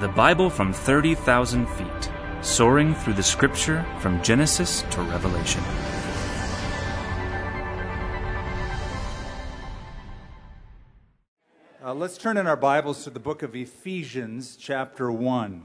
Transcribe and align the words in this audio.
The 0.00 0.08
Bible 0.08 0.50
from 0.50 0.72
30,000 0.72 1.68
feet, 1.68 2.10
soaring 2.40 2.96
through 2.96 3.12
the 3.12 3.22
scripture 3.22 3.86
from 4.00 4.20
Genesis 4.24 4.82
to 4.90 5.00
Revelation. 5.02 5.62
Uh, 11.80 11.94
let's 11.94 12.18
turn 12.18 12.36
in 12.36 12.48
our 12.48 12.56
Bibles 12.56 13.04
to 13.04 13.10
the 13.10 13.20
book 13.20 13.44
of 13.44 13.54
Ephesians, 13.54 14.56
chapter 14.56 15.12
1. 15.12 15.62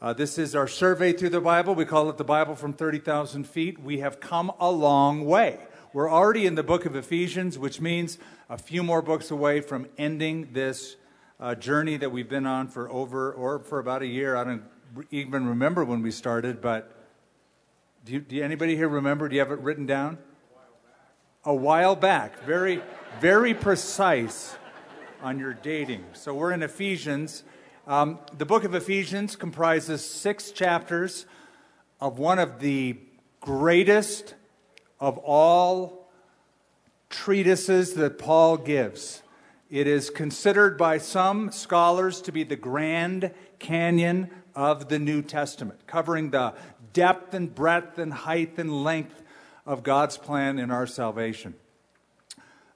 Uh, 0.00 0.14
this 0.14 0.38
is 0.38 0.54
our 0.54 0.66
survey 0.66 1.12
through 1.12 1.28
the 1.28 1.42
Bible. 1.42 1.74
We 1.74 1.84
call 1.84 2.08
it 2.08 2.16
the 2.16 2.24
Bible 2.24 2.54
from 2.54 2.72
30,000 2.72 3.44
feet. 3.44 3.78
We 3.78 3.98
have 3.98 4.20
come 4.20 4.50
a 4.58 4.70
long 4.70 5.26
way. 5.26 5.58
We're 5.92 6.10
already 6.10 6.46
in 6.46 6.54
the 6.54 6.62
book 6.62 6.86
of 6.86 6.96
Ephesians, 6.96 7.58
which 7.58 7.78
means 7.78 8.16
a 8.48 8.56
few 8.56 8.82
more 8.82 9.02
books 9.02 9.30
away 9.30 9.60
from 9.60 9.86
ending 9.98 10.48
this 10.54 10.96
uh, 11.40 11.54
journey 11.54 11.96
that 11.96 12.10
we've 12.10 12.28
been 12.28 12.46
on 12.46 12.68
for 12.68 12.90
over, 12.90 13.32
or 13.32 13.60
for 13.60 13.78
about 13.78 14.02
a 14.02 14.06
year. 14.06 14.36
I 14.36 14.44
don't 14.44 14.64
even 15.10 15.46
remember 15.46 15.84
when 15.84 16.02
we 16.02 16.10
started, 16.10 16.60
but 16.60 16.94
do, 18.04 18.14
you, 18.14 18.20
do 18.20 18.42
anybody 18.42 18.76
here 18.76 18.88
remember? 18.88 19.28
Do 19.28 19.34
you 19.34 19.40
have 19.40 19.52
it 19.52 19.60
written 19.60 19.86
down? 19.86 20.18
A 21.44 21.54
while 21.54 21.94
back. 21.94 22.42
Very, 22.44 22.82
very 23.20 23.54
precise 23.54 24.56
on 25.22 25.38
your 25.38 25.54
dating. 25.54 26.04
So 26.12 26.34
we're 26.34 26.52
in 26.52 26.62
Ephesians. 26.62 27.44
Um, 27.86 28.18
the 28.36 28.44
book 28.44 28.64
of 28.64 28.74
Ephesians 28.74 29.36
comprises 29.36 30.04
six 30.04 30.50
chapters 30.50 31.26
of 32.00 32.18
one 32.18 32.38
of 32.38 32.60
the 32.60 32.96
greatest 33.40 34.34
of 35.00 35.18
all 35.18 36.10
treatises 37.08 37.94
that 37.94 38.18
Paul 38.18 38.56
gives. 38.56 39.22
It 39.70 39.86
is 39.86 40.08
considered 40.08 40.78
by 40.78 40.96
some 40.96 41.52
scholars 41.52 42.22
to 42.22 42.32
be 42.32 42.42
the 42.42 42.56
Grand 42.56 43.32
Canyon 43.58 44.30
of 44.54 44.88
the 44.88 44.98
New 44.98 45.20
Testament, 45.20 45.86
covering 45.86 46.30
the 46.30 46.54
depth 46.94 47.34
and 47.34 47.54
breadth 47.54 47.98
and 47.98 48.10
height 48.10 48.56
and 48.56 48.82
length 48.82 49.22
of 49.66 49.82
God's 49.82 50.16
plan 50.16 50.58
in 50.58 50.70
our 50.70 50.86
salvation. 50.86 51.52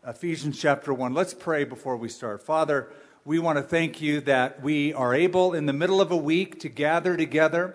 Ephesians 0.07 0.61
chapter 0.61 0.93
1. 0.93 1.15
Let's 1.15 1.33
pray 1.33 1.65
before 1.65 1.97
we 1.97 2.11
start. 2.11 2.43
Father, 2.43 2.93
we 3.25 3.39
want 3.39 3.57
to 3.57 3.63
thank 3.63 4.03
you 4.03 4.20
that 4.23 4.63
we 4.63 4.93
are 4.93 5.15
able 5.15 5.55
in 5.55 5.65
the 5.65 5.73
middle 5.73 6.03
of 6.03 6.11
a 6.11 6.17
week 6.17 6.61
to 6.61 6.69
gather 6.69 7.17
together, 7.17 7.75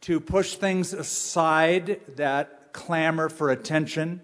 to 0.00 0.18
push 0.18 0.56
things 0.56 0.92
aside 0.92 2.00
that 2.16 2.72
clamor 2.72 3.28
for 3.28 3.50
attention, 3.50 4.20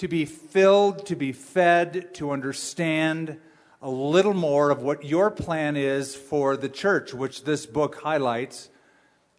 to 0.00 0.08
be 0.08 0.24
filled, 0.24 1.04
to 1.04 1.14
be 1.14 1.30
fed, 1.30 2.14
to 2.14 2.30
understand 2.30 3.36
a 3.82 3.90
little 3.90 4.32
more 4.32 4.70
of 4.70 4.80
what 4.80 5.04
your 5.04 5.30
plan 5.30 5.76
is 5.76 6.16
for 6.16 6.56
the 6.56 6.70
church, 6.70 7.12
which 7.12 7.44
this 7.44 7.66
book 7.66 8.00
highlights, 8.00 8.70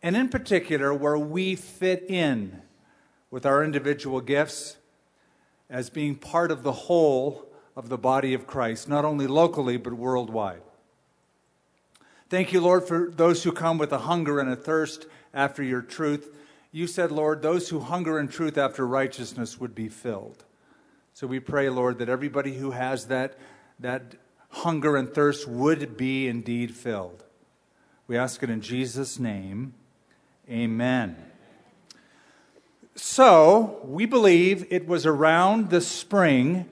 and 0.04 0.16
in 0.16 0.30
particular, 0.30 0.94
where 0.94 1.18
we 1.18 1.56
fit 1.56 2.06
in 2.08 2.62
with 3.32 3.44
our 3.44 3.64
individual 3.64 4.22
gifts 4.22 4.78
as 5.68 5.90
being 5.90 6.14
part 6.14 6.52
of 6.52 6.62
the 6.62 6.72
whole 6.72 7.52
of 7.76 7.90
the 7.90 7.98
body 7.98 8.36
of 8.36 8.46
Christ, 8.46 8.88
not 8.88 9.04
only 9.04 9.26
locally, 9.26 9.78
but 9.78 9.94
worldwide. 9.94 10.62
Thank 12.30 12.54
you, 12.54 12.62
Lord, 12.62 12.88
for 12.88 13.10
those 13.10 13.44
who 13.44 13.52
come 13.52 13.80
with 13.80 13.92
a 13.92 13.98
hunger 13.98 14.40
and 14.40 14.52
a 14.52 14.56
thirst 14.56 15.08
after 15.34 15.64
your 15.64 15.82
truth. 15.82 16.30
You 16.72 16.86
said, 16.86 17.12
Lord, 17.12 17.42
those 17.42 17.70
who 17.70 17.80
hunger 17.80 18.20
in 18.20 18.28
truth 18.28 18.60
after 18.60 18.86
righteousness 18.86 19.60
would 19.60 19.74
be 19.74 19.90
filled. 19.90 20.46
So 21.14 21.28
we 21.28 21.40
pray, 21.40 21.70
Lord, 21.70 22.00
that 22.00 22.10
everybody 22.10 22.54
who 22.54 22.72
has 22.72 23.06
that, 23.08 23.38
that 23.80 24.16
hunger 24.50 24.96
and 24.96 25.14
thirst 25.14 25.48
would 25.48 25.98
be 25.98 26.28
indeed 26.28 26.76
filled. 26.76 27.24
We 28.08 28.18
ask 28.18 28.42
it 28.44 28.50
in 28.50 28.62
Jesus' 28.62 29.20
name. 29.20 29.74
Amen. 30.50 31.16
So, 32.96 33.80
we 33.86 34.06
believe 34.06 34.66
it 34.70 34.86
was 34.86 35.06
around 35.06 35.70
the 35.70 35.80
spring 35.80 36.66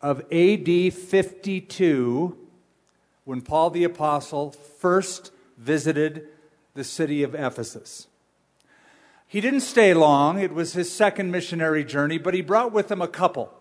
of 0.00 0.20
AD 0.32 0.94
52 0.94 2.38
when 3.24 3.40
Paul 3.40 3.70
the 3.70 3.82
Apostle 3.82 4.52
first 4.52 5.32
visited 5.58 6.28
the 6.74 6.84
city 6.84 7.24
of 7.24 7.34
Ephesus. 7.34 8.06
He 9.26 9.40
didn't 9.40 9.60
stay 9.60 9.92
long, 9.92 10.38
it 10.38 10.52
was 10.52 10.74
his 10.74 10.92
second 10.92 11.32
missionary 11.32 11.84
journey, 11.84 12.18
but 12.18 12.34
he 12.34 12.42
brought 12.42 12.70
with 12.70 12.90
him 12.90 13.02
a 13.02 13.08
couple. 13.08 13.52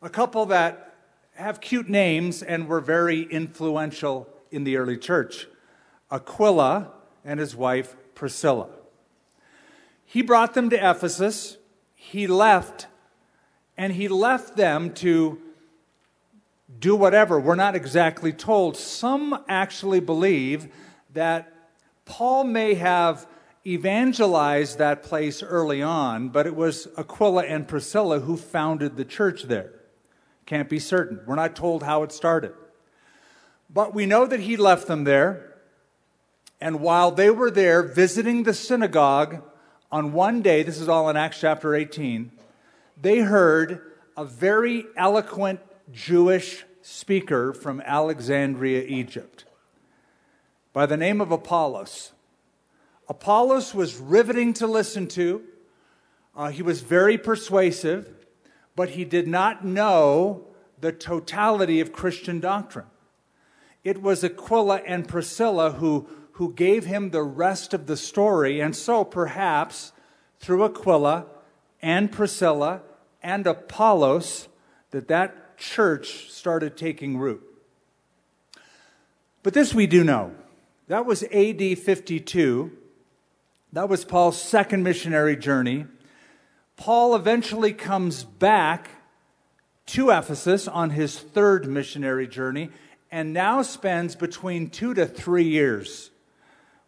A 0.00 0.08
couple 0.08 0.46
that 0.46 0.94
have 1.34 1.60
cute 1.60 1.88
names 1.88 2.42
and 2.42 2.68
were 2.68 2.80
very 2.80 3.22
influential 3.22 4.28
in 4.50 4.64
the 4.64 4.76
early 4.76 4.96
church 4.96 5.46
Aquila 6.10 6.92
and 7.24 7.38
his 7.40 7.54
wife 7.54 7.96
Priscilla. 8.14 8.68
He 10.04 10.22
brought 10.22 10.54
them 10.54 10.70
to 10.70 10.76
Ephesus. 10.76 11.58
He 11.94 12.26
left, 12.26 12.86
and 13.76 13.92
he 13.92 14.08
left 14.08 14.56
them 14.56 14.94
to 14.94 15.40
do 16.78 16.96
whatever. 16.96 17.38
We're 17.38 17.56
not 17.56 17.74
exactly 17.74 18.32
told. 18.32 18.76
Some 18.76 19.44
actually 19.48 20.00
believe 20.00 20.68
that 21.12 21.52
Paul 22.04 22.44
may 22.44 22.74
have 22.74 23.26
evangelized 23.66 24.78
that 24.78 25.02
place 25.02 25.42
early 25.42 25.82
on, 25.82 26.30
but 26.30 26.46
it 26.46 26.56
was 26.56 26.88
Aquila 26.96 27.44
and 27.44 27.68
Priscilla 27.68 28.20
who 28.20 28.36
founded 28.36 28.96
the 28.96 29.04
church 29.04 29.42
there. 29.42 29.77
Can't 30.48 30.70
be 30.70 30.78
certain. 30.78 31.20
We're 31.26 31.34
not 31.34 31.54
told 31.54 31.82
how 31.82 32.04
it 32.04 32.10
started. 32.10 32.54
But 33.68 33.94
we 33.94 34.06
know 34.06 34.24
that 34.24 34.40
he 34.40 34.56
left 34.56 34.86
them 34.86 35.04
there. 35.04 35.58
And 36.58 36.80
while 36.80 37.10
they 37.10 37.28
were 37.28 37.50
there 37.50 37.82
visiting 37.82 38.44
the 38.44 38.54
synagogue, 38.54 39.42
on 39.92 40.14
one 40.14 40.40
day, 40.40 40.62
this 40.62 40.80
is 40.80 40.88
all 40.88 41.10
in 41.10 41.18
Acts 41.18 41.38
chapter 41.38 41.74
18, 41.74 42.32
they 42.98 43.18
heard 43.18 43.92
a 44.16 44.24
very 44.24 44.86
eloquent 44.96 45.60
Jewish 45.92 46.64
speaker 46.80 47.52
from 47.52 47.82
Alexandria, 47.82 48.84
Egypt, 48.84 49.44
by 50.72 50.86
the 50.86 50.96
name 50.96 51.20
of 51.20 51.30
Apollos. 51.30 52.12
Apollos 53.06 53.74
was 53.74 53.98
riveting 53.98 54.54
to 54.54 54.66
listen 54.66 55.08
to. 55.08 55.42
Uh, 56.34 56.48
he 56.48 56.62
was 56.62 56.80
very 56.80 57.18
persuasive, 57.18 58.17
but 58.78 58.90
he 58.90 59.04
did 59.04 59.26
not 59.26 59.64
know 59.64 60.46
the 60.80 60.92
totality 60.92 61.80
of 61.80 61.92
Christian 61.92 62.38
doctrine. 62.38 62.86
It 63.82 64.00
was 64.00 64.22
Aquila 64.22 64.82
and 64.86 65.08
Priscilla 65.08 65.72
who 65.72 66.08
who 66.34 66.54
gave 66.54 66.84
him 66.84 67.10
the 67.10 67.24
rest 67.24 67.74
of 67.74 67.88
the 67.88 67.96
story. 67.96 68.60
And 68.60 68.76
so, 68.76 69.02
perhaps, 69.02 69.90
through 70.38 70.62
Aquila 70.62 71.26
and 71.82 72.12
Priscilla 72.12 72.82
and 73.20 73.44
Apollos, 73.48 74.46
that 74.92 75.08
that 75.08 75.58
church 75.58 76.30
started 76.30 76.76
taking 76.76 77.18
root. 77.18 77.42
But 79.42 79.54
this 79.54 79.74
we 79.74 79.88
do 79.88 80.04
know. 80.04 80.32
That 80.86 81.04
was 81.04 81.24
AD 81.24 81.80
52. 81.80 82.70
That 83.72 83.88
was 83.88 84.04
Paul's 84.04 84.40
second 84.40 84.84
missionary 84.84 85.36
journey. 85.36 85.86
Paul 86.78 87.14
eventually 87.14 87.74
comes 87.74 88.24
back 88.24 88.88
to 89.88 90.08
Ephesus 90.08 90.66
on 90.66 90.90
his 90.90 91.18
third 91.18 91.66
missionary 91.66 92.26
journey 92.26 92.70
and 93.10 93.34
now 93.34 93.60
spends 93.60 94.16
between 94.16 94.70
two 94.70 94.94
to 94.94 95.04
three 95.04 95.44
years 95.44 96.10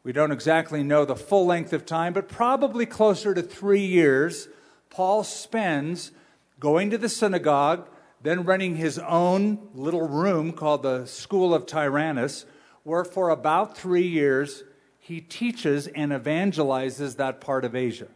we 0.03 0.13
don't 0.13 0.33
exactly 0.33 0.83
know 0.83 1.05
the 1.05 1.17
full 1.17 1.45
length 1.45 1.75
of 1.75 1.85
time, 1.85 2.15
but 2.15 2.29
probably 2.29 2.87
closer 2.87 3.35
to 3.35 3.43
three 3.43 3.85
years, 3.85 4.49
Paul 4.89 5.25
spends 5.25 6.13
going 6.59 6.91
to 6.91 6.99
the 6.99 7.09
synagogue, 7.09 7.87
then 8.23 8.45
renting 8.45 8.77
his 8.77 8.99
own 8.99 9.69
little 9.75 10.09
room 10.09 10.53
called 10.53 10.83
the 10.83 11.05
School 11.05 11.55
of 11.55 11.67
Tyrannus, 11.67 12.47
where 12.83 13.05
for 13.05 13.29
about 13.29 13.77
three 13.77 14.07
years 14.07 14.65
he 14.99 15.21
teaches 15.21 15.87
and 15.87 16.13
evangelizes 16.13 17.17
that 17.17 17.43
part 17.43 17.67
of 17.67 17.75
Asia. 17.75 18.09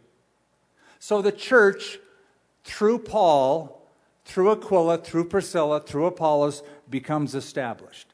So 1.05 1.21
the 1.21 1.31
church, 1.31 1.99
through 2.63 2.97
Paul, 2.97 3.87
through 4.25 4.49
Aquila, 4.53 4.97
through 4.97 5.25
Priscilla, 5.25 5.79
through 5.79 6.07
Apollos, 6.07 6.63
becomes 6.89 7.35
established. 7.35 8.07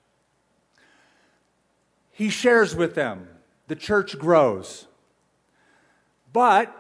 He 2.10 2.28
shares 2.28 2.76
with 2.76 2.94
them 2.94 3.30
the 3.70 3.78
church 3.78 4.20
grows. 4.20 4.88
But 6.34 6.76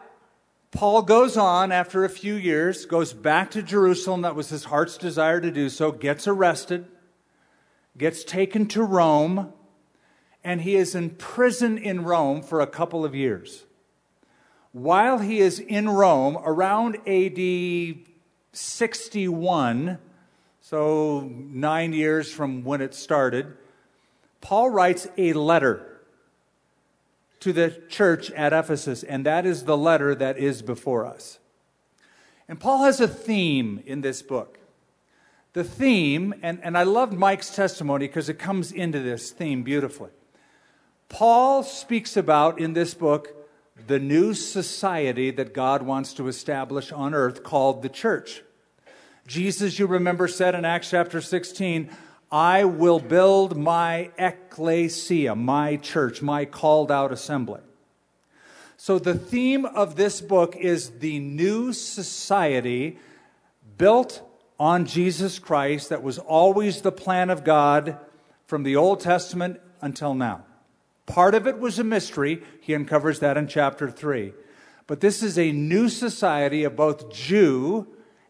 Paul 0.72 1.04
goes 1.04 1.38
on 1.38 1.72
after 1.72 2.04
a 2.04 2.10
few 2.10 2.34
years, 2.34 2.86
goes 2.86 3.13
back 3.13 3.50
to 3.52 3.63
Jerusalem. 3.63 4.24
That 4.24 4.36
was 4.36 4.50
his 4.50 4.66
heart's 4.66 4.98
desire 4.98 5.40
to 5.40 5.50
do 5.50 5.69
so, 5.69 5.94
gets 5.94 6.28
arrested, 6.28 6.88
gets 7.98 8.25
taken 8.25 8.66
to 8.68 8.84
Rome, 8.84 9.54
and 10.44 10.60
he 10.60 10.75
is 10.75 10.94
in 10.94 11.12
prison 11.12 11.78
in 11.78 12.04
Rome 12.04 12.42
for 12.42 12.60
a 12.60 12.68
couple 12.68 13.06
of 13.06 13.16
years. 13.16 13.63
While 14.73 15.19
he 15.19 15.39
is 15.39 15.59
in 15.59 15.89
Rome, 15.89 16.38
around 16.44 16.97
AD 17.06 17.97
61, 18.53 19.97
so 20.62 21.29
nine 21.29 21.91
years 21.94 22.31
from 22.31 22.63
when 22.63 22.79
it 22.81 22.94
started, 22.94 23.57
Paul 24.39 24.69
writes 24.69 25.07
a 25.18 25.33
letter 25.33 25.85
to 27.41 27.51
the 27.51 27.81
church 27.89 28.31
at 28.31 28.53
Ephesus, 28.53 29.03
and 29.03 29.25
that 29.25 29.45
is 29.45 29.65
the 29.65 29.77
letter 29.77 30.15
that 30.15 30.38
is 30.38 30.62
before 30.62 31.06
us. 31.06 31.39
And 32.47 32.59
Paul 32.59 32.83
has 32.83 33.01
a 33.01 33.07
theme 33.07 33.83
in 33.85 34.01
this 34.01 34.21
book. 34.21 34.59
The 35.53 35.63
theme, 35.65 36.33
and, 36.41 36.59
and 36.63 36.77
I 36.77 36.83
loved 36.83 37.12
Mike's 37.12 37.53
testimony 37.53 38.07
because 38.07 38.29
it 38.29 38.39
comes 38.39 38.71
into 38.71 39.00
this 39.00 39.31
theme 39.31 39.63
beautifully. 39.63 40.12
Paul 41.09 41.63
speaks 41.63 42.15
about 42.15 42.57
in 42.57 42.71
this 42.71 42.94
book 42.94 43.40
the 43.88 44.00
new 44.00 44.33
society 44.33 45.31
that 45.31 45.54
God 45.54 45.81
wants 45.81 46.13
to 46.13 46.28
establish 46.28 46.92
on 46.92 47.13
earth 47.13 47.44
called 47.44 47.81
the 47.81 47.89
church. 47.89 48.44
Jesus, 49.28 49.80
you 49.80 49.88
remember, 49.88 50.28
said 50.28 50.56
in 50.56 50.66
Acts 50.66 50.89
chapter 50.89 51.22
16, 51.22 51.89
I 52.31 52.63
will 52.66 53.00
build 53.00 53.57
my 53.57 54.12
ecclesia, 54.18 55.36
my 55.36 55.78
church, 55.78 56.22
my 56.22 56.45
called 56.45 56.92
out 56.92 57.12
assembly. 57.12 57.62
So, 58.78 58.98
the 58.98 59.13
theme 59.16 59.66
of 59.66 59.95
this 59.95 60.22
book 60.22 60.56
is 60.56 60.89
the 61.00 61.19
new 61.19 61.72
society 61.72 62.98
built 63.77 64.22
on 64.60 64.86
Jesus 64.86 65.39
Christ 65.39 65.89
that 65.89 66.04
was 66.04 66.18
always 66.18 66.81
the 66.81 66.92
plan 66.92 67.30
of 67.30 67.44
God 67.44 67.98
from 68.48 68.63
the 68.63 68.75
Old 68.75 69.00
Testament 69.00 69.60
until 69.81 70.13
now. 70.13 70.45
Part 71.12 71.36
of 71.36 71.46
it 71.46 71.60
was 71.60 71.78
a 71.78 71.84
mystery. 71.84 72.42
He 72.62 72.74
uncovers 72.74 73.19
that 73.19 73.36
in 73.36 73.50
chapter 73.50 73.92
3. 73.92 74.31
But 74.88 75.02
this 75.02 75.22
is 75.22 75.38
a 75.38 75.52
new 75.52 75.90
society 75.90 76.63
of 76.63 76.78
both 76.78 77.12
Jew 77.12 77.86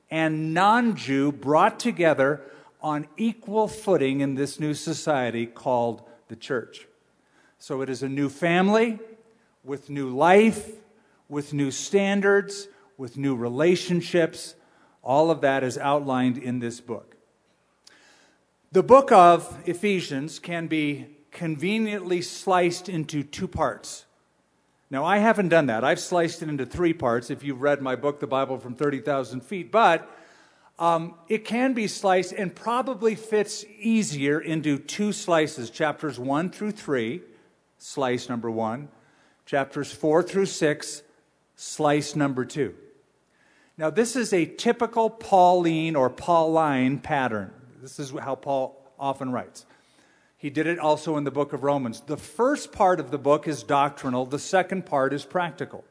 and 0.10 0.56
non 0.56 0.96
Jew 0.96 1.32
brought 1.32 1.80
together 1.80 2.42
on 2.82 3.08
equal 3.18 3.68
footing 3.68 4.22
in 4.22 4.34
this 4.34 4.60
new 4.60 4.74
society 4.74 5.46
called 5.46 6.02
the 6.28 6.36
church. 6.36 6.88
So 7.60 7.82
it 7.82 7.90
is 7.90 8.02
a 8.02 8.10
new 8.10 8.30
family 8.30 8.98
with 9.64 9.92
new 9.92 10.10
life, 10.10 10.72
with 11.30 11.54
new 11.54 11.70
standards, 11.70 12.68
with 12.98 13.16
new 13.16 13.36
relationships. 13.36 14.56
All 15.04 15.30
of 15.30 15.42
that 15.42 15.64
is 15.64 15.78
outlined 15.78 16.40
in 16.40 16.58
this 16.58 16.82
book. 16.82 17.16
The 18.72 18.82
book 18.82 19.12
of 19.12 19.62
Ephesians 19.68 20.40
can 20.40 20.66
be 20.66 21.18
conveniently 21.32 22.22
sliced 22.22 22.90
into 22.90 23.24
two 23.24 23.48
parts. 23.48 24.06
Now, 24.90 25.06
I 25.06 25.20
haven't 25.20 25.50
done 25.50 25.68
that. 25.68 25.86
I've 25.86 26.02
sliced 26.02 26.42
it 26.42 26.50
into 26.50 26.66
three 26.66 26.94
parts 26.94 27.30
if 27.30 27.44
you've 27.44 27.62
read 27.62 27.82
my 27.82 27.96
book, 27.96 28.20
The 28.20 28.28
Bible 28.28 28.58
from 28.58 28.76
30,000 28.76 29.42
Feet. 29.42 29.72
But 29.72 30.10
um, 30.78 31.16
it 31.30 31.46
can 31.46 31.74
be 31.74 31.88
sliced 31.88 32.34
and 32.34 32.54
probably 32.54 33.16
fits 33.16 33.64
easier 33.80 34.40
into 34.40 34.78
two 34.78 35.14
slices 35.14 35.70
chapters 35.70 36.20
1 36.20 36.50
through 36.50 36.72
3, 36.72 37.22
slice 37.78 38.28
number 38.28 38.52
1, 38.52 38.90
chapters 39.46 39.92
4 39.94 40.24
through 40.24 40.48
6, 40.48 41.04
slice 41.56 42.16
number 42.16 42.44
2. 42.44 42.76
Now, 43.78 43.90
this 43.90 44.16
is 44.16 44.34
a 44.34 44.46
typical 44.46 45.10
Pauline 45.10 45.96
or 45.96 46.10
Pauline 46.10 47.00
pattern. 47.00 47.54
This 47.82 47.98
is 47.98 48.12
how 48.12 48.36
Paul 48.36 48.92
often 49.00 49.32
writes. 49.32 49.66
He 50.42 50.50
did 50.50 50.66
it 50.66 50.80
also 50.80 51.18
in 51.18 51.24
the 51.24 51.30
book 51.30 51.54
of 51.54 51.62
Romans. 51.62 52.02
The 52.02 52.18
first 52.18 52.72
part 52.72 53.00
of 53.00 53.12
the 53.12 53.20
book 53.20 53.48
is 53.48 53.62
doctrinal, 53.62 54.26
the 54.26 54.40
second 54.40 54.88
part 54.88 55.14
is 55.14 55.24
practical. 55.24 55.84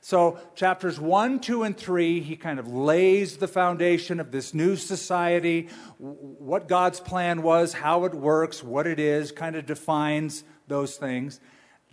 So, 0.00 0.38
chapters 0.54 0.98
1, 0.98 1.40
2, 1.40 1.64
and 1.64 1.76
3, 1.76 2.20
he 2.20 2.34
kind 2.34 2.58
of 2.58 2.72
lays 2.72 3.36
the 3.36 3.46
foundation 3.46 4.20
of 4.20 4.30
this 4.30 4.54
new 4.54 4.74
society, 4.74 5.68
what 5.98 6.66
God's 6.66 6.98
plan 6.98 7.42
was, 7.42 7.74
how 7.74 8.06
it 8.06 8.14
works, 8.14 8.64
what 8.64 8.86
it 8.86 8.98
is, 8.98 9.32
kind 9.32 9.54
of 9.54 9.66
defines 9.66 10.42
those 10.66 10.96
things. 10.96 11.40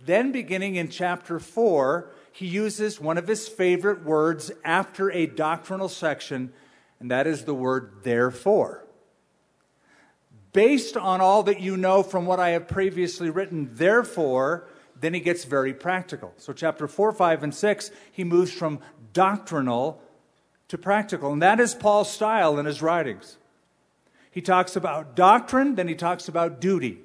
Then, 0.00 0.32
beginning 0.32 0.76
in 0.76 0.88
chapter 0.88 1.38
4, 1.38 2.10
he 2.32 2.46
uses 2.46 2.98
one 2.98 3.18
of 3.18 3.28
his 3.28 3.46
favorite 3.46 4.02
words 4.02 4.50
after 4.64 5.10
a 5.10 5.26
doctrinal 5.26 5.90
section, 5.90 6.54
and 7.00 7.10
that 7.10 7.26
is 7.26 7.44
the 7.44 7.54
word 7.54 7.98
therefore 8.02 8.87
based 10.52 10.96
on 10.96 11.20
all 11.20 11.42
that 11.44 11.60
you 11.60 11.76
know 11.76 12.02
from 12.02 12.26
what 12.26 12.40
I 12.40 12.50
have 12.50 12.68
previously 12.68 13.30
written, 13.30 13.70
therefore, 13.72 14.68
then 15.00 15.14
he 15.14 15.20
gets 15.20 15.44
very 15.44 15.74
practical. 15.74 16.32
So, 16.36 16.52
chapter 16.52 16.88
4, 16.88 17.12
5, 17.12 17.42
and 17.42 17.54
6, 17.54 17.90
he 18.10 18.24
moves 18.24 18.52
from 18.52 18.80
doctrinal 19.12 20.02
to 20.68 20.78
practical. 20.78 21.32
And 21.32 21.42
that 21.42 21.60
is 21.60 21.74
Paul's 21.74 22.10
style 22.10 22.58
in 22.58 22.66
his 22.66 22.82
writings. 22.82 23.38
He 24.30 24.40
talks 24.40 24.76
about 24.76 25.16
doctrine, 25.16 25.74
then 25.74 25.88
he 25.88 25.94
talks 25.94 26.28
about 26.28 26.60
duty. 26.60 27.00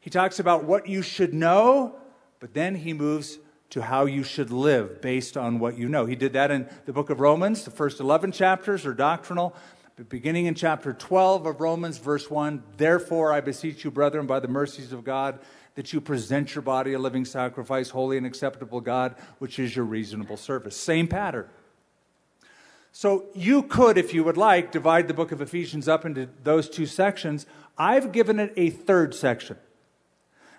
He 0.00 0.10
talks 0.10 0.38
about 0.38 0.64
what 0.64 0.86
you 0.86 1.02
should 1.02 1.34
know, 1.34 1.96
but 2.38 2.54
then 2.54 2.74
he 2.74 2.92
moves 2.92 3.38
to 3.70 3.82
how 3.82 4.06
you 4.06 4.22
should 4.22 4.50
live 4.50 5.00
based 5.00 5.36
on 5.36 5.58
what 5.58 5.78
you 5.78 5.88
know. 5.88 6.06
He 6.06 6.16
did 6.16 6.32
that 6.32 6.50
in 6.50 6.68
the 6.86 6.92
book 6.92 7.10
of 7.10 7.20
Romans. 7.20 7.64
The 7.64 7.70
first 7.70 8.00
11 8.00 8.32
chapters 8.32 8.84
are 8.84 8.94
doctrinal. 8.94 9.54
Beginning 10.08 10.46
in 10.46 10.54
chapter 10.54 10.94
12 10.94 11.44
of 11.44 11.60
Romans, 11.60 11.98
verse 11.98 12.30
1, 12.30 12.62
therefore 12.78 13.34
I 13.34 13.42
beseech 13.42 13.84
you, 13.84 13.90
brethren, 13.90 14.26
by 14.26 14.40
the 14.40 14.48
mercies 14.48 14.92
of 14.92 15.04
God, 15.04 15.38
that 15.74 15.92
you 15.92 16.00
present 16.00 16.54
your 16.54 16.62
body 16.62 16.94
a 16.94 16.98
living 16.98 17.26
sacrifice, 17.26 17.90
holy 17.90 18.16
and 18.16 18.24
acceptable 18.24 18.80
God, 18.80 19.14
which 19.40 19.58
is 19.58 19.76
your 19.76 19.84
reasonable 19.84 20.38
service. 20.38 20.74
Same 20.74 21.06
pattern. 21.06 21.48
So 22.92 23.26
you 23.34 23.62
could, 23.62 23.98
if 23.98 24.14
you 24.14 24.24
would 24.24 24.38
like, 24.38 24.72
divide 24.72 25.06
the 25.06 25.12
book 25.12 25.32
of 25.32 25.42
Ephesians 25.42 25.86
up 25.86 26.06
into 26.06 26.30
those 26.44 26.70
two 26.70 26.86
sections. 26.86 27.44
I've 27.76 28.10
given 28.10 28.40
it 28.40 28.54
a 28.56 28.70
third 28.70 29.14
section. 29.14 29.58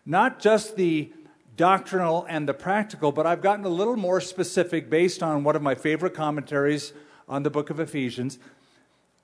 Not 0.05 0.39
just 0.39 0.75
the 0.75 1.11
doctrinal 1.57 2.27
and 2.29 2.47
the 2.47 2.53
practical, 2.53 3.11
but 3.11 3.25
I've 3.25 3.41
gotten 3.41 3.65
a 3.65 3.69
little 3.69 3.97
more 3.97 4.21
specific 4.21 4.87
based 4.87 5.23
on 5.23 5.43
one 5.43 5.55
of 5.55 5.63
my 5.63 5.73
favorite 5.73 6.13
commentaries 6.13 6.93
on 7.27 7.41
the 7.41 7.49
book 7.49 7.71
of 7.71 7.79
Ephesians. 7.79 8.37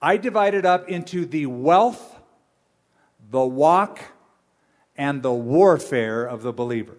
I 0.01 0.17
divide 0.17 0.53
it 0.53 0.65
up 0.65 0.89
into 0.89 1.25
the 1.25 1.47
wealth, 1.47 2.19
the 3.29 3.45
walk, 3.45 3.99
and 4.95 5.21
the 5.21 5.33
warfare 5.33 6.25
of 6.25 6.43
the 6.43 6.53
believer. 6.53 6.97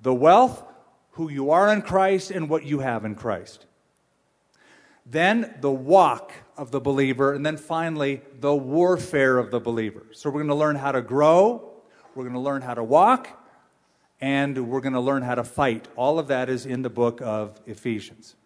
The 0.00 0.14
wealth, 0.14 0.64
who 1.12 1.30
you 1.30 1.50
are 1.50 1.72
in 1.72 1.82
Christ 1.82 2.30
and 2.30 2.48
what 2.48 2.64
you 2.64 2.80
have 2.80 3.04
in 3.04 3.14
Christ. 3.14 3.66
Then 5.06 5.54
the 5.60 5.70
walk 5.70 6.32
of 6.56 6.70
the 6.70 6.80
believer, 6.80 7.34
and 7.34 7.44
then 7.44 7.56
finally 7.56 8.22
the 8.40 8.54
warfare 8.54 9.38
of 9.38 9.50
the 9.50 9.60
believer. 9.60 10.06
So 10.12 10.30
we're 10.30 10.40
going 10.40 10.48
to 10.48 10.54
learn 10.54 10.76
how 10.76 10.92
to 10.92 11.02
grow, 11.02 11.72
we're 12.14 12.24
going 12.24 12.34
to 12.34 12.40
learn 12.40 12.62
how 12.62 12.74
to 12.74 12.84
walk, 12.84 13.28
and 14.20 14.68
we're 14.68 14.80
going 14.80 14.94
to 14.94 15.00
learn 15.00 15.22
how 15.22 15.34
to 15.34 15.44
fight. 15.44 15.88
All 15.96 16.18
of 16.18 16.28
that 16.28 16.48
is 16.48 16.64
in 16.64 16.82
the 16.82 16.90
book 16.90 17.20
of 17.20 17.60
Ephesians. 17.66 18.36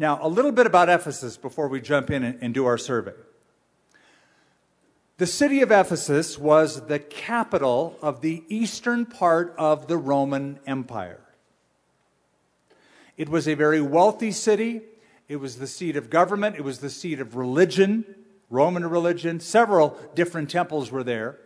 Now, 0.00 0.18
a 0.22 0.28
little 0.28 0.50
bit 0.50 0.64
about 0.64 0.88
Ephesus 0.88 1.36
before 1.36 1.68
we 1.68 1.78
jump 1.78 2.10
in 2.10 2.24
and, 2.24 2.38
and 2.40 2.54
do 2.54 2.64
our 2.64 2.78
survey. 2.78 3.12
The 5.18 5.26
city 5.26 5.60
of 5.60 5.70
Ephesus 5.70 6.38
was 6.38 6.86
the 6.86 6.98
capital 6.98 7.98
of 8.00 8.22
the 8.22 8.42
eastern 8.48 9.04
part 9.04 9.54
of 9.58 9.88
the 9.88 9.98
Roman 9.98 10.58
Empire. 10.66 11.20
It 13.18 13.28
was 13.28 13.46
a 13.46 13.52
very 13.52 13.82
wealthy 13.82 14.32
city. 14.32 14.80
It 15.28 15.36
was 15.36 15.56
the 15.56 15.66
seat 15.66 15.96
of 15.96 16.08
government. 16.08 16.56
It 16.56 16.64
was 16.64 16.78
the 16.78 16.88
seat 16.88 17.20
of 17.20 17.36
religion, 17.36 18.06
Roman 18.48 18.88
religion. 18.88 19.38
Several 19.38 19.98
different 20.14 20.48
temples 20.48 20.90
were 20.90 21.04
there. 21.04 21.38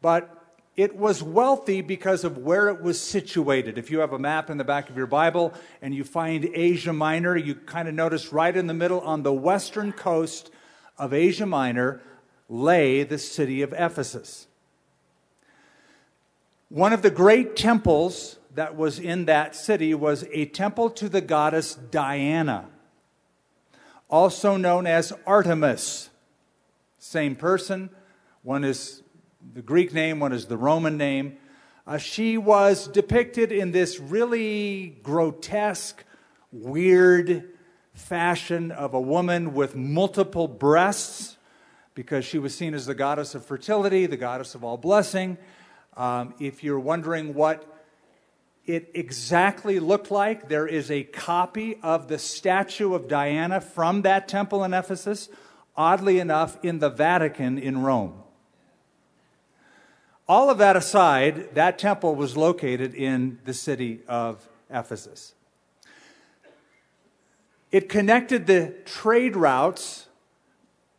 But 0.00 0.43
it 0.76 0.96
was 0.96 1.22
wealthy 1.22 1.80
because 1.82 2.24
of 2.24 2.38
where 2.38 2.68
it 2.68 2.82
was 2.82 3.00
situated. 3.00 3.78
If 3.78 3.90
you 3.90 4.00
have 4.00 4.12
a 4.12 4.18
map 4.18 4.50
in 4.50 4.58
the 4.58 4.64
back 4.64 4.90
of 4.90 4.96
your 4.96 5.06
Bible 5.06 5.54
and 5.80 5.94
you 5.94 6.02
find 6.02 6.44
Asia 6.52 6.92
Minor, 6.92 7.36
you 7.36 7.54
kind 7.54 7.86
of 7.86 7.94
notice 7.94 8.32
right 8.32 8.54
in 8.56 8.66
the 8.66 8.74
middle 8.74 9.00
on 9.00 9.22
the 9.22 9.32
western 9.32 9.92
coast 9.92 10.50
of 10.98 11.12
Asia 11.12 11.46
Minor 11.46 12.02
lay 12.48 13.04
the 13.04 13.18
city 13.18 13.62
of 13.62 13.72
Ephesus. 13.72 14.48
One 16.68 16.92
of 16.92 17.02
the 17.02 17.10
great 17.10 17.54
temples 17.54 18.38
that 18.54 18.74
was 18.74 18.98
in 18.98 19.26
that 19.26 19.54
city 19.54 19.94
was 19.94 20.24
a 20.32 20.46
temple 20.46 20.90
to 20.90 21.08
the 21.08 21.20
goddess 21.20 21.76
Diana, 21.76 22.66
also 24.08 24.56
known 24.56 24.86
as 24.88 25.12
Artemis. 25.24 26.10
Same 26.98 27.36
person. 27.36 27.90
One 28.42 28.64
is 28.64 29.03
the 29.52 29.62
Greek 29.62 29.92
name, 29.92 30.20
one 30.20 30.32
is 30.32 30.46
the 30.46 30.56
Roman 30.56 30.96
name. 30.96 31.36
Uh, 31.86 31.98
she 31.98 32.38
was 32.38 32.88
depicted 32.88 33.52
in 33.52 33.72
this 33.72 34.00
really 34.00 34.96
grotesque, 35.02 36.02
weird 36.50 37.50
fashion 37.92 38.70
of 38.70 38.94
a 38.94 39.00
woman 39.00 39.54
with 39.54 39.76
multiple 39.76 40.48
breasts 40.48 41.36
because 41.94 42.24
she 42.24 42.38
was 42.38 42.54
seen 42.54 42.74
as 42.74 42.86
the 42.86 42.94
goddess 42.94 43.34
of 43.34 43.44
fertility, 43.44 44.06
the 44.06 44.16
goddess 44.16 44.54
of 44.54 44.64
all 44.64 44.76
blessing. 44.76 45.36
Um, 45.96 46.34
if 46.40 46.64
you're 46.64 46.80
wondering 46.80 47.34
what 47.34 47.64
it 48.66 48.90
exactly 48.94 49.78
looked 49.78 50.10
like, 50.10 50.48
there 50.48 50.66
is 50.66 50.90
a 50.90 51.04
copy 51.04 51.78
of 51.82 52.08
the 52.08 52.18
statue 52.18 52.94
of 52.94 53.08
Diana 53.08 53.60
from 53.60 54.02
that 54.02 54.26
temple 54.26 54.64
in 54.64 54.74
Ephesus, 54.74 55.28
oddly 55.76 56.18
enough, 56.18 56.58
in 56.64 56.78
the 56.78 56.90
Vatican 56.90 57.58
in 57.58 57.82
Rome. 57.82 58.23
All 60.26 60.48
of 60.48 60.58
that 60.58 60.74
aside, 60.74 61.54
that 61.54 61.78
temple 61.78 62.14
was 62.14 62.36
located 62.36 62.94
in 62.94 63.38
the 63.44 63.52
city 63.52 64.00
of 64.08 64.48
Ephesus. 64.70 65.34
It 67.70 67.88
connected 67.88 68.46
the 68.46 68.74
trade 68.84 69.36
routes 69.36 70.06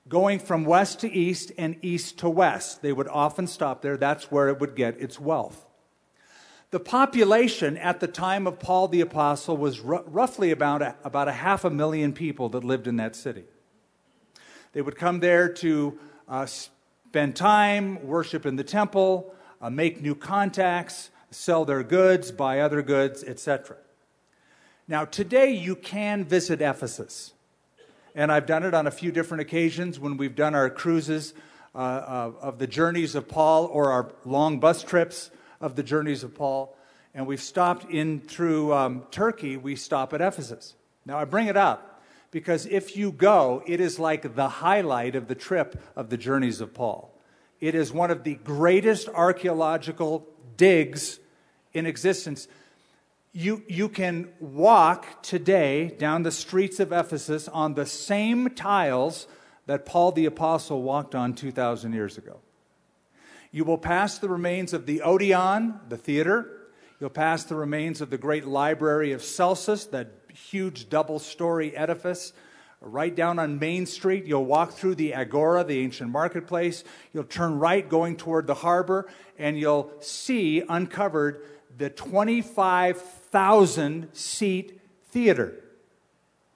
going 0.08 0.38
from 0.38 0.66
west 0.66 1.00
to 1.00 1.12
east 1.12 1.52
and 1.58 1.78
east 1.82 2.20
to 2.20 2.30
west. 2.30 2.84
They 2.84 2.94
would 2.94 3.08
often 3.08 3.48
stop 3.48 3.82
there. 3.82 3.98
That's 3.98 4.30
where 4.30 4.50
it 4.50 4.60
would 4.60 4.76
get 4.76 5.00
its 5.02 5.20
wealth. 5.20 5.66
The 6.70 6.80
population 6.80 7.78
at 7.78 8.02
the 8.02 8.08
time 8.08 8.46
of 8.46 8.60
Paul 8.60 8.90
the 8.90 9.02
Apostle 9.02 9.58
was 9.58 9.80
r- 9.80 10.04
roughly 10.06 10.52
about 10.52 10.82
a, 10.82 10.96
about 11.04 11.28
a 11.28 11.32
half 11.32 11.64
a 11.64 11.70
million 11.70 12.14
people 12.14 12.50
that 12.50 12.64
lived 12.64 12.86
in 12.86 12.98
that 12.98 13.16
city. 13.16 13.46
They 14.74 14.82
would 14.82 14.98
come 14.98 15.22
there 15.22 15.48
to 15.54 15.98
uh, 16.28 16.46
spend 17.16 17.34
time, 17.34 18.06
worship 18.06 18.46
in 18.46 18.58
the 18.58 18.64
temple, 18.66 19.34
uh, 19.62 19.70
make 19.70 20.02
new 20.02 20.14
contacts, 20.14 21.12
sell 21.32 21.64
their 21.64 21.82
goods, 21.82 22.30
buy 22.30 22.60
other 22.60 22.82
goods, 22.82 23.24
etc. 23.24 23.78
Now, 24.86 25.06
today 25.06 25.52
you 25.52 25.78
can 25.78 26.26
visit 26.26 26.62
Ephesus. 26.62 27.32
And 28.16 28.34
I've 28.34 28.46
done 28.46 28.64
it 28.64 28.74
on 28.74 28.86
a 28.86 28.92
few 28.92 29.14
different 29.14 29.40
occasions 29.40 29.98
when 29.98 30.18
we've 30.18 30.36
done 30.36 30.56
our 30.56 30.70
cruises 30.70 31.34
uh, 31.74 31.78
of, 32.06 32.36
of 32.42 32.60
the 32.60 32.68
journeys 32.68 33.16
of 33.16 33.30
Paul 33.30 33.68
or 33.68 33.94
our 33.94 34.12
long 34.26 34.60
bus 34.60 34.84
trips 34.84 35.32
of 35.62 35.78
the 35.78 35.84
journeys 35.84 36.22
of 36.22 36.36
Paul. 36.36 36.78
And 37.14 37.26
we've 37.26 37.42
stopped 37.42 37.90
in 37.90 38.20
through 38.20 38.74
um, 38.74 39.04
Turkey, 39.10 39.56
we 39.56 39.78
stop 39.78 40.14
at 40.14 40.20
Ephesus. 40.20 40.74
Now, 41.06 41.18
I 41.18 41.24
bring 41.24 41.48
it 41.48 41.56
up 41.56 41.95
because 42.36 42.66
if 42.66 42.98
you 42.98 43.14
go, 43.14 43.64
it 43.66 43.80
is 43.80 43.98
like 43.98 44.36
the 44.36 44.50
highlight 44.50 45.16
of 45.16 45.30
the 45.30 45.36
trip 45.36 45.82
of 45.96 46.10
the 46.10 46.18
journeys 46.18 46.60
of 46.60 46.74
Paul. 46.74 47.18
It 47.62 47.76
is 47.76 47.94
one 47.94 48.12
of 48.12 48.26
the 48.26 48.36
greatest 48.36 49.08
archaeological 49.08 50.28
digs 50.58 51.22
in 51.72 51.86
existence. 51.86 52.50
You, 53.32 53.64
you 53.70 53.88
can 53.88 54.34
walk 54.42 55.24
today 55.24 55.96
down 55.98 56.24
the 56.24 56.32
streets 56.32 56.82
of 56.82 56.92
Ephesus 56.92 57.48
on 57.48 57.76
the 57.76 57.86
same 57.86 58.50
tiles 58.50 59.28
that 59.66 59.86
Paul 59.86 60.12
the 60.12 60.26
Apostle 60.26 60.84
walked 60.84 61.16
on 61.16 61.36
2,000 61.36 61.94
years 61.94 62.18
ago. 62.18 62.42
You 63.54 63.64
will 63.64 63.78
pass 63.78 64.18
the 64.20 64.28
remains 64.28 64.74
of 64.74 64.86
the 64.86 65.02
Odeon, 65.04 65.80
the 65.88 65.96
theater. 65.96 66.68
You'll 67.00 67.12
pass 67.12 67.46
the 67.46 67.56
remains 67.56 68.02
of 68.02 68.10
the 68.10 68.18
great 68.18 68.46
library 68.46 69.14
of 69.14 69.24
Celsus, 69.24 69.86
that 69.86 70.25
huge 70.36 70.90
double 70.90 71.20
story 71.20 71.76
edifice. 71.76 72.34
Right 72.82 73.16
down 73.16 73.40
on 73.40 73.58
Main 73.58 73.86
Street, 73.86 74.26
you'll 74.26 74.44
walk 74.46 74.74
through 74.74 74.96
the 74.96 75.14
Agora, 75.14 75.64
the 75.64 75.80
ancient 75.80 76.12
marketplace. 76.12 76.84
You'll 77.14 77.24
turn 77.24 77.58
right 77.58 77.88
going 77.88 78.18
toward 78.18 78.48
the 78.48 78.54
harbor, 78.54 79.08
and 79.40 79.58
you'll 79.58 79.94
see 80.02 80.62
uncovered 80.68 81.42
the 81.78 81.90
25,000 81.90 84.14
seat 84.14 84.82
theater. 85.10 85.62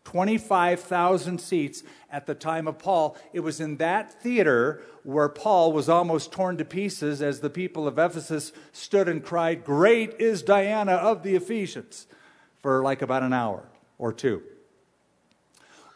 25,000 0.04 1.40
seats 1.40 1.84
at 2.10 2.26
the 2.26 2.34
time 2.34 2.68
of 2.68 2.80
Paul. 2.80 3.16
It 3.32 3.42
was 3.42 3.60
in 3.60 3.78
that 3.78 4.12
theater 4.24 4.82
where 5.04 5.30
Paul 5.30 5.72
was 5.72 5.88
almost 5.88 6.32
torn 6.32 6.58
to 6.58 6.66
pieces 6.66 7.22
as 7.22 7.42
the 7.42 7.52
people 7.52 7.88
of 7.88 8.00
Ephesus 8.00 8.52
stood 8.72 9.08
and 9.08 9.24
cried, 9.24 9.64
Great 9.64 10.20
is 10.20 10.42
Diana 10.42 10.94
of 10.94 11.22
the 11.22 11.36
Ephesians, 11.36 12.08
for 12.62 12.84
like 12.84 13.02
about 13.02 13.24
an 13.24 13.34
hour 13.34 13.64
or 13.98 14.14
two. 14.14 14.42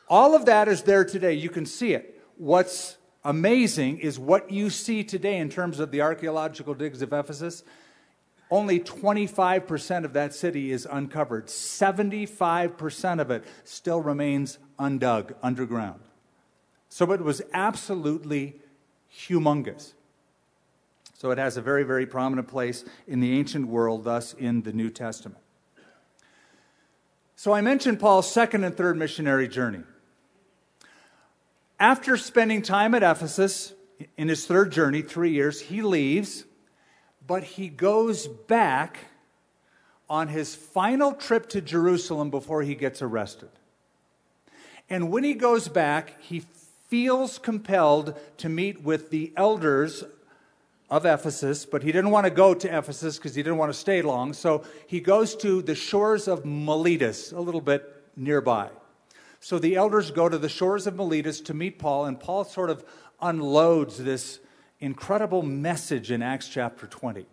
All 0.09 0.35
of 0.35 0.45
that 0.45 0.67
is 0.67 0.83
there 0.83 1.05
today. 1.05 1.33
You 1.33 1.49
can 1.49 1.65
see 1.65 1.93
it. 1.93 2.21
What's 2.37 2.97
amazing 3.23 3.99
is 3.99 4.19
what 4.19 4.51
you 4.51 4.69
see 4.69 5.03
today 5.03 5.37
in 5.37 5.49
terms 5.49 5.79
of 5.79 5.91
the 5.91 6.01
archaeological 6.01 6.73
digs 6.73 7.01
of 7.01 7.13
Ephesus 7.13 7.63
only 8.53 8.79
25% 8.79 10.05
of 10.05 10.13
that 10.13 10.35
city 10.35 10.71
is 10.71 10.87
uncovered. 10.89 11.47
75% 11.47 13.19
of 13.19 13.31
it 13.31 13.43
still 13.63 13.99
remains 13.99 14.59
undug 14.79 15.33
underground. 15.41 16.01
So 16.87 17.11
it 17.13 17.21
was 17.21 17.41
absolutely 17.51 18.57
humongous. 19.11 19.93
So 21.17 21.31
it 21.31 21.39
has 21.39 21.57
a 21.57 21.63
very, 21.63 21.83
very 21.83 22.05
prominent 22.05 22.47
place 22.47 22.85
in 23.07 23.21
the 23.21 23.35
ancient 23.39 23.67
world, 23.67 24.03
thus 24.03 24.33
in 24.33 24.61
the 24.61 24.71
New 24.71 24.91
Testament. 24.91 25.42
So 27.35 27.53
I 27.53 27.61
mentioned 27.61 27.99
Paul's 27.99 28.31
second 28.31 28.63
and 28.63 28.75
third 28.75 28.97
missionary 28.97 29.47
journey. 29.47 29.83
After 31.79 32.15
spending 32.17 32.61
time 32.61 32.95
at 32.95 33.03
Ephesus 33.03 33.73
in 34.17 34.29
his 34.29 34.45
third 34.45 34.71
journey, 34.71 35.01
three 35.01 35.31
years, 35.31 35.61
he 35.61 35.81
leaves 35.81 36.45
but 37.25 37.43
he 37.43 37.67
goes 37.69 38.27
back 38.27 38.97
on 40.09 40.27
his 40.27 40.55
final 40.55 41.13
trip 41.13 41.47
to 41.49 41.61
Jerusalem 41.61 42.29
before 42.29 42.61
he 42.61 42.75
gets 42.75 43.01
arrested. 43.01 43.49
And 44.89 45.11
when 45.11 45.23
he 45.23 45.33
goes 45.33 45.67
back, 45.67 46.21
he 46.21 46.43
feels 46.89 47.39
compelled 47.39 48.19
to 48.37 48.49
meet 48.49 48.83
with 48.83 49.09
the 49.09 49.31
elders 49.37 50.03
of 50.89 51.05
Ephesus, 51.05 51.65
but 51.65 51.83
he 51.83 51.91
didn't 51.91 52.11
want 52.11 52.25
to 52.25 52.31
go 52.31 52.53
to 52.53 52.77
Ephesus 52.77 53.17
because 53.17 53.35
he 53.35 53.41
didn't 53.41 53.57
want 53.57 53.71
to 53.71 53.77
stay 53.77 54.01
long. 54.01 54.33
So 54.33 54.63
he 54.87 54.99
goes 54.99 55.35
to 55.37 55.61
the 55.61 55.75
shores 55.75 56.27
of 56.27 56.45
Miletus, 56.45 57.31
a 57.31 57.39
little 57.39 57.61
bit 57.61 57.89
nearby. 58.15 58.69
So 59.39 59.59
the 59.59 59.75
elders 59.75 60.11
go 60.11 60.29
to 60.29 60.37
the 60.37 60.49
shores 60.49 60.87
of 60.87 60.95
Miletus 60.95 61.41
to 61.41 61.53
meet 61.53 61.79
Paul, 61.79 62.05
and 62.05 62.19
Paul 62.19 62.43
sort 62.43 62.69
of 62.69 62.85
unloads 63.21 63.97
this 63.97 64.39
incredible 64.79 65.41
message 65.41 66.11
in 66.11 66.21
Acts 66.21 66.47
chapter 66.47 66.87
20. 66.87 67.25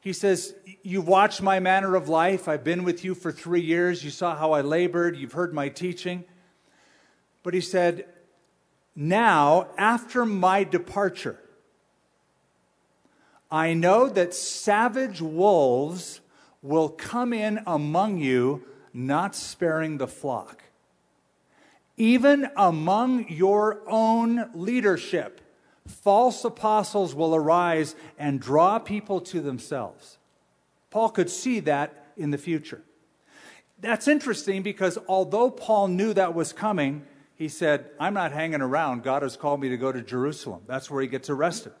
He 0.00 0.12
says, 0.12 0.54
You've 0.82 1.08
watched 1.08 1.42
my 1.42 1.58
manner 1.58 1.96
of 1.96 2.08
life. 2.08 2.46
I've 2.46 2.62
been 2.62 2.84
with 2.84 3.04
you 3.04 3.14
for 3.14 3.32
three 3.32 3.60
years. 3.60 4.04
You 4.04 4.10
saw 4.10 4.36
how 4.36 4.52
I 4.52 4.60
labored. 4.60 5.16
You've 5.16 5.32
heard 5.32 5.52
my 5.52 5.68
teaching. 5.68 6.24
But 7.42 7.54
he 7.54 7.60
said, 7.60 8.06
Now, 8.94 9.68
after 9.76 10.24
my 10.24 10.62
departure, 10.62 11.40
I 13.50 13.74
know 13.74 14.08
that 14.08 14.34
savage 14.34 15.20
wolves 15.20 16.20
will 16.62 16.88
come 16.88 17.32
in 17.32 17.60
among 17.66 18.18
you, 18.18 18.64
not 18.92 19.36
sparing 19.36 19.98
the 19.98 20.08
flock. 20.08 20.64
Even 21.96 22.48
among 22.56 23.28
your 23.28 23.80
own 23.86 24.50
leadership 24.54 25.40
false 25.86 26.44
apostles 26.44 27.14
will 27.14 27.32
arise 27.32 27.94
and 28.18 28.40
draw 28.40 28.80
people 28.80 29.20
to 29.20 29.40
themselves. 29.40 30.18
Paul 30.90 31.10
could 31.10 31.30
see 31.30 31.60
that 31.60 32.06
in 32.16 32.32
the 32.32 32.38
future. 32.38 32.82
That's 33.80 34.08
interesting 34.08 34.62
because 34.62 34.98
although 35.06 35.48
Paul 35.48 35.88
knew 35.88 36.12
that 36.14 36.34
was 36.34 36.52
coming, 36.52 37.06
he 37.36 37.48
said, 37.48 37.90
I'm 38.00 38.14
not 38.14 38.32
hanging 38.32 38.62
around. 38.62 39.04
God 39.04 39.22
has 39.22 39.36
called 39.36 39.60
me 39.60 39.68
to 39.68 39.76
go 39.76 39.92
to 39.92 40.02
Jerusalem. 40.02 40.62
That's 40.66 40.90
where 40.90 41.02
he 41.02 41.08
gets 41.08 41.30
arrested 41.30 41.72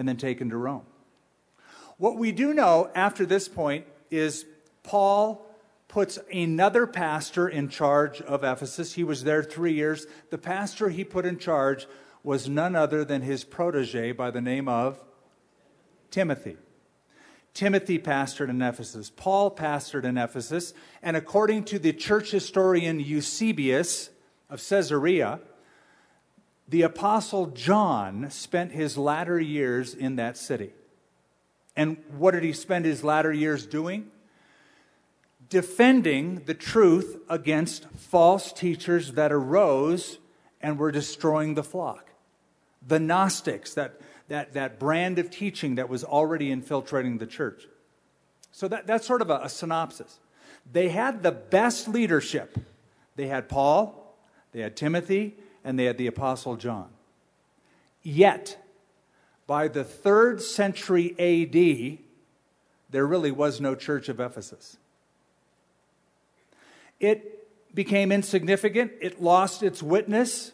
and 0.00 0.08
then 0.08 0.16
taken 0.16 0.48
to 0.48 0.56
Rome. 0.56 0.82
What 1.98 2.16
we 2.16 2.32
do 2.32 2.54
know 2.54 2.90
after 2.94 3.26
this 3.26 3.46
point 3.46 3.84
is 4.10 4.46
Paul 4.82 5.46
puts 5.88 6.18
another 6.32 6.86
pastor 6.86 7.46
in 7.46 7.68
charge 7.68 8.22
of 8.22 8.42
Ephesus. 8.42 8.94
He 8.94 9.04
was 9.04 9.24
there 9.24 9.42
three 9.42 9.74
years. 9.74 10.06
The 10.30 10.38
pastor 10.38 10.88
he 10.88 11.04
put 11.04 11.26
in 11.26 11.36
charge 11.38 11.86
was 12.22 12.48
none 12.48 12.74
other 12.74 13.04
than 13.04 13.20
his 13.20 13.44
protege 13.44 14.12
by 14.12 14.30
the 14.30 14.40
name 14.40 14.68
of 14.68 14.98
Timothy. 16.10 16.56
Timothy 17.52 17.98
pastored 17.98 18.48
in 18.48 18.62
Ephesus. 18.62 19.12
Paul 19.14 19.54
pastored 19.54 20.04
in 20.04 20.16
Ephesus. 20.16 20.72
And 21.02 21.14
according 21.14 21.64
to 21.64 21.78
the 21.78 21.92
church 21.92 22.30
historian 22.30 23.00
Eusebius 23.00 24.08
of 24.48 24.66
Caesarea, 24.66 25.40
the 26.70 26.82
apostle 26.82 27.48
John 27.48 28.30
spent 28.30 28.72
his 28.72 28.96
latter 28.96 29.38
years 29.38 29.92
in 29.92 30.16
that 30.16 30.36
city. 30.36 30.70
And 31.76 31.96
what 32.16 32.30
did 32.30 32.44
he 32.44 32.52
spend 32.52 32.84
his 32.84 33.02
latter 33.02 33.32
years 33.32 33.66
doing? 33.66 34.10
Defending 35.48 36.44
the 36.44 36.54
truth 36.54 37.18
against 37.28 37.90
false 37.90 38.52
teachers 38.52 39.12
that 39.12 39.32
arose 39.32 40.18
and 40.60 40.78
were 40.78 40.92
destroying 40.92 41.54
the 41.54 41.64
flock 41.64 42.10
the 42.86 42.98
Gnostics, 42.98 43.74
that, 43.74 44.00
that, 44.28 44.54
that 44.54 44.78
brand 44.78 45.18
of 45.18 45.30
teaching 45.30 45.74
that 45.74 45.88
was 45.88 46.02
already 46.02 46.50
infiltrating 46.50 47.18
the 47.18 47.26
church. 47.26 47.66
So 48.52 48.68
that, 48.68 48.86
that's 48.86 49.06
sort 49.06 49.22
of 49.22 49.30
a, 49.30 49.40
a 49.42 49.48
synopsis. 49.48 50.18
They 50.70 50.88
had 50.88 51.22
the 51.22 51.32
best 51.32 51.88
leadership. 51.88 52.58
They 53.16 53.26
had 53.26 53.48
Paul, 53.48 54.16
they 54.52 54.60
had 54.60 54.76
Timothy, 54.76 55.34
and 55.64 55.78
they 55.78 55.84
had 55.84 55.98
the 55.98 56.06
Apostle 56.06 56.56
John. 56.56 56.88
Yet, 58.02 58.58
by 59.46 59.68
the 59.68 59.84
third 59.84 60.40
century 60.40 61.14
AD, 61.18 61.98
there 62.90 63.06
really 63.06 63.30
was 63.30 63.60
no 63.60 63.74
church 63.74 64.08
of 64.08 64.20
Ephesus. 64.20 64.76
It 66.98 67.74
became 67.74 68.12
insignificant, 68.12 68.92
it 69.00 69.22
lost 69.22 69.62
its 69.62 69.82
witness, 69.82 70.52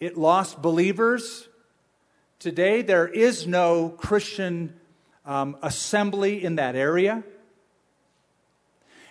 it 0.00 0.16
lost 0.16 0.62
believers. 0.62 1.48
Today, 2.38 2.82
there 2.82 3.08
is 3.08 3.46
no 3.46 3.88
Christian 3.88 4.78
um, 5.24 5.56
assembly 5.62 6.44
in 6.44 6.56
that 6.56 6.76
area. 6.76 7.24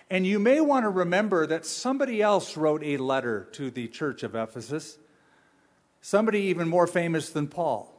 And 0.08 0.26
you 0.26 0.38
may 0.38 0.60
want 0.60 0.84
to 0.84 0.88
remember 0.88 1.46
that 1.46 1.66
somebody 1.66 2.22
else 2.22 2.56
wrote 2.56 2.82
a 2.84 2.96
letter 2.96 3.48
to 3.52 3.70
the 3.70 3.88
church 3.88 4.22
of 4.22 4.34
Ephesus, 4.36 4.98
somebody 6.00 6.42
even 6.42 6.68
more 6.68 6.86
famous 6.86 7.30
than 7.30 7.48
Paul. 7.48 7.92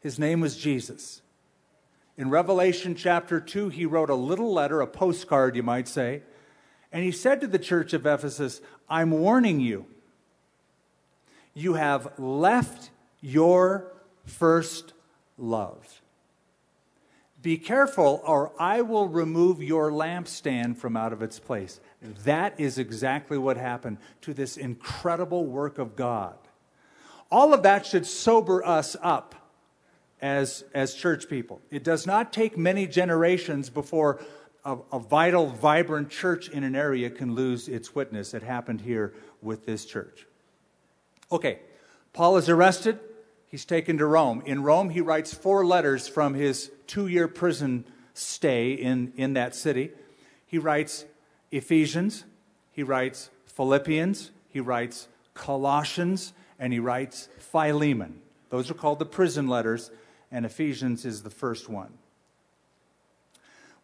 His 0.00 0.18
name 0.18 0.40
was 0.40 0.56
Jesus. 0.56 1.22
In 2.18 2.30
Revelation 2.30 2.94
chapter 2.94 3.40
2, 3.40 3.70
he 3.70 3.86
wrote 3.86 4.10
a 4.10 4.14
little 4.14 4.52
letter, 4.52 4.80
a 4.80 4.86
postcard, 4.86 5.56
you 5.56 5.62
might 5.62 5.88
say, 5.88 6.22
and 6.92 7.04
he 7.04 7.12
said 7.12 7.40
to 7.40 7.46
the 7.46 7.58
church 7.58 7.92
of 7.92 8.06
Ephesus, 8.06 8.60
I'm 8.88 9.10
warning 9.10 9.60
you. 9.60 9.86
You 11.54 11.74
have 11.74 12.18
left 12.18 12.90
your 13.20 13.92
first 14.24 14.92
love. 15.36 15.97
Be 17.40 17.56
careful, 17.56 18.20
or 18.24 18.52
I 18.58 18.82
will 18.82 19.06
remove 19.06 19.62
your 19.62 19.90
lampstand 19.90 20.76
from 20.76 20.96
out 20.96 21.12
of 21.12 21.22
its 21.22 21.38
place. 21.38 21.80
That 22.24 22.58
is 22.58 22.78
exactly 22.78 23.38
what 23.38 23.56
happened 23.56 23.98
to 24.22 24.34
this 24.34 24.56
incredible 24.56 25.46
work 25.46 25.78
of 25.78 25.94
God. 25.94 26.36
All 27.30 27.54
of 27.54 27.62
that 27.62 27.86
should 27.86 28.06
sober 28.06 28.64
us 28.66 28.96
up 29.02 29.34
as, 30.20 30.64
as 30.74 30.94
church 30.94 31.28
people. 31.28 31.60
It 31.70 31.84
does 31.84 32.06
not 32.06 32.32
take 32.32 32.58
many 32.58 32.86
generations 32.86 33.70
before 33.70 34.20
a, 34.64 34.78
a 34.92 34.98
vital, 34.98 35.46
vibrant 35.46 36.10
church 36.10 36.48
in 36.48 36.64
an 36.64 36.74
area 36.74 37.08
can 37.08 37.34
lose 37.34 37.68
its 37.68 37.94
witness. 37.94 38.34
It 38.34 38.42
happened 38.42 38.80
here 38.80 39.14
with 39.42 39.64
this 39.64 39.84
church. 39.84 40.26
Okay, 41.30 41.60
Paul 42.12 42.36
is 42.36 42.48
arrested. 42.48 42.98
He's 43.50 43.64
taken 43.64 43.98
to 43.98 44.06
Rome. 44.06 44.42
In 44.44 44.62
Rome, 44.62 44.90
he 44.90 45.00
writes 45.00 45.32
four 45.32 45.64
letters 45.64 46.06
from 46.06 46.34
his 46.34 46.70
two 46.86 47.06
year 47.06 47.28
prison 47.28 47.84
stay 48.12 48.72
in, 48.72 49.12
in 49.16 49.34
that 49.34 49.54
city. 49.54 49.90
He 50.46 50.58
writes 50.58 51.04
Ephesians, 51.50 52.24
he 52.72 52.82
writes 52.82 53.30
Philippians, 53.46 54.30
he 54.50 54.60
writes 54.60 55.08
Colossians, 55.34 56.32
and 56.58 56.72
he 56.72 56.78
writes 56.78 57.28
Philemon. 57.38 58.20
Those 58.50 58.70
are 58.70 58.74
called 58.74 58.98
the 58.98 59.06
prison 59.06 59.48
letters, 59.48 59.90
and 60.30 60.44
Ephesians 60.44 61.04
is 61.04 61.22
the 61.22 61.30
first 61.30 61.68
one. 61.68 61.92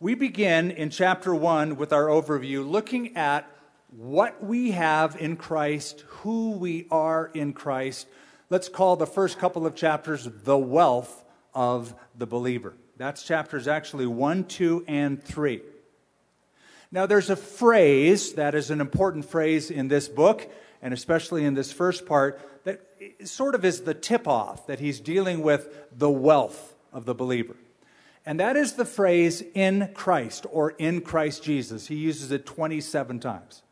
We 0.01 0.15
begin 0.15 0.71
in 0.71 0.91
chapter 0.91 1.35
1 1.35 1.77
with 1.77 1.93
our 1.93 2.07
overview 2.07 2.69
looking 2.69 3.17
at 3.17 3.49
what 3.97 4.43
we 4.43 4.73
have 4.73 5.17
in 5.17 5.37
Christ, 5.37 6.05
who 6.07 6.53
we 6.53 6.87
are 6.91 7.31
in 7.33 7.53
Christ. 7.53 8.09
Let's 8.55 8.69
call 8.69 8.95
the 8.95 9.05
first 9.05 9.41
couple 9.41 9.67
of 9.67 9.75
chapters 9.75 10.29
the 10.45 10.57
wealth 10.57 11.25
of 11.55 11.93
the 12.17 12.25
believer. 12.25 12.75
That's 12.97 13.25
chapters 13.25 13.67
actually 13.67 14.07
1, 14.07 14.45
2, 14.45 14.85
and 14.87 15.21
3. 15.21 15.61
Now, 16.93 17.07
there's 17.07 17.31
a 17.31 17.35
phrase 17.35 18.35
that 18.35 18.55
is 18.55 18.71
an 18.71 18.81
important 18.81 19.25
phrase 19.25 19.73
in 19.73 19.89
this 19.89 20.07
book, 20.07 20.49
and 20.81 20.95
especially 20.95 21.45
in 21.45 21.55
this 21.55 21.73
first 21.73 22.07
part, 22.07 22.41
that 22.63 22.81
sort 23.25 23.57
of 23.57 23.65
is 23.65 23.81
the 23.81 23.93
tip 23.93 24.29
off 24.29 24.69
that 24.69 24.79
he's 24.79 25.01
dealing 25.01 25.43
with 25.43 25.89
the 25.91 26.09
wealth 26.09 26.77
of 26.93 27.07
the 27.07 27.15
believer. 27.15 27.57
And 28.25 28.39
that 28.39 28.55
is 28.55 28.75
the 28.75 28.85
phrase 28.85 29.43
in 29.55 29.91
Christ 29.95 30.47
or 30.49 30.71
in 30.79 31.01
Christ 31.01 31.43
Jesus. 31.43 31.89
He 31.89 31.97
uses 31.97 32.31
it 32.31 32.47
27 32.47 33.19
times. 33.19 33.64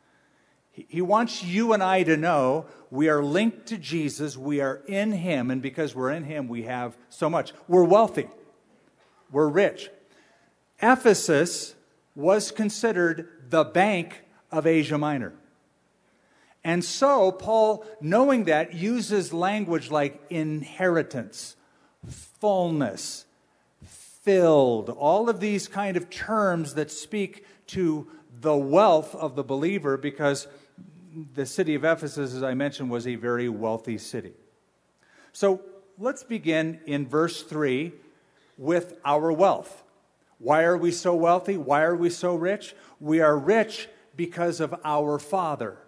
He 0.73 1.03
wants 1.03 1.45
you 1.45 1.75
and 1.75 1.83
I 1.83 2.03
to 2.03 2.17
know 2.17 2.65
we 2.91 3.09
are 3.11 3.23
linked 3.23 3.67
to 3.67 3.79
Jesus, 3.79 4.37
we 4.37 4.61
are 4.61 4.81
in 4.87 5.13
Him, 5.13 5.51
and 5.51 5.61
because 5.61 5.95
we're 5.95 6.11
in 6.11 6.25
Him, 6.25 6.49
we 6.49 6.63
have 6.63 6.97
so 7.11 7.29
much. 7.29 7.53
We're 7.69 7.85
wealthy, 7.85 8.29
we're 9.31 9.49
rich. 9.49 9.91
Ephesus 10.81 11.75
was 12.15 12.51
considered 12.51 13.29
the 13.51 13.65
bank 13.65 14.23
of 14.51 14.67
Asia 14.67 14.99
Minor. 14.99 15.35
And 16.65 16.85
so, 16.85 17.33
Paul, 17.33 17.85
knowing 18.01 18.45
that, 18.45 18.75
uses 18.75 19.33
language 19.33 19.91
like 19.91 20.21
inheritance, 20.31 21.57
fullness, 22.09 23.27
filled, 23.85 24.89
all 24.89 25.29
of 25.29 25.41
these 25.41 25.69
kind 25.69 25.97
of 25.97 26.09
terms 26.09 26.75
that 26.75 26.91
speak 26.91 27.45
to 27.69 28.07
the 28.41 28.57
wealth 28.57 29.15
of 29.15 29.35
the 29.35 29.43
believer 29.43 29.97
because 29.97 30.47
the 31.35 31.47
city 31.47 31.75
of 31.75 31.85
Ephesus, 31.85 32.35
as 32.35 32.43
I 32.43 32.55
mentioned, 32.55 32.91
was 32.91 33.07
a 33.07 33.15
very 33.17 33.49
wealthy 33.49 33.99
city. 33.99 34.33
So 35.33 35.61
let's 35.99 36.23
begin 36.23 36.81
in 36.87 37.07
verse 37.07 37.43
3 37.43 37.93
with 38.59 38.99
our 39.05 39.33
wealth. 39.33 39.83
Why 40.39 40.65
are 40.65 40.77
we 40.77 40.91
so 40.91 41.15
wealthy? 41.15 41.57
Why 41.57 41.83
are 41.83 41.97
we 41.97 42.11
so 42.11 42.35
rich? 42.35 42.75
We 43.01 43.21
are 43.21 43.39
rich 43.39 43.89
because 44.17 44.61
of 44.61 44.75
our 44.85 45.19
Father 45.19 45.79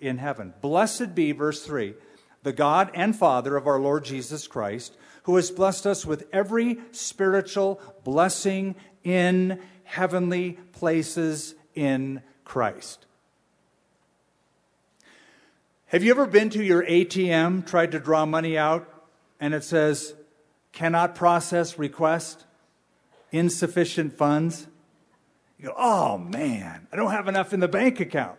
in 0.00 0.18
heaven. 0.18 0.54
Blessed 0.60 1.14
be, 1.14 1.32
verse 1.32 1.64
3, 1.64 1.94
the 2.42 2.52
God 2.52 2.90
and 2.94 3.14
Father 3.14 3.56
of 3.56 3.66
our 3.66 3.80
Lord 3.80 4.04
Jesus 4.04 4.46
Christ 4.46 4.96
who 5.26 5.34
has 5.34 5.50
blessed 5.50 5.88
us 5.88 6.06
with 6.06 6.28
every 6.32 6.78
spiritual 6.92 7.80
blessing 8.04 8.76
in 9.02 9.60
heavenly 9.82 10.52
places 10.70 11.56
in 11.74 12.22
Christ. 12.44 13.05
Have 15.90 16.02
you 16.02 16.10
ever 16.10 16.26
been 16.26 16.50
to 16.50 16.64
your 16.64 16.84
ATM, 16.84 17.64
tried 17.64 17.92
to 17.92 18.00
draw 18.00 18.26
money 18.26 18.58
out, 18.58 18.92
and 19.38 19.54
it 19.54 19.62
says, 19.62 20.14
cannot 20.72 21.14
process 21.14 21.78
request, 21.78 22.44
insufficient 23.30 24.12
funds? 24.12 24.66
You 25.60 25.66
go, 25.66 25.74
oh 25.78 26.18
man, 26.18 26.88
I 26.92 26.96
don't 26.96 27.12
have 27.12 27.28
enough 27.28 27.52
in 27.52 27.60
the 27.60 27.68
bank 27.68 28.00
account. 28.00 28.36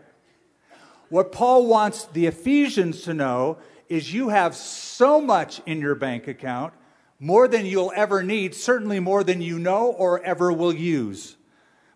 What 1.07 1.31
Paul 1.31 1.67
wants 1.67 2.03
the 2.03 2.25
Ephesians 2.25 3.03
to 3.03 3.13
know 3.13 3.60
is 3.88 4.13
you 4.13 4.27
have 4.27 4.53
so 4.53 5.21
much 5.21 5.62
in 5.65 5.79
your 5.79 5.95
bank 5.95 6.27
account, 6.27 6.73
more 7.17 7.47
than 7.47 7.65
you'll 7.65 7.93
ever 7.95 8.23
need, 8.23 8.55
certainly 8.55 8.99
more 8.99 9.23
than 9.23 9.41
you 9.41 9.57
know 9.57 9.86
or 9.88 10.21
ever 10.21 10.51
will 10.51 10.73
use. 10.73 11.38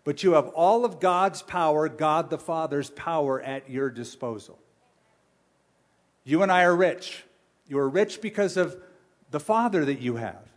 But 0.04 0.22
you 0.22 0.32
have 0.32 0.48
all 0.48 0.86
of 0.86 0.98
God's 0.98 1.42
power, 1.42 1.90
God 1.90 2.30
the 2.30 2.38
Father's 2.38 2.88
power 2.88 3.38
at 3.38 3.68
your 3.68 3.90
disposal. 3.90 4.58
You 6.24 6.42
and 6.42 6.52
I 6.52 6.64
are 6.64 6.76
rich. 6.76 7.24
You 7.66 7.78
are 7.78 7.88
rich 7.88 8.20
because 8.20 8.56
of 8.56 8.76
the 9.30 9.40
Father 9.40 9.84
that 9.84 10.00
you 10.00 10.16
have. 10.16 10.48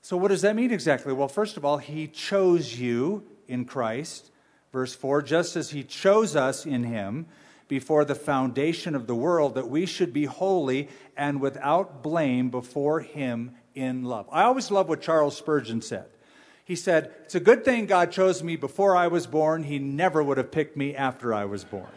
So, 0.00 0.16
what 0.16 0.28
does 0.28 0.42
that 0.42 0.56
mean 0.56 0.70
exactly? 0.70 1.12
Well, 1.12 1.28
first 1.28 1.56
of 1.56 1.64
all, 1.64 1.78
He 1.78 2.06
chose 2.06 2.78
you 2.78 3.24
in 3.48 3.64
Christ. 3.64 4.30
Verse 4.72 4.94
4 4.94 5.22
just 5.22 5.56
as 5.56 5.70
He 5.70 5.82
chose 5.84 6.34
us 6.34 6.66
in 6.66 6.84
Him 6.84 7.26
before 7.68 8.04
the 8.04 8.14
foundation 8.14 8.94
of 8.94 9.06
the 9.06 9.14
world, 9.14 9.54
that 9.54 9.68
we 9.68 9.86
should 9.86 10.12
be 10.12 10.26
holy 10.26 10.88
and 11.16 11.40
without 11.40 12.02
blame 12.02 12.50
before 12.50 13.00
Him 13.00 13.52
in 13.74 14.04
love. 14.04 14.28
I 14.30 14.42
always 14.42 14.70
love 14.70 14.88
what 14.88 15.00
Charles 15.00 15.36
Spurgeon 15.36 15.80
said. 15.80 16.06
He 16.64 16.76
said, 16.76 17.12
It's 17.24 17.34
a 17.34 17.40
good 17.40 17.64
thing 17.64 17.86
God 17.86 18.10
chose 18.10 18.42
me 18.42 18.56
before 18.56 18.96
I 18.96 19.08
was 19.08 19.26
born. 19.26 19.64
He 19.64 19.78
never 19.78 20.22
would 20.22 20.38
have 20.38 20.50
picked 20.50 20.76
me 20.76 20.94
after 20.94 21.32
I 21.32 21.44
was 21.44 21.64
born. 21.64 21.88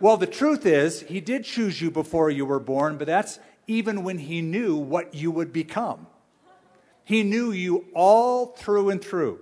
Well, 0.00 0.16
the 0.16 0.26
truth 0.26 0.66
is, 0.66 1.02
He 1.02 1.20
did 1.20 1.44
choose 1.44 1.80
you 1.80 1.90
before 1.90 2.30
you 2.30 2.46
were 2.46 2.58
born, 2.58 2.96
but 2.96 3.06
that's 3.06 3.38
even 3.66 4.02
when 4.02 4.18
He 4.18 4.40
knew 4.40 4.76
what 4.76 5.14
you 5.14 5.30
would 5.30 5.52
become. 5.52 6.06
He 7.04 7.22
knew 7.22 7.52
you 7.52 7.86
all 7.94 8.46
through 8.46 8.90
and 8.90 9.02
through, 9.02 9.40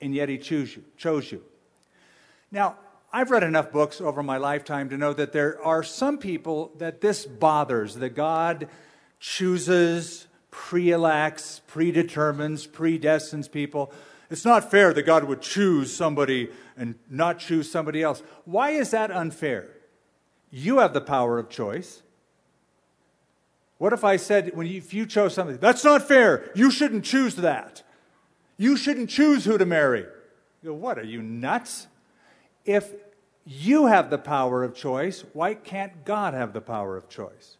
and 0.00 0.14
yet 0.14 0.28
He 0.28 0.38
chose 0.38 0.76
you. 0.76 0.84
Chose 0.96 1.32
you. 1.32 1.42
Now, 2.50 2.76
I've 3.12 3.30
read 3.30 3.42
enough 3.42 3.72
books 3.72 4.00
over 4.00 4.22
my 4.22 4.36
lifetime 4.36 4.90
to 4.90 4.98
know 4.98 5.14
that 5.14 5.32
there 5.32 5.62
are 5.64 5.82
some 5.82 6.18
people 6.18 6.72
that 6.76 7.00
this 7.00 7.24
bothers, 7.24 7.94
that 7.96 8.10
God 8.10 8.68
chooses, 9.18 10.26
pre-elects, 10.50 11.62
predetermines, 11.66 12.66
predestines 12.66 13.50
people. 13.50 13.92
It's 14.30 14.44
not 14.44 14.70
fair 14.70 14.92
that 14.92 15.02
God 15.02 15.24
would 15.24 15.40
choose 15.40 15.94
somebody 15.94 16.50
and 16.76 16.96
not 17.08 17.38
choose 17.38 17.70
somebody 17.70 18.02
else. 18.02 18.22
Why 18.44 18.70
is 18.70 18.90
that 18.90 19.10
unfair? 19.10 19.70
You 20.50 20.78
have 20.78 20.94
the 20.94 21.00
power 21.00 21.38
of 21.38 21.48
choice. 21.48 22.02
What 23.78 23.92
if 23.92 24.02
I 24.02 24.16
said, 24.16 24.50
when 24.54 24.66
you, 24.66 24.78
if 24.78 24.92
you 24.92 25.06
chose 25.06 25.34
something, 25.34 25.58
that's 25.58 25.84
not 25.84 26.08
fair. 26.08 26.50
You 26.54 26.70
shouldn't 26.70 27.04
choose 27.04 27.36
that. 27.36 27.82
You 28.56 28.76
shouldn't 28.76 29.08
choose 29.08 29.44
who 29.44 29.56
to 29.56 29.66
marry. 29.66 30.04
You 30.62 30.70
go, 30.70 30.74
what, 30.74 30.98
are 30.98 31.04
you 31.04 31.22
nuts? 31.22 31.86
If 32.64 32.92
you 33.46 33.86
have 33.86 34.10
the 34.10 34.18
power 34.18 34.64
of 34.64 34.74
choice, 34.74 35.24
why 35.32 35.54
can't 35.54 36.04
God 36.04 36.34
have 36.34 36.52
the 36.52 36.60
power 36.60 36.96
of 36.96 37.08
choice? 37.08 37.56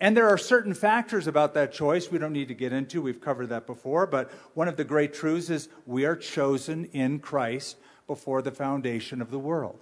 And 0.00 0.16
there 0.16 0.28
are 0.28 0.38
certain 0.38 0.72
factors 0.72 1.26
about 1.26 1.52
that 1.54 1.72
choice 1.72 2.10
we 2.10 2.18
don't 2.18 2.32
need 2.32 2.48
to 2.48 2.54
get 2.54 2.72
into. 2.72 3.02
We've 3.02 3.20
covered 3.20 3.50
that 3.50 3.66
before. 3.66 4.06
But 4.06 4.30
one 4.54 4.66
of 4.66 4.76
the 4.76 4.84
great 4.84 5.12
truths 5.12 5.50
is 5.50 5.68
we 5.84 6.06
are 6.06 6.16
chosen 6.16 6.86
in 6.86 7.18
Christ 7.18 7.76
before 8.06 8.40
the 8.40 8.50
foundation 8.50 9.20
of 9.20 9.30
the 9.30 9.38
world. 9.38 9.78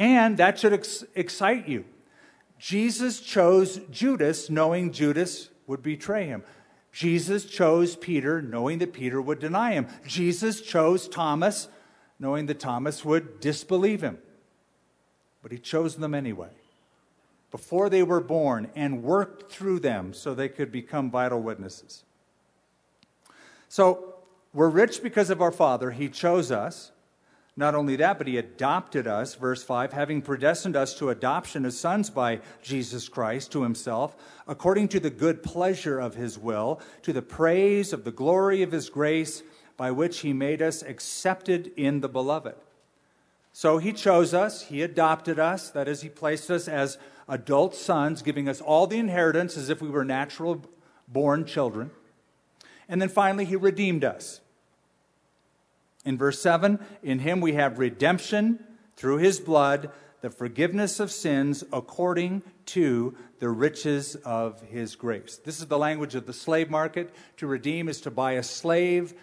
And 0.00 0.38
that 0.38 0.58
should 0.58 0.72
ex- 0.72 1.04
excite 1.14 1.68
you. 1.68 1.84
Jesus 2.58 3.20
chose 3.20 3.80
Judas, 3.90 4.48
knowing 4.48 4.92
Judas 4.92 5.50
would 5.66 5.82
betray 5.82 6.26
him. 6.26 6.42
Jesus 6.90 7.44
chose 7.44 7.96
Peter, 7.96 8.40
knowing 8.40 8.78
that 8.78 8.94
Peter 8.94 9.20
would 9.20 9.38
deny 9.38 9.72
him. 9.72 9.86
Jesus 10.06 10.62
chose 10.62 11.06
Thomas, 11.06 11.68
knowing 12.18 12.46
that 12.46 12.58
Thomas 12.58 13.04
would 13.04 13.40
disbelieve 13.40 14.00
him. 14.00 14.18
But 15.42 15.52
he 15.52 15.58
chose 15.58 15.96
them 15.96 16.14
anyway, 16.14 16.50
before 17.50 17.90
they 17.90 18.02
were 18.02 18.20
born, 18.20 18.70
and 18.74 19.02
worked 19.02 19.52
through 19.52 19.80
them 19.80 20.14
so 20.14 20.34
they 20.34 20.48
could 20.48 20.72
become 20.72 21.10
vital 21.10 21.42
witnesses. 21.42 22.04
So, 23.68 24.14
we're 24.54 24.70
rich 24.70 25.02
because 25.02 25.28
of 25.28 25.42
our 25.42 25.52
Father. 25.52 25.90
He 25.90 26.08
chose 26.08 26.50
us. 26.50 26.90
Not 27.60 27.74
only 27.74 27.96
that, 27.96 28.16
but 28.16 28.26
he 28.26 28.38
adopted 28.38 29.06
us, 29.06 29.34
verse 29.34 29.62
5, 29.62 29.92
having 29.92 30.22
predestined 30.22 30.76
us 30.76 30.94
to 30.94 31.10
adoption 31.10 31.66
as 31.66 31.78
sons 31.78 32.08
by 32.08 32.40
Jesus 32.62 33.06
Christ 33.06 33.52
to 33.52 33.64
himself, 33.64 34.16
according 34.48 34.88
to 34.88 34.98
the 34.98 35.10
good 35.10 35.42
pleasure 35.42 36.00
of 36.00 36.14
his 36.14 36.38
will, 36.38 36.80
to 37.02 37.12
the 37.12 37.20
praise 37.20 37.92
of 37.92 38.04
the 38.04 38.12
glory 38.12 38.62
of 38.62 38.72
his 38.72 38.88
grace, 38.88 39.42
by 39.76 39.90
which 39.90 40.20
he 40.20 40.32
made 40.32 40.62
us 40.62 40.82
accepted 40.82 41.70
in 41.76 42.00
the 42.00 42.08
beloved. 42.08 42.54
So 43.52 43.76
he 43.76 43.92
chose 43.92 44.32
us, 44.32 44.62
he 44.62 44.80
adopted 44.80 45.38
us, 45.38 45.68
that 45.68 45.86
is, 45.86 46.00
he 46.00 46.08
placed 46.08 46.50
us 46.50 46.66
as 46.66 46.96
adult 47.28 47.74
sons, 47.74 48.22
giving 48.22 48.48
us 48.48 48.62
all 48.62 48.86
the 48.86 48.98
inheritance 48.98 49.58
as 49.58 49.68
if 49.68 49.82
we 49.82 49.90
were 49.90 50.06
natural 50.06 50.64
born 51.06 51.44
children. 51.44 51.90
And 52.88 53.02
then 53.02 53.10
finally, 53.10 53.44
he 53.44 53.56
redeemed 53.56 54.02
us. 54.02 54.40
In 56.04 56.16
verse 56.16 56.40
7, 56.40 56.78
in 57.02 57.18
him 57.18 57.40
we 57.40 57.52
have 57.54 57.78
redemption 57.78 58.64
through 58.96 59.18
his 59.18 59.38
blood, 59.38 59.90
the 60.20 60.30
forgiveness 60.30 61.00
of 61.00 61.10
sins 61.10 61.64
according 61.72 62.42
to 62.66 63.14
the 63.38 63.48
riches 63.48 64.16
of 64.16 64.60
his 64.62 64.94
grace. 64.96 65.40
This 65.44 65.60
is 65.60 65.66
the 65.66 65.78
language 65.78 66.14
of 66.14 66.26
the 66.26 66.32
slave 66.32 66.70
market. 66.70 67.14
To 67.38 67.46
redeem 67.46 67.88
is 67.88 68.00
to 68.02 68.10
buy 68.10 68.32
a 68.32 68.42
slave 68.42 69.14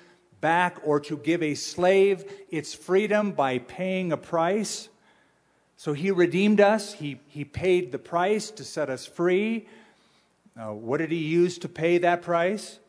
back 0.41 0.79
or 0.83 0.99
to 1.01 1.17
give 1.17 1.41
a 1.41 1.55
slave 1.55 2.25
its 2.49 2.73
freedom 2.73 3.31
by 3.31 3.59
paying 3.59 4.11
a 4.11 4.17
price. 4.17 4.89
So 5.77 5.93
he 5.93 6.09
redeemed 6.09 6.59
us, 6.59 6.93
he, 6.93 7.19
he 7.27 7.45
paid 7.45 7.91
the 7.91 7.99
price 7.99 8.49
to 8.51 8.63
set 8.63 8.89
us 8.89 9.05
free. 9.05 9.67
Now, 10.55 10.73
what 10.73 10.97
did 10.97 11.11
he 11.11 11.17
use 11.17 11.59
to 11.59 11.69
pay 11.69 11.99
that 11.99 12.23
price? 12.23 12.79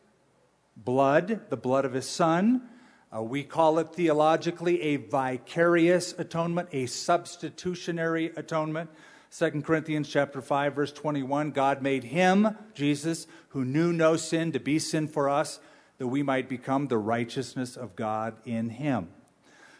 Blood, 0.75 1.41
the 1.49 1.57
blood 1.57 1.85
of 1.85 1.93
his 1.93 2.07
son. 2.07 2.67
Uh, 3.15 3.23
we 3.23 3.43
call 3.43 3.79
it 3.79 3.93
theologically 3.95 4.81
a 4.81 4.97
vicarious 4.97 6.13
atonement, 6.17 6.69
a 6.71 6.85
substitutionary 6.85 8.31
atonement. 8.35 8.89
2 9.35 9.61
Corinthians 9.61 10.07
chapter 10.09 10.41
5 10.41 10.75
verse 10.75 10.91
21 10.91 11.51
God 11.51 11.81
made 11.81 12.03
him 12.03 12.57
Jesus 12.73 13.27
who 13.49 13.63
knew 13.63 13.93
no 13.93 14.15
sin 14.15 14.51
to 14.51 14.59
be 14.59 14.79
sin 14.79 15.07
for 15.07 15.29
us 15.29 15.59
that 15.97 16.07
we 16.07 16.23
might 16.23 16.49
become 16.49 16.87
the 16.87 16.97
righteousness 16.97 17.75
of 17.75 17.95
God 17.95 18.37
in 18.45 18.69
him. 18.69 19.09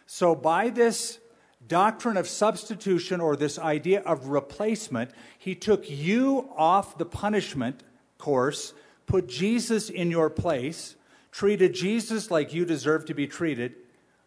So 0.06 0.34
by 0.34 0.70
this 0.70 1.18
doctrine 1.66 2.16
of 2.16 2.28
substitution 2.28 3.20
or 3.20 3.36
this 3.36 3.58
idea 3.58 4.00
of 4.02 4.28
replacement, 4.28 5.10
he 5.38 5.54
took 5.54 5.88
you 5.88 6.48
off 6.56 6.98
the 6.98 7.06
punishment 7.06 7.82
course, 8.18 8.74
put 9.06 9.28
Jesus 9.28 9.88
in 9.88 10.10
your 10.10 10.30
place 10.30 10.96
treated 11.32 11.74
Jesus 11.74 12.30
like 12.30 12.52
you 12.52 12.64
deserve 12.64 13.04
to 13.06 13.14
be 13.14 13.26
treated, 13.26 13.74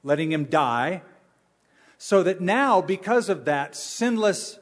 letting 0.04 0.32
him 0.32 0.46
die, 0.46 1.02
so 1.98 2.24
that 2.24 2.42
now, 2.42 2.82
because 2.82 3.30
of 3.30 3.46
that 3.46 3.76
sinless 3.76 4.60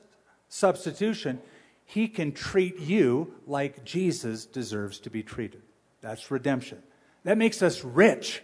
substitution, 0.50 1.42
he 1.86 2.08
can 2.08 2.32
treat 2.32 2.80
you 2.80 3.34
like 3.48 3.84
Jesus 3.84 4.46
deserves 4.46 5.00
to 5.00 5.10
be 5.10 5.24
treated. 5.24 5.62
That's 6.02 6.30
redemption. 6.32 6.82
That 7.24 7.38
makes 7.38 7.62
us 7.62 7.84
rich. 7.84 8.44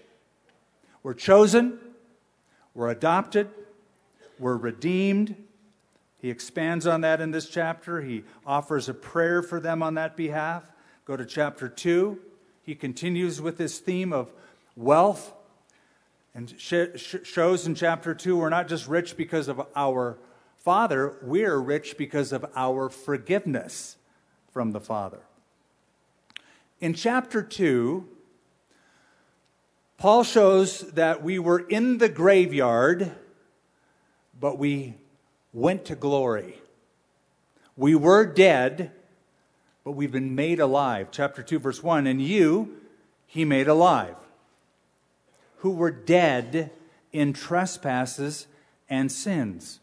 We're 1.03 1.13
chosen, 1.13 1.79
we're 2.73 2.89
adopted, 2.89 3.49
we're 4.39 4.57
redeemed. 4.57 5.35
He 6.19 6.29
expands 6.29 6.87
on 6.87 7.01
that 7.01 7.21
in 7.21 7.31
this 7.31 7.47
chapter. 7.47 8.01
He 8.01 8.23
offers 8.45 8.89
a 8.89 8.93
prayer 8.93 9.41
for 9.41 9.59
them 9.59 9.83
on 9.83 9.93
that 9.93 10.17
behalf. 10.17 10.71
Go 11.05 11.15
to 11.15 11.25
chapter 11.25 11.69
2. 11.69 12.19
He 12.67 12.75
continues 12.75 13.39
with 13.39 13.57
this 13.57 13.79
theme 13.79 14.11
of 14.11 14.29
wealth 14.75 15.31
and 16.35 16.53
sh- 16.57 16.97
sh- 16.97 17.15
shows 17.23 17.65
in 17.65 17.75
chapter 17.75 18.13
2 18.13 18.35
we're 18.35 18.49
not 18.49 18.67
just 18.67 18.89
rich 18.89 19.15
because 19.15 19.47
of 19.47 19.65
our 19.73 20.17
Father, 20.57 21.15
we're 21.21 21.59
rich 21.59 21.97
because 21.97 22.33
of 22.33 22.45
our 22.57 22.89
forgiveness 22.89 23.95
from 24.51 24.73
the 24.73 24.81
Father. 24.81 25.21
In 26.81 26.93
chapter 26.93 27.41
2, 27.41 28.05
Paul 29.97 30.25
shows 30.25 30.81
that 30.91 31.23
we 31.23 31.39
were 31.39 31.59
in 31.59 31.99
the 31.99 32.09
graveyard, 32.09 33.13
but 34.37 34.57
we 34.57 34.95
went 35.53 35.85
to 35.85 35.95
glory. 35.95 36.59
We 37.77 37.95
were 37.95 38.25
dead, 38.25 38.91
but 39.87 39.95
we've 39.95 40.11
been 40.11 40.35
made 40.35 40.59
alive. 40.59 41.07
Chapter 41.11 41.41
2, 41.41 41.59
verse 41.59 41.81
1 41.81 42.07
And 42.07 42.21
you 42.21 42.75
he 43.25 43.45
made 43.45 43.69
alive, 43.69 44.17
who 45.59 45.71
were 45.71 45.91
dead 45.91 46.71
in 47.13 47.31
trespasses 47.31 48.47
and 48.89 49.09
sins, 49.09 49.79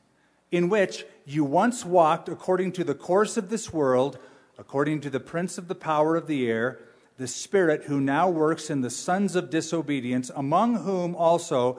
in 0.51 0.69
which 0.69 1.07
you 1.25 1.43
once 1.43 1.87
walked 1.87 2.29
according 2.29 2.73
to 2.73 2.85
the 2.85 2.95
course 2.95 3.39
of 3.39 3.49
this 3.49 3.73
world, 3.73 4.19
according 4.59 5.01
to 5.01 5.09
the 5.09 5.21
prince 5.21 5.57
of 5.57 5.69
the 5.69 5.75
power 5.75 6.17
of 6.17 6.27
the 6.27 6.51
air, 6.51 6.81
the 7.17 7.27
spirit 7.27 7.85
who 7.85 7.99
now 7.99 8.29
works 8.29 8.69
in 8.69 8.83
the 8.83 8.91
sons 8.91 9.35
of 9.35 9.49
disobedience, 9.49 10.31
among 10.37 10.83
whom 10.83 11.17
also 11.17 11.79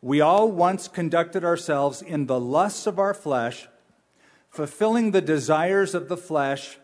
we 0.00 0.22
all 0.22 0.50
once 0.50 0.88
conducted 0.88 1.44
ourselves 1.44 2.00
in 2.00 2.24
the 2.24 2.40
lusts 2.40 2.86
of 2.86 2.98
our 2.98 3.12
flesh, 3.12 3.68
fulfilling 4.48 5.10
the 5.10 5.20
desires 5.20 5.94
of 5.94 6.08
the 6.08 6.16
flesh 6.16 6.78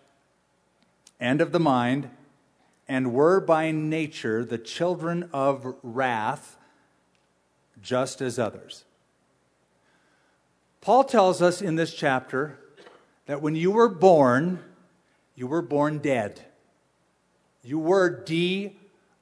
and 1.20 1.40
of 1.40 1.52
the 1.52 1.60
mind, 1.60 2.10
and 2.86 3.12
were 3.12 3.40
by 3.40 3.70
nature 3.70 4.44
the 4.44 4.58
children 4.58 5.28
of 5.32 5.74
wrath, 5.82 6.56
just 7.82 8.20
as 8.20 8.38
others. 8.38 8.84
Paul 10.80 11.04
tells 11.04 11.42
us 11.42 11.60
in 11.60 11.74
this 11.74 11.92
chapter 11.92 12.58
that 13.26 13.42
when 13.42 13.54
you 13.54 13.70
were 13.70 13.88
born, 13.88 14.60
you 15.34 15.46
were 15.46 15.62
born 15.62 15.98
dead. 15.98 16.44
You 17.62 17.78
were 17.78 18.08
D 18.08 18.76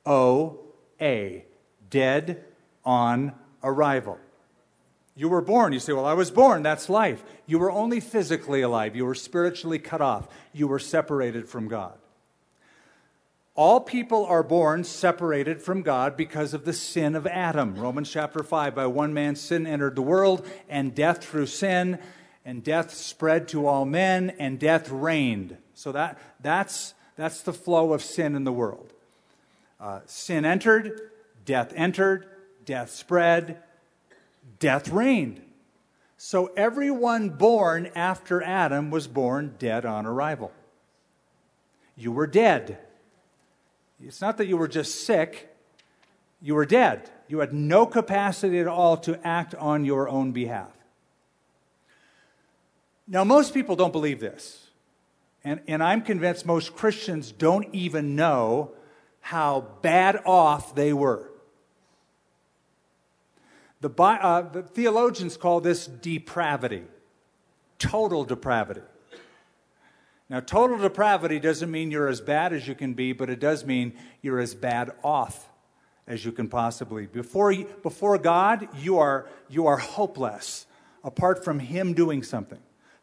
O 0.04 0.60
A, 1.00 1.44
dead 1.90 2.44
on 2.84 3.32
arrival. 3.64 4.18
You 5.16 5.30
were 5.30 5.40
born. 5.40 5.72
You 5.72 5.80
say, 5.80 5.94
Well, 5.94 6.04
I 6.04 6.12
was 6.12 6.30
born. 6.30 6.62
That's 6.62 6.88
life. 6.88 7.24
You 7.46 7.58
were 7.58 7.70
only 7.70 8.00
physically 8.00 8.60
alive. 8.60 8.94
You 8.94 9.06
were 9.06 9.14
spiritually 9.14 9.78
cut 9.78 10.02
off. 10.02 10.28
You 10.52 10.68
were 10.68 10.78
separated 10.78 11.48
from 11.48 11.68
God. 11.68 11.94
All 13.54 13.80
people 13.80 14.26
are 14.26 14.42
born 14.42 14.84
separated 14.84 15.62
from 15.62 15.80
God 15.80 16.14
because 16.14 16.52
of 16.52 16.66
the 16.66 16.74
sin 16.74 17.14
of 17.14 17.26
Adam. 17.26 17.74
Romans 17.74 18.10
chapter 18.10 18.42
5 18.42 18.74
By 18.74 18.86
one 18.86 19.14
man's 19.14 19.40
sin 19.40 19.66
entered 19.66 19.96
the 19.96 20.02
world, 20.02 20.46
and 20.68 20.94
death 20.94 21.24
through 21.24 21.46
sin, 21.46 21.98
and 22.44 22.62
death 22.62 22.92
spread 22.92 23.48
to 23.48 23.66
all 23.66 23.86
men, 23.86 24.34
and 24.38 24.60
death 24.60 24.90
reigned. 24.90 25.56
So 25.72 25.90
that, 25.92 26.18
that's, 26.40 26.92
that's 27.16 27.40
the 27.40 27.54
flow 27.54 27.94
of 27.94 28.02
sin 28.02 28.34
in 28.34 28.44
the 28.44 28.52
world. 28.52 28.92
Uh, 29.80 30.00
sin 30.04 30.44
entered, 30.44 31.10
death 31.46 31.72
entered, 31.74 32.26
death 32.66 32.90
spread, 32.90 33.62
death 34.58 34.88
reigned. 34.88 35.42
So 36.16 36.46
everyone 36.56 37.30
born 37.30 37.90
after 37.94 38.42
Adam 38.42 38.90
was 38.90 39.06
born 39.06 39.54
dead 39.58 39.84
on 39.84 40.06
arrival. 40.06 40.52
You 41.96 42.12
were 42.12 42.26
dead. 42.26 42.78
It's 44.02 44.20
not 44.20 44.36
that 44.38 44.46
you 44.46 44.56
were 44.56 44.68
just 44.68 45.06
sick, 45.06 45.54
you 46.40 46.54
were 46.54 46.66
dead. 46.66 47.10
You 47.28 47.40
had 47.40 47.52
no 47.52 47.86
capacity 47.86 48.60
at 48.60 48.68
all 48.68 48.96
to 48.98 49.18
act 49.26 49.54
on 49.56 49.84
your 49.84 50.08
own 50.08 50.32
behalf. 50.32 50.70
Now, 53.08 53.24
most 53.24 53.54
people 53.54 53.76
don't 53.76 53.92
believe 53.92 54.20
this. 54.20 54.68
And, 55.42 55.60
and 55.66 55.82
I'm 55.82 56.02
convinced 56.02 56.44
most 56.44 56.74
Christians 56.74 57.32
don't 57.32 57.68
even 57.72 58.16
know 58.16 58.72
how 59.20 59.66
bad 59.82 60.20
off 60.24 60.74
they 60.74 60.92
were. 60.92 61.30
The, 63.80 63.90
uh, 63.90 64.42
the 64.42 64.62
theologians 64.62 65.36
call 65.36 65.60
this 65.60 65.86
depravity, 65.86 66.84
total 67.78 68.24
depravity. 68.24 68.82
Now, 70.28 70.40
total 70.40 70.78
depravity 70.78 71.38
doesn't 71.38 71.70
mean 71.70 71.90
you're 71.90 72.08
as 72.08 72.20
bad 72.20 72.52
as 72.52 72.66
you 72.66 72.74
can 72.74 72.94
be, 72.94 73.12
but 73.12 73.30
it 73.30 73.38
does 73.38 73.64
mean 73.64 73.92
you're 74.22 74.40
as 74.40 74.54
bad 74.54 74.92
off 75.04 75.48
as 76.06 76.24
you 76.24 76.32
can 76.32 76.48
possibly. 76.48 77.06
Before, 77.06 77.54
before 77.54 78.18
God, 78.18 78.68
you 78.80 78.98
are, 78.98 79.28
you 79.48 79.66
are 79.66 79.76
hopeless 79.76 80.66
apart 81.04 81.44
from 81.44 81.60
Him 81.60 81.94
doing 81.94 82.22
something. 82.22 82.58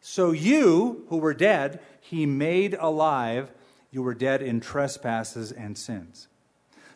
So 0.06 0.32
you, 0.32 1.06
who 1.08 1.16
were 1.16 1.32
dead, 1.32 1.80
he 1.98 2.26
made 2.26 2.74
alive. 2.78 3.50
You 3.90 4.02
were 4.02 4.12
dead 4.12 4.42
in 4.42 4.60
trespasses 4.60 5.50
and 5.50 5.78
sins. 5.78 6.28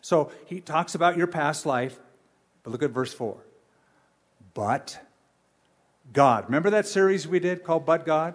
So 0.01 0.31
he 0.45 0.61
talks 0.61 0.93
about 0.93 1.17
your 1.17 1.25
past 1.25 1.65
life, 1.65 1.99
but 2.61 2.69
look 2.69 2.83
at 2.83 2.91
verse 2.91 3.11
4. 3.11 3.35
But 4.59 4.99
God. 6.11 6.47
Remember 6.47 6.69
that 6.71 6.85
series 6.85 7.25
we 7.25 7.39
did 7.39 7.63
called 7.63 7.85
But 7.85 8.05
God? 8.05 8.33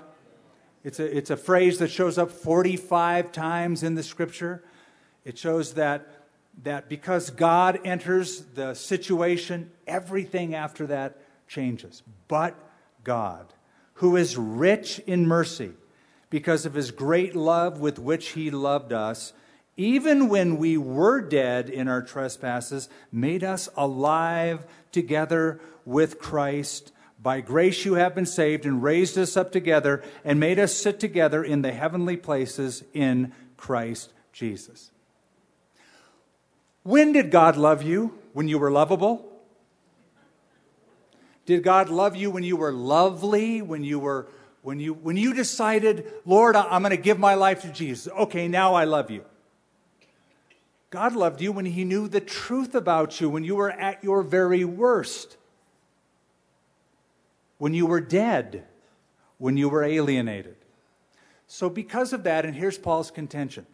It's 0.83 0.99
a, 0.99 1.15
it's 1.15 1.29
a 1.29 1.37
phrase 1.37 1.77
that 1.81 1.91
shows 1.91 2.17
up 2.17 2.31
45 2.31 3.31
times 3.31 3.83
in 3.83 3.95
the 3.95 4.03
scripture. 4.03 4.65
It 5.27 5.37
shows 5.37 5.75
that, 5.75 6.25
that 6.63 6.89
because 6.89 7.29
God 7.29 7.79
enters 7.85 8.41
the 8.41 8.73
situation, 8.73 9.71
everything 9.87 10.55
after 10.55 10.87
that 10.87 11.19
changes. 11.47 12.03
But 12.27 12.55
God, 13.05 13.53
who 13.97 14.17
is 14.17 14.39
rich 14.39 15.01
in 15.01 15.27
mercy, 15.27 15.73
because 16.31 16.65
of 16.65 16.73
his 16.73 16.91
great 16.91 17.37
love 17.37 17.81
with 17.81 17.99
which 17.99 18.29
he 18.29 18.51
loved 18.51 18.95
us, 18.95 19.35
even 19.77 20.29
when 20.29 20.57
we 20.57 20.77
were 20.77 21.21
dead 21.21 21.69
in 21.69 21.89
our 21.89 22.03
trespasses, 22.03 22.89
made 23.11 23.43
us 23.43 23.69
alive 23.77 24.65
together 24.93 25.61
with 25.85 26.19
Christ. 26.19 26.93
By 27.21 27.41
grace 27.41 27.85
you 27.85 27.95
have 27.95 28.15
been 28.15 28.27
saved 28.27 28.67
and 28.67 28.83
raised 28.83 29.19
us 29.19 29.37
up 29.37 29.51
together 29.51 30.03
and 30.25 30.39
made 30.39 30.59
us 30.59 30.75
sit 30.75 31.01
together 31.01 31.43
in 31.43 31.63
the 31.63 31.73
heavenly 31.73 32.17
places 32.17 32.85
in 32.93 33.33
Christ 33.57 34.13
Jesus. 34.33 34.91
When 36.83 37.13
did 37.13 37.31
God 37.31 37.57
love 37.57 37.83
you? 37.83 38.19
When 38.33 38.47
you 38.47 38.59
were 38.59 38.71
lovable? 38.71 39.31
Did 41.47 41.63
God 41.63 41.89
love 41.89 42.15
you 42.15 42.31
when 42.31 42.43
you 42.43 42.57
were 42.57 42.73
lovely? 42.73 43.63
When 43.63 43.85
you 43.85 43.99
were 43.99 44.29
when 44.63 44.81
you 44.81 44.95
when 44.95 45.17
you 45.17 45.35
decided, 45.35 46.11
Lord, 46.25 46.57
I'm 46.57 46.83
going 46.83 46.91
to 46.91 47.03
give 47.03 47.19
my 47.19 47.35
life 47.35 47.63
to 47.63 47.69
Jesus. 47.69 48.13
Okay, 48.13 48.49
now 48.49 48.75
I 48.75 48.85
love 48.85 49.11
you. 49.11 49.25
God 50.95 51.17
loved 51.17 51.41
you 51.41 51.51
when 51.51 51.67
he 51.67 51.85
knew 51.85 52.07
the 52.07 52.21
truth 52.21 52.75
about 52.75 53.21
you, 53.21 53.29
when 53.29 53.43
you 53.43 53.57
were 53.57 53.71
at 53.71 54.05
your 54.05 54.23
very 54.23 54.65
worst 54.65 55.37
when 57.65 57.73
you 57.73 57.87
were 57.87 58.01
dead, 58.01 58.65
when 59.39 59.57
you 59.57 59.71
were 59.71 59.83
alienated. 59.83 60.57
So, 61.47 61.71
because 61.71 62.13
of 62.13 62.25
that, 62.25 62.45
and 62.45 62.55
here's 62.55 62.77
Paul's 62.77 63.11
contention 63.11 63.67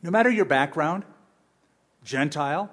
no 0.00 0.12
matter 0.12 0.30
your 0.30 0.44
background, 0.44 1.04
Gentile, 2.04 2.70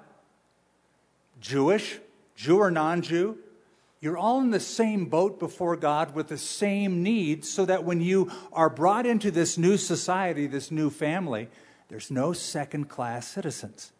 Jewish, 1.40 1.98
Jew 2.36 2.58
or 2.58 2.70
non 2.70 3.02
Jew, 3.02 3.36
you're 4.00 4.16
all 4.16 4.40
in 4.40 4.50
the 4.50 4.60
same 4.60 5.06
boat 5.06 5.40
before 5.40 5.74
God 5.74 6.14
with 6.14 6.28
the 6.28 6.38
same 6.38 7.02
needs, 7.02 7.50
so 7.50 7.64
that 7.64 7.82
when 7.82 8.00
you 8.00 8.30
are 8.52 8.70
brought 8.70 9.06
into 9.06 9.32
this 9.32 9.58
new 9.58 9.76
society, 9.76 10.46
this 10.46 10.70
new 10.70 10.88
family, 10.88 11.48
there's 11.92 12.10
no 12.10 12.32
second 12.32 12.88
class 12.88 13.28
citizens. 13.28 13.92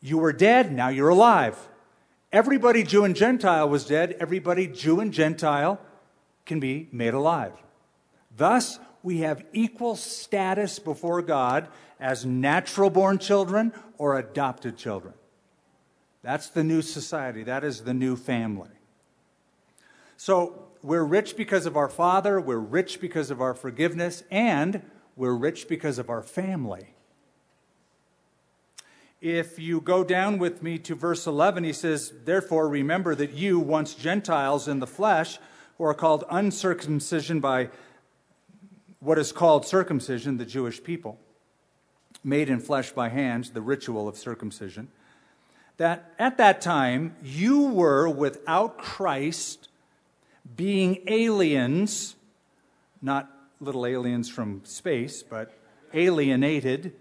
You 0.00 0.18
were 0.18 0.32
dead, 0.32 0.72
now 0.72 0.88
you're 0.88 1.08
alive. 1.08 1.58
Everybody, 2.30 2.84
Jew 2.84 3.02
and 3.02 3.16
Gentile, 3.16 3.68
was 3.68 3.84
dead. 3.84 4.14
Everybody, 4.20 4.68
Jew 4.68 5.00
and 5.00 5.12
Gentile, 5.12 5.80
can 6.46 6.60
be 6.60 6.88
made 6.92 7.12
alive. 7.12 7.54
Thus, 8.36 8.78
we 9.02 9.18
have 9.18 9.44
equal 9.52 9.96
status 9.96 10.78
before 10.78 11.22
God 11.22 11.66
as 11.98 12.24
natural 12.24 12.88
born 12.88 13.18
children 13.18 13.72
or 13.98 14.16
adopted 14.16 14.76
children. 14.76 15.14
That's 16.22 16.50
the 16.50 16.62
new 16.62 16.82
society. 16.82 17.42
That 17.42 17.64
is 17.64 17.80
the 17.80 17.94
new 17.94 18.14
family. 18.14 18.70
So, 20.16 20.68
we're 20.84 21.02
rich 21.02 21.36
because 21.36 21.66
of 21.66 21.76
our 21.76 21.88
Father, 21.88 22.40
we're 22.40 22.58
rich 22.58 23.00
because 23.00 23.32
of 23.32 23.40
our 23.40 23.54
forgiveness, 23.54 24.22
and 24.30 24.82
we're 25.16 25.34
rich 25.34 25.66
because 25.66 25.98
of 25.98 26.08
our 26.08 26.22
family. 26.22 26.91
If 29.22 29.56
you 29.56 29.80
go 29.80 30.02
down 30.02 30.38
with 30.38 30.64
me 30.64 30.78
to 30.80 30.96
verse 30.96 31.28
11, 31.28 31.62
he 31.62 31.72
says, 31.72 32.12
Therefore, 32.24 32.68
remember 32.68 33.14
that 33.14 33.30
you, 33.30 33.60
once 33.60 33.94
Gentiles 33.94 34.66
in 34.66 34.80
the 34.80 34.86
flesh, 34.86 35.38
who 35.78 35.84
are 35.84 35.94
called 35.94 36.24
uncircumcision 36.28 37.38
by 37.38 37.70
what 38.98 39.20
is 39.20 39.30
called 39.30 39.64
circumcision, 39.64 40.38
the 40.38 40.44
Jewish 40.44 40.82
people, 40.82 41.20
made 42.24 42.50
in 42.50 42.58
flesh 42.58 42.90
by 42.90 43.10
hands, 43.10 43.50
the 43.50 43.62
ritual 43.62 44.08
of 44.08 44.16
circumcision, 44.18 44.88
that 45.76 46.12
at 46.18 46.36
that 46.38 46.60
time 46.60 47.14
you 47.22 47.68
were 47.68 48.08
without 48.08 48.76
Christ, 48.76 49.68
being 50.56 50.98
aliens, 51.06 52.16
not 53.00 53.30
little 53.60 53.86
aliens 53.86 54.28
from 54.28 54.62
space, 54.64 55.22
but 55.22 55.56
alienated 55.94 56.96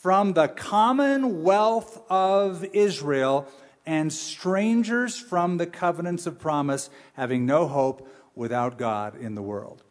from 0.00 0.32
the 0.32 0.48
commonwealth 0.48 2.02
of 2.08 2.64
Israel 2.72 3.46
and 3.84 4.10
strangers 4.12 5.18
from 5.18 5.58
the 5.58 5.66
covenants 5.66 6.26
of 6.26 6.38
promise, 6.38 6.88
having 7.14 7.44
no 7.44 7.66
hope 7.66 8.08
without 8.34 8.78
God 8.78 9.20
in 9.20 9.34
the 9.34 9.42
world. 9.42 9.82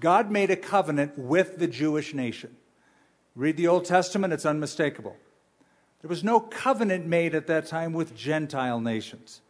God 0.00 0.30
made 0.30 0.50
a 0.50 0.56
covenant 0.56 1.16
with 1.16 1.58
the 1.58 1.68
Jewish 1.68 2.14
nation. 2.14 2.56
Read 3.36 3.56
the 3.56 3.68
Old 3.68 3.84
Testament, 3.84 4.32
it's 4.32 4.46
unmistakable. 4.46 5.16
There 6.02 6.08
was 6.08 6.24
no 6.24 6.40
covenant 6.40 7.06
made 7.06 7.34
at 7.34 7.46
that 7.46 7.66
time 7.66 7.92
with 7.92 8.16
Gentile 8.16 8.80
nations. 8.80 9.40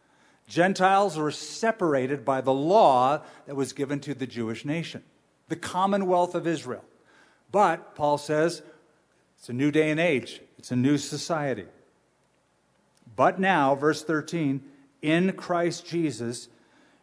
Gentiles 0.47 1.17
were 1.17 1.31
separated 1.31 2.25
by 2.25 2.41
the 2.41 2.53
law 2.53 3.21
that 3.47 3.55
was 3.55 3.73
given 3.73 3.99
to 4.01 4.13
the 4.13 4.27
Jewish 4.27 4.65
nation, 4.65 5.03
the 5.47 5.55
commonwealth 5.55 6.35
of 6.35 6.45
Israel. 6.45 6.83
But, 7.51 7.95
Paul 7.95 8.17
says, 8.19 8.61
it's 9.39 9.47
a 9.47 9.53
new 9.53 9.71
day 9.71 9.89
and 9.89 10.01
age, 10.01 10.41
it's 10.57 10.71
a 10.71 10.75
new 10.75 10.97
society. 10.97 11.65
But 13.15 13.39
now, 13.39 13.73
verse 13.73 14.03
13, 14.03 14.61
in 15.01 15.31
Christ 15.31 15.87
Jesus, 15.87 16.49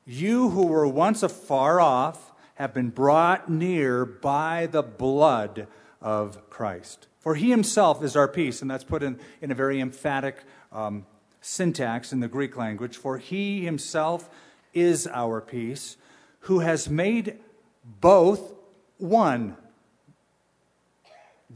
you 0.04 0.50
who 0.50 0.66
were 0.66 0.86
once 0.86 1.22
afar 1.22 1.80
off 1.80 2.32
have 2.56 2.74
been 2.74 2.90
brought 2.90 3.48
near 3.48 4.04
by 4.04 4.68
the 4.70 4.82
blood 4.82 5.66
of 6.02 6.50
Christ. 6.50 7.06
For 7.20 7.36
he 7.36 7.48
himself 7.48 8.04
is 8.04 8.14
our 8.16 8.28
peace, 8.28 8.60
and 8.60 8.70
that's 8.70 8.84
put 8.84 9.02
in, 9.02 9.18
in 9.40 9.50
a 9.50 9.54
very 9.54 9.80
emphatic 9.80 10.36
um, 10.72 11.06
syntax 11.40 12.12
in 12.12 12.20
the 12.20 12.28
Greek 12.28 12.54
language. 12.54 12.98
For 12.98 13.16
he 13.16 13.64
himself 13.64 14.28
is 14.74 15.06
our 15.06 15.40
peace, 15.40 15.96
who 16.40 16.58
has 16.58 16.90
made 16.90 17.38
both 17.82 18.52
one 18.98 19.56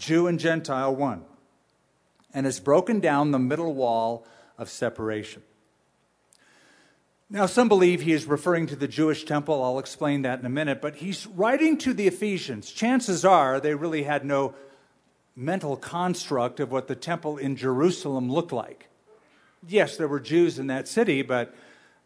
Jew 0.00 0.26
and 0.26 0.40
Gentile 0.40 0.96
one, 0.96 1.24
and 2.32 2.46
has 2.46 2.58
broken 2.58 3.00
down 3.00 3.30
the 3.30 3.38
middle 3.38 3.74
wall 3.74 4.26
of 4.56 4.70
separation. 4.70 5.42
Now, 7.28 7.46
some 7.46 7.68
believe 7.68 8.00
he 8.00 8.12
is 8.12 8.24
referring 8.24 8.66
to 8.68 8.76
the 8.76 8.88
Jewish 8.88 9.24
temple. 9.24 9.62
I'll 9.62 9.78
explain 9.78 10.22
that 10.22 10.40
in 10.40 10.46
a 10.46 10.50
minute. 10.50 10.80
But 10.80 10.96
he's 10.96 11.28
writing 11.28 11.78
to 11.78 11.92
the 11.92 12.08
Ephesians. 12.08 12.72
Chances 12.72 13.24
are 13.24 13.60
they 13.60 13.74
really 13.74 14.02
had 14.02 14.24
no 14.24 14.54
mental 15.36 15.76
construct 15.76 16.58
of 16.58 16.72
what 16.72 16.88
the 16.88 16.96
temple 16.96 17.36
in 17.36 17.54
Jerusalem 17.54 18.32
looked 18.32 18.52
like. 18.52 18.88
Yes, 19.68 19.96
there 19.96 20.08
were 20.08 20.18
Jews 20.18 20.58
in 20.58 20.66
that 20.68 20.88
city, 20.88 21.22
but 21.22 21.54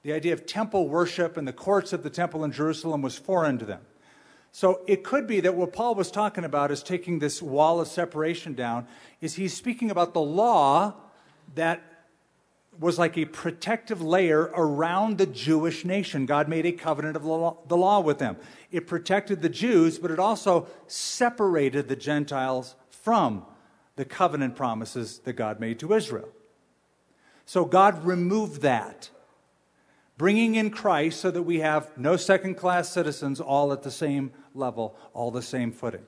the 0.03 0.13
idea 0.13 0.35
of 0.35 0.45
temple 0.45 0.89
worship 0.89 1.37
and 1.37 1.49
the 1.49 1.53
courts 1.53 1.93
of 1.95 2.03
the 2.03 2.11
temple 2.11 2.45
in 2.45 2.53
Jerusalem 2.53 3.01
was 3.01 3.17
foreign 3.17 3.59
to 3.59 3.65
them. 3.65 3.81
So 4.57 4.83
it 4.87 5.03
could 5.03 5.27
be 5.27 5.41
that 5.41 5.57
what 5.57 5.73
Paul 5.73 5.97
was 5.97 6.13
talking 6.13 6.45
about 6.45 6.71
is 6.71 6.81
taking 6.81 7.19
this 7.19 7.43
wall 7.43 7.81
of 7.81 7.89
separation 7.89 8.55
down, 8.55 8.87
is 9.21 9.35
he's 9.35 9.53
speaking 9.53 9.91
about 9.91 10.15
the 10.15 10.21
law 10.21 10.95
that 11.57 11.83
was 12.79 12.97
like 12.97 13.19
a 13.19 13.25
protective 13.25 14.01
layer 14.01 14.53
around 14.55 15.19
the 15.19 15.27
Jewish 15.27 15.85
nation. 15.85 16.25
God 16.25 16.49
made 16.49 16.67
a 16.67 16.71
covenant 16.71 17.17
of 17.17 17.25
the 17.25 17.77
law 17.77 17.99
with 17.99 18.19
them. 18.19 18.37
It 18.71 18.87
protected 18.87 19.43
the 19.43 19.49
Jews, 19.49 19.99
but 19.99 20.13
it 20.13 20.21
also 20.21 20.69
separated 20.87 21.89
the 21.89 21.97
Gentiles 21.97 22.77
from 22.91 23.45
the 23.97 24.05
covenant 24.05 24.55
promises 24.55 25.19
that 25.25 25.33
God 25.33 25.59
made 25.59 25.81
to 25.81 25.95
Israel. 25.95 26.29
So 27.45 27.65
God 27.65 28.05
removed 28.05 28.63
that 28.63 29.11
bringing 30.17 30.55
in 30.55 30.71
Christ 30.71 31.21
so 31.21 31.31
that 31.31 31.43
we 31.43 31.61
have 31.61 31.97
no 31.99 32.17
second 32.17 32.55
class 32.55 32.91
citizens 32.91 33.41
all 33.41 33.73
at 33.73 33.83
the 33.83 33.91
same 33.91 34.33
level, 34.55 34.97
all 35.13 35.31
the 35.31 35.43
same 35.43 35.73
footing. 35.73 36.05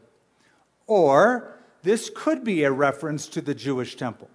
Or 0.86 1.58
this 1.82 2.10
could 2.14 2.44
be 2.44 2.64
a 2.64 2.70
reference 2.70 3.26
to 3.28 3.40
the 3.40 3.54
Jewish 3.54 3.96
temple. 3.96 4.30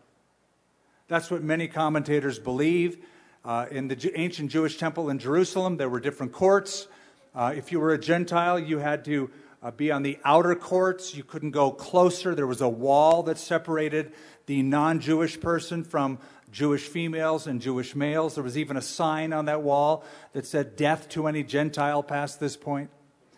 That's 1.07 1.29
what 1.29 1.43
many 1.43 1.67
commentators 1.67 2.39
believe. 2.39 2.97
Uh, 3.43 3.65
in 3.71 3.87
the 3.87 4.11
ancient 4.15 4.51
Jewish 4.51 4.77
temple 4.77 5.09
in 5.09 5.19
Jerusalem, 5.19 5.77
there 5.77 5.89
were 5.89 5.99
different 5.99 6.31
courts. 6.31 6.87
Uh, 7.33 7.53
if 7.55 7.71
you 7.71 7.79
were 7.79 7.93
a 7.93 7.97
Gentile, 7.97 8.59
you 8.59 8.77
had 8.77 9.03
to 9.05 9.31
uh, 9.63 9.71
be 9.71 9.91
on 9.91 10.03
the 10.03 10.17
outer 10.23 10.55
courts. 10.55 11.15
You 11.15 11.23
couldn't 11.23 11.51
go 11.51 11.71
closer. 11.71 12.35
There 12.35 12.47
was 12.47 12.61
a 12.61 12.69
wall 12.69 13.23
that 13.23 13.37
separated 13.37 14.11
the 14.45 14.61
non 14.63 14.99
Jewish 14.99 15.39
person 15.39 15.83
from 15.83 16.19
Jewish 16.51 16.87
females 16.87 17.47
and 17.47 17.61
Jewish 17.61 17.95
males. 17.95 18.35
There 18.35 18.43
was 18.43 18.57
even 18.57 18.77
a 18.77 18.81
sign 18.81 19.33
on 19.33 19.45
that 19.45 19.61
wall 19.61 20.03
that 20.33 20.45
said, 20.45 20.75
Death 20.75 21.09
to 21.09 21.27
any 21.27 21.43
Gentile 21.43 22.03
past 22.03 22.39
this 22.39 22.57
point. 22.57 22.89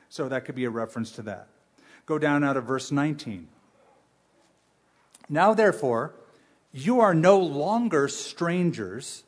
So 0.10 0.28
that 0.30 0.46
could 0.46 0.56
be 0.56 0.66
a 0.66 0.70
reference 0.70 1.12
to 1.14 1.22
that. 1.24 1.48
Go 2.06 2.18
down 2.18 2.44
out 2.44 2.58
of 2.58 2.66
verse 2.66 2.92
19. 2.92 3.48
Now, 5.30 5.54
therefore, 5.54 6.14
you 6.72 7.00
are 7.00 7.14
no 7.14 7.40
longer 7.40 8.08
strangers 8.08 9.24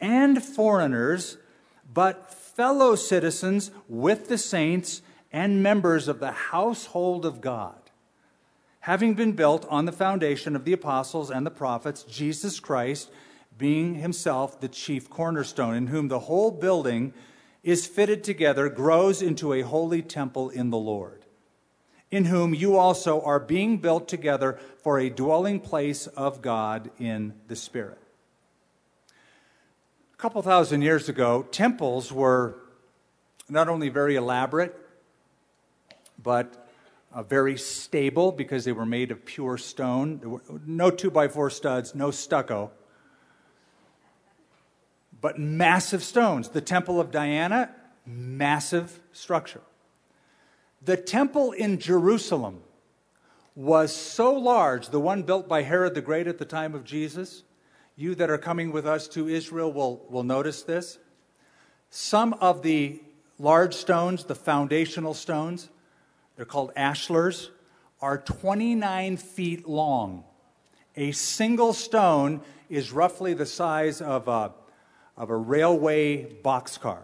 and 0.00 0.42
foreigners, 0.42 1.38
but 1.92 2.32
fellow 2.32 2.94
citizens 2.94 3.70
with 3.88 4.28
the 4.28 4.38
saints 4.38 5.02
and 5.32 5.62
members 5.62 6.08
of 6.08 6.20
the 6.20 6.32
household 6.32 7.26
of 7.26 7.40
God, 7.40 7.85
having 8.86 9.14
been 9.14 9.32
built 9.32 9.66
on 9.68 9.84
the 9.84 9.90
foundation 9.90 10.54
of 10.54 10.64
the 10.64 10.72
apostles 10.72 11.28
and 11.28 11.44
the 11.44 11.50
prophets, 11.50 12.04
Jesus 12.04 12.60
Christ 12.60 13.10
being 13.58 13.96
himself 13.96 14.60
the 14.60 14.68
chief 14.68 15.10
cornerstone, 15.10 15.74
in 15.74 15.88
whom 15.88 16.06
the 16.06 16.20
whole 16.20 16.52
building 16.52 17.12
is 17.64 17.84
fitted 17.84 18.22
together, 18.22 18.68
grows 18.68 19.20
into 19.20 19.52
a 19.52 19.62
holy 19.62 20.02
temple 20.02 20.50
in 20.50 20.70
the 20.70 20.78
Lord, 20.78 21.24
in 22.12 22.26
whom 22.26 22.54
you 22.54 22.76
also 22.76 23.20
are 23.22 23.40
being 23.40 23.78
built 23.78 24.06
together 24.06 24.56
for 24.84 25.00
a 25.00 25.10
dwelling 25.10 25.58
place 25.58 26.06
of 26.06 26.40
God 26.40 26.88
in 26.96 27.34
the 27.48 27.56
Spirit. 27.56 27.98
A 30.14 30.16
couple 30.16 30.40
thousand 30.42 30.82
years 30.82 31.08
ago, 31.08 31.42
temples 31.50 32.12
were 32.12 32.54
not 33.48 33.68
only 33.68 33.88
very 33.88 34.14
elaborate, 34.14 34.78
but 36.22 36.65
uh, 37.16 37.22
very 37.24 37.58
stable 37.58 38.30
because 38.30 38.64
they 38.64 38.72
were 38.72 38.86
made 38.86 39.10
of 39.10 39.24
pure 39.24 39.58
stone. 39.58 40.40
No 40.64 40.90
two 40.90 41.10
by 41.10 41.26
four 41.26 41.50
studs, 41.50 41.94
no 41.94 42.12
stucco 42.12 42.70
but 45.20 45.38
massive 45.38 46.02
stones. 46.02 46.50
The 46.50 46.60
Temple 46.60 47.00
of 47.00 47.10
Diana, 47.10 47.74
massive 48.06 49.00
structure. 49.12 49.62
The 50.82 50.96
temple 50.96 51.52
in 51.52 51.80
Jerusalem 51.80 52.62
was 53.56 53.92
so 53.92 54.32
large, 54.34 54.90
the 54.90 55.00
one 55.00 55.24
built 55.24 55.48
by 55.48 55.62
Herod 55.62 55.94
the 55.94 56.00
Great 56.00 56.28
at 56.28 56.38
the 56.38 56.44
time 56.44 56.74
of 56.74 56.84
Jesus. 56.84 57.42
You 57.96 58.14
that 58.14 58.30
are 58.30 58.38
coming 58.38 58.70
with 58.70 58.86
us 58.86 59.08
to 59.08 59.28
Israel 59.28 59.72
will, 59.72 60.06
will 60.08 60.22
notice 60.22 60.62
this. 60.62 60.98
Some 61.90 62.34
of 62.34 62.62
the 62.62 63.00
large 63.38 63.74
stones, 63.74 64.24
the 64.24 64.34
foundational 64.34 65.14
stones, 65.14 65.70
they're 66.36 66.44
called 66.44 66.72
ashlars, 66.74 67.48
are 68.00 68.18
29 68.18 69.16
feet 69.16 69.66
long. 69.66 70.24
A 70.96 71.12
single 71.12 71.72
stone 71.72 72.42
is 72.68 72.92
roughly 72.92 73.34
the 73.34 73.46
size 73.46 74.00
of 74.00 74.28
a 74.28 74.52
of 75.16 75.30
a 75.30 75.36
railway 75.36 76.30
boxcar. 76.44 76.98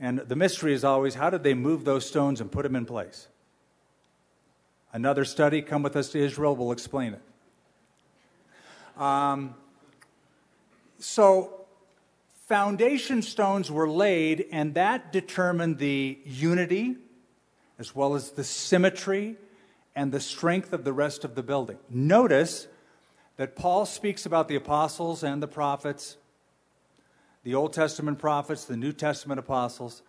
And 0.00 0.18
the 0.18 0.36
mystery 0.36 0.72
is 0.72 0.82
always 0.82 1.14
how 1.14 1.30
did 1.30 1.42
they 1.42 1.54
move 1.54 1.84
those 1.84 2.06
stones 2.06 2.40
and 2.40 2.50
put 2.50 2.62
them 2.62 2.74
in 2.74 2.86
place? 2.86 3.28
Another 4.92 5.24
study, 5.24 5.62
come 5.62 5.82
with 5.82 5.96
us 5.96 6.10
to 6.10 6.18
Israel, 6.18 6.56
we'll 6.56 6.72
explain 6.72 7.14
it. 7.14 9.00
Um, 9.00 9.54
so, 10.98 11.64
foundation 12.46 13.22
stones 13.22 13.70
were 13.70 13.88
laid, 13.88 14.46
and 14.52 14.74
that 14.74 15.12
determined 15.12 15.78
the 15.78 16.18
unity 16.24 16.96
as 17.78 17.94
well 17.94 18.14
as 18.14 18.32
the 18.32 18.44
symmetry 18.44 19.36
and 19.94 20.12
the 20.12 20.20
strength 20.20 20.72
of 20.72 20.84
the 20.84 20.92
rest 20.92 21.24
of 21.24 21.34
the 21.34 21.42
building. 21.42 21.78
Notice 21.88 22.68
that 23.36 23.56
Paul 23.56 23.86
speaks 23.86 24.26
about 24.26 24.48
the 24.48 24.56
apostles 24.56 25.22
and 25.22 25.42
the 25.42 25.48
prophets 25.48 26.16
the 27.44 27.54
Old 27.54 27.72
Testament 27.72 28.18
prophets, 28.18 28.64
the 28.64 28.76
New 28.76 28.92
Testament 28.92 29.38
apostles. 29.38 30.02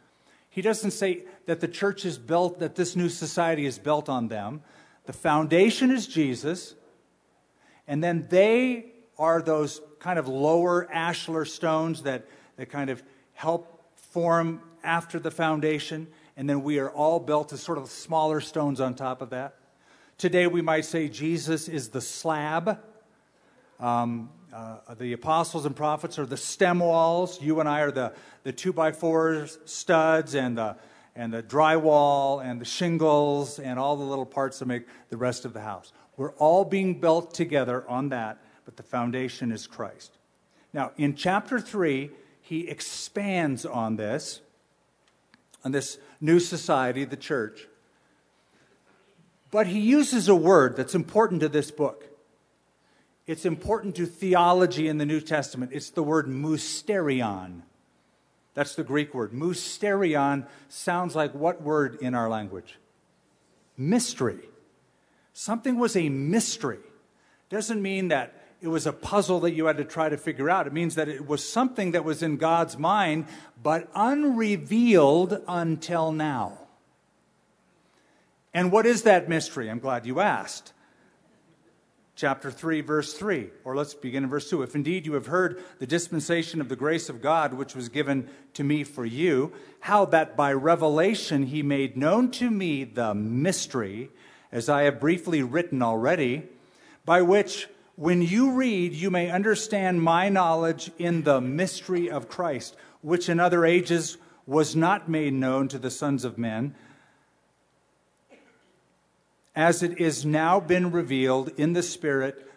He 0.49 0.62
doesn't 0.62 0.91
say 0.91 1.23
that 1.47 1.62
the 1.62 1.67
church 1.67 2.06
is 2.06 2.17
built, 2.17 2.60
that 2.60 2.76
this 2.76 2.95
new 2.95 3.10
society 3.10 3.65
is 3.65 3.80
built 3.80 4.08
on 4.08 4.28
them. 4.28 4.62
The 5.06 5.13
foundation 5.13 5.89
is 5.89 6.06
Jesus, 6.06 6.76
and 7.88 8.04
then 8.04 8.28
they 8.30 8.91
are 9.17 9.41
those 9.41 9.82
kind 9.99 10.19
of 10.19 10.28
lower 10.28 10.88
ashlar 10.93 11.47
stones 11.47 12.04
that, 12.04 12.28
that 12.58 12.67
kind 12.67 12.89
of 12.89 13.02
help 13.34 13.82
form 13.95 14.62
after 14.84 15.17
the 15.17 15.32
foundation, 15.32 16.08
and 16.36 16.50
then 16.50 16.63
we 16.63 16.80
are 16.80 16.89
all 16.89 17.19
built 17.19 17.54
as 17.54 17.62
sort 17.62 17.78
of 17.78 17.89
smaller 17.89 18.41
stones 18.41 18.82
on 18.82 18.96
top 18.96 19.22
of 19.22 19.30
that. 19.32 19.56
Today 20.17 20.48
we 20.48 20.62
might 20.62 20.86
say 20.86 21.10
Jesus 21.10 21.67
is 21.67 21.89
the 21.89 22.02
slab. 22.02 22.80
Um, 23.80 24.30
uh, 24.54 24.93
the 24.96 25.13
apostles 25.13 25.65
and 25.65 25.76
prophets 25.76 26.19
are 26.19 26.26
the 26.26 26.38
stem 26.38 26.80
walls. 26.80 27.41
You 27.41 27.60
and 27.60 27.67
I 27.67 27.82
are 27.82 27.91
the, 27.91 28.13
the 28.43 28.52
two 28.52 28.72
by 28.72 28.91
four 28.91 29.48
studs 29.65 30.36
and 30.36 30.58
the, 30.58 30.76
and 31.15 31.34
the 31.34 31.41
drywall 31.41 32.43
and 32.43 32.62
the 32.62 32.65
shingles 32.65 33.60
and 33.60 33.80
all 33.80 33.96
the 33.96 34.04
little 34.04 34.26
parts 34.26 34.60
that 34.60 34.67
make 34.67 34.86
the 35.10 35.17
rest 35.17 35.46
of 35.46 35.54
the 35.54 35.62
house. 35.62 35.91
We're 36.17 36.34
all 36.34 36.65
being 36.65 37.00
built 37.00 37.34
together 37.34 37.84
on 37.89 38.10
that, 38.10 38.38
but 38.65 38.78
the 38.78 38.84
foundation 38.84 39.52
is 39.52 39.65
Christ. 39.65 40.12
Now, 40.72 40.91
in 40.98 41.15
chapter 41.15 41.60
3, 41.60 42.12
he 42.41 42.67
expands 42.67 43.65
on 43.65 43.96
this, 43.96 44.41
on 45.63 45.72
this 45.72 45.98
new 46.23 46.39
society, 46.39 47.03
the 47.03 47.17
church. 47.17 47.67
But 49.51 49.67
he 49.67 49.79
uses 49.79 50.29
a 50.29 50.36
word 50.36 50.77
that's 50.77 50.95
important 50.95 51.41
to 51.41 51.49
this 51.49 51.69
book. 51.69 52.05
It's 53.27 53.45
important 53.45 53.95
to 53.97 54.05
theology 54.05 54.88
in 54.88 54.97
the 54.97 55.05
New 55.05 55.21
Testament. 55.21 55.71
It's 55.73 55.89
the 55.89 56.01
word 56.01 56.27
mysterion. 56.27 57.62
That's 58.53 58.75
the 58.75 58.83
Greek 58.83 59.13
word. 59.13 59.31
Mysterion 59.31 60.47
sounds 60.69 61.15
like 61.15 61.33
what 61.33 61.62
word 61.62 61.97
in 62.01 62.15
our 62.15 62.29
language? 62.29 62.77
Mystery. 63.77 64.39
Something 65.33 65.77
was 65.77 65.95
a 65.95 66.09
mystery. 66.09 66.79
Doesn't 67.49 67.81
mean 67.81 68.07
that 68.07 68.42
it 68.63 68.69
was 68.69 68.88
a 68.88 68.93
puzzle 68.93 69.41
that 69.41 69.52
you 69.52 69.65
had 69.65 69.76
to 69.76 69.84
try 69.84 70.08
to 70.08 70.15
figure 70.15 70.49
out. 70.49 70.67
It 70.67 70.73
means 70.73 70.95
that 70.95 71.10
it 71.10 71.28
was 71.28 71.47
something 71.47 71.91
that 71.91 72.06
was 72.06 72.23
in 72.23 72.38
God's 72.38 72.78
mind, 72.78 73.26
but 73.62 73.91
unrevealed 73.93 75.41
until 75.49 76.13
now. 76.13 76.60
And 78.54 78.71
what 78.71 78.86
is 78.86 79.02
that 79.02 79.28
mystery? 79.28 79.69
I'm 79.69 79.80
glad 79.80 80.06
you 80.06 80.21
asked 80.21 80.71
chapter 82.15 82.49
3, 82.49 82.80
verse 82.80 83.13
3. 83.13 83.49
Or 83.65 83.76
let's 83.76 83.93
begin 83.93 84.23
in 84.23 84.30
verse 84.30 84.49
2. 84.49 84.62
If 84.62 84.76
indeed 84.76 85.06
you 85.06 85.13
have 85.15 85.26
heard 85.26 85.62
the 85.80 85.88
dispensation 85.88 86.62
of 86.62 86.69
the 86.69 86.78
grace 86.78 87.10
of 87.10 87.21
God, 87.21 87.54
which 87.56 87.76
was 87.76 87.89
given 87.89 88.30
to 88.54 88.63
me 88.63 88.86
for 88.86 89.06
you, 89.06 89.52
how 89.82 90.06
that 90.06 90.38
by 90.38 90.54
revelation 90.54 91.47
he 91.47 91.62
made 91.62 91.97
known 91.97 92.32
to 92.32 92.49
me 92.49 92.86
the 92.86 93.13
mystery, 93.13 94.10
as 94.54 94.69
I 94.69 94.84
have 94.84 95.02
briefly 95.02 95.43
written 95.43 95.82
already, 95.82 96.43
by 97.04 97.21
which 97.21 97.67
when 97.95 98.21
you 98.21 98.53
read, 98.53 98.93
you 98.93 99.12
may 99.12 99.29
understand 99.29 100.01
my 100.01 100.29
knowledge 100.29 100.91
in 100.97 101.23
the 101.23 101.39
mystery 101.39 102.10
of 102.10 102.27
Christ, 102.27 102.75
which 103.01 103.29
in 103.29 103.39
other 103.39 103.65
ages 103.65 104.17
was 104.45 104.75
not 104.75 105.10
made 105.10 105.34
known 105.34 105.67
to 105.69 105.77
the 105.77 105.91
sons 105.91 106.25
of 106.25 106.38
men 106.38 106.75
as 109.56 109.84
it 109.84 109.99
is 109.99 110.25
now 110.25 110.60
been 110.60 110.91
revealed 110.91 111.49
in 111.58 111.73
the 111.73 111.84
Spirit 111.84 112.49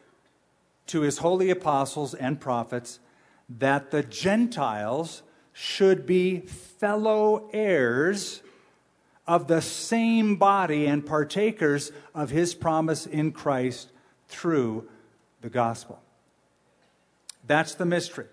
to 0.87 1.03
his 1.03 1.19
holy 1.19 1.51
apostles 1.51 2.15
and 2.15 2.41
prophets, 2.41 3.01
that 3.49 3.91
the 3.91 4.03
Gentiles 4.03 5.23
should 5.53 6.07
be 6.07 6.41
fellow 6.41 7.51
heirs 7.53 8.43
of 9.27 9.49
the 9.49 9.61
same 9.61 10.37
body 10.37 10.87
and 10.87 11.05
partakers 11.05 11.93
of 12.15 12.31
his 12.31 12.55
promise 12.55 13.07
in 13.07 13.33
Christ 13.33 13.91
through 14.29 14.89
the 15.47 15.51
gospel. 15.51 16.01
That's 17.47 17.77
the 17.77 17.87
mystery. 17.87 18.27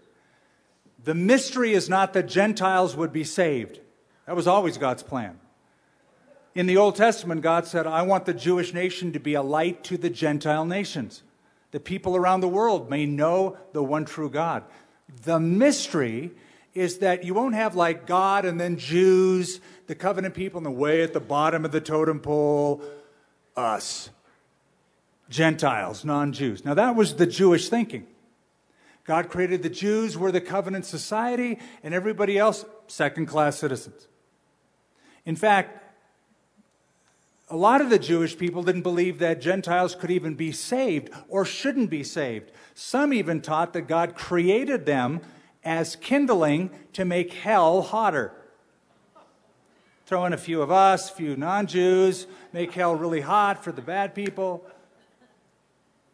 The 1.03 1.13
mystery 1.13 1.73
is 1.73 1.87
not 1.87 2.13
that 2.13 2.27
Gentiles 2.27 2.95
would 2.95 3.13
be 3.13 3.23
saved. 3.23 3.79
That 4.25 4.35
was 4.35 4.47
always 4.47 4.79
God's 4.79 5.03
plan. 5.03 5.39
In 6.55 6.65
the 6.65 6.77
Old 6.77 6.95
Testament, 6.95 7.41
God 7.41 7.67
said, 7.67 7.85
I 7.85 8.01
want 8.01 8.25
the 8.25 8.33
Jewish 8.33 8.73
nation 8.73 9.13
to 9.13 9.19
be 9.19 9.35
a 9.35 9.43
light 9.43 9.83
to 9.83 9.97
the 9.97 10.09
Gentile 10.09 10.65
nations. 10.65 11.21
The 11.69 11.79
people 11.79 12.15
around 12.15 12.41
the 12.41 12.47
world 12.47 12.89
may 12.89 13.05
know 13.05 13.57
the 13.73 13.83
one 13.83 14.05
true 14.05 14.31
God. 14.31 14.63
The 15.23 15.39
mystery 15.39 16.31
is 16.73 16.97
that 16.97 17.23
you 17.23 17.35
won't 17.35 17.53
have 17.53 17.75
like 17.75 18.07
God 18.07 18.43
and 18.43 18.59
then 18.59 18.77
Jews, 18.77 19.61
the 19.85 19.93
covenant 19.93 20.33
people, 20.33 20.57
and 20.57 20.65
the 20.65 20.71
way 20.71 21.03
at 21.03 21.13
the 21.13 21.19
bottom 21.19 21.63
of 21.63 21.71
the 21.71 21.81
totem 21.81 22.19
pole, 22.19 22.81
us, 23.55 24.09
Gentiles, 25.33 26.05
non 26.05 26.31
Jews. 26.31 26.63
Now, 26.63 26.75
that 26.75 26.95
was 26.95 27.15
the 27.15 27.25
Jewish 27.25 27.67
thinking. 27.67 28.05
God 29.03 29.29
created 29.29 29.63
the 29.63 29.69
Jews, 29.69 30.17
we're 30.17 30.31
the 30.31 30.39
covenant 30.39 30.85
society, 30.85 31.59
and 31.81 31.93
everybody 31.93 32.37
else, 32.37 32.63
second 32.87 33.25
class 33.25 33.57
citizens. 33.57 34.07
In 35.25 35.35
fact, 35.35 35.83
a 37.49 37.57
lot 37.57 37.81
of 37.81 37.89
the 37.89 37.99
Jewish 37.99 38.37
people 38.37 38.63
didn't 38.63 38.83
believe 38.83 39.19
that 39.19 39.41
Gentiles 39.41 39.95
could 39.95 40.11
even 40.11 40.35
be 40.35 40.51
saved 40.51 41.09
or 41.27 41.45
shouldn't 41.45 41.89
be 41.89 42.03
saved. 42.03 42.51
Some 42.75 43.11
even 43.11 43.41
taught 43.41 43.73
that 43.73 43.87
God 43.87 44.15
created 44.15 44.85
them 44.85 45.19
as 45.63 45.95
kindling 45.95 46.69
to 46.93 47.05
make 47.05 47.33
hell 47.33 47.81
hotter. 47.81 48.33
throw 50.05 50.25
in 50.25 50.33
a 50.33 50.37
few 50.37 50.61
of 50.61 50.69
us, 50.69 51.09
a 51.09 51.13
few 51.13 51.35
non 51.35 51.65
Jews, 51.65 52.27
make 52.53 52.71
hell 52.71 52.95
really 52.95 53.21
hot 53.21 53.63
for 53.63 53.71
the 53.71 53.81
bad 53.81 54.13
people. 54.13 54.63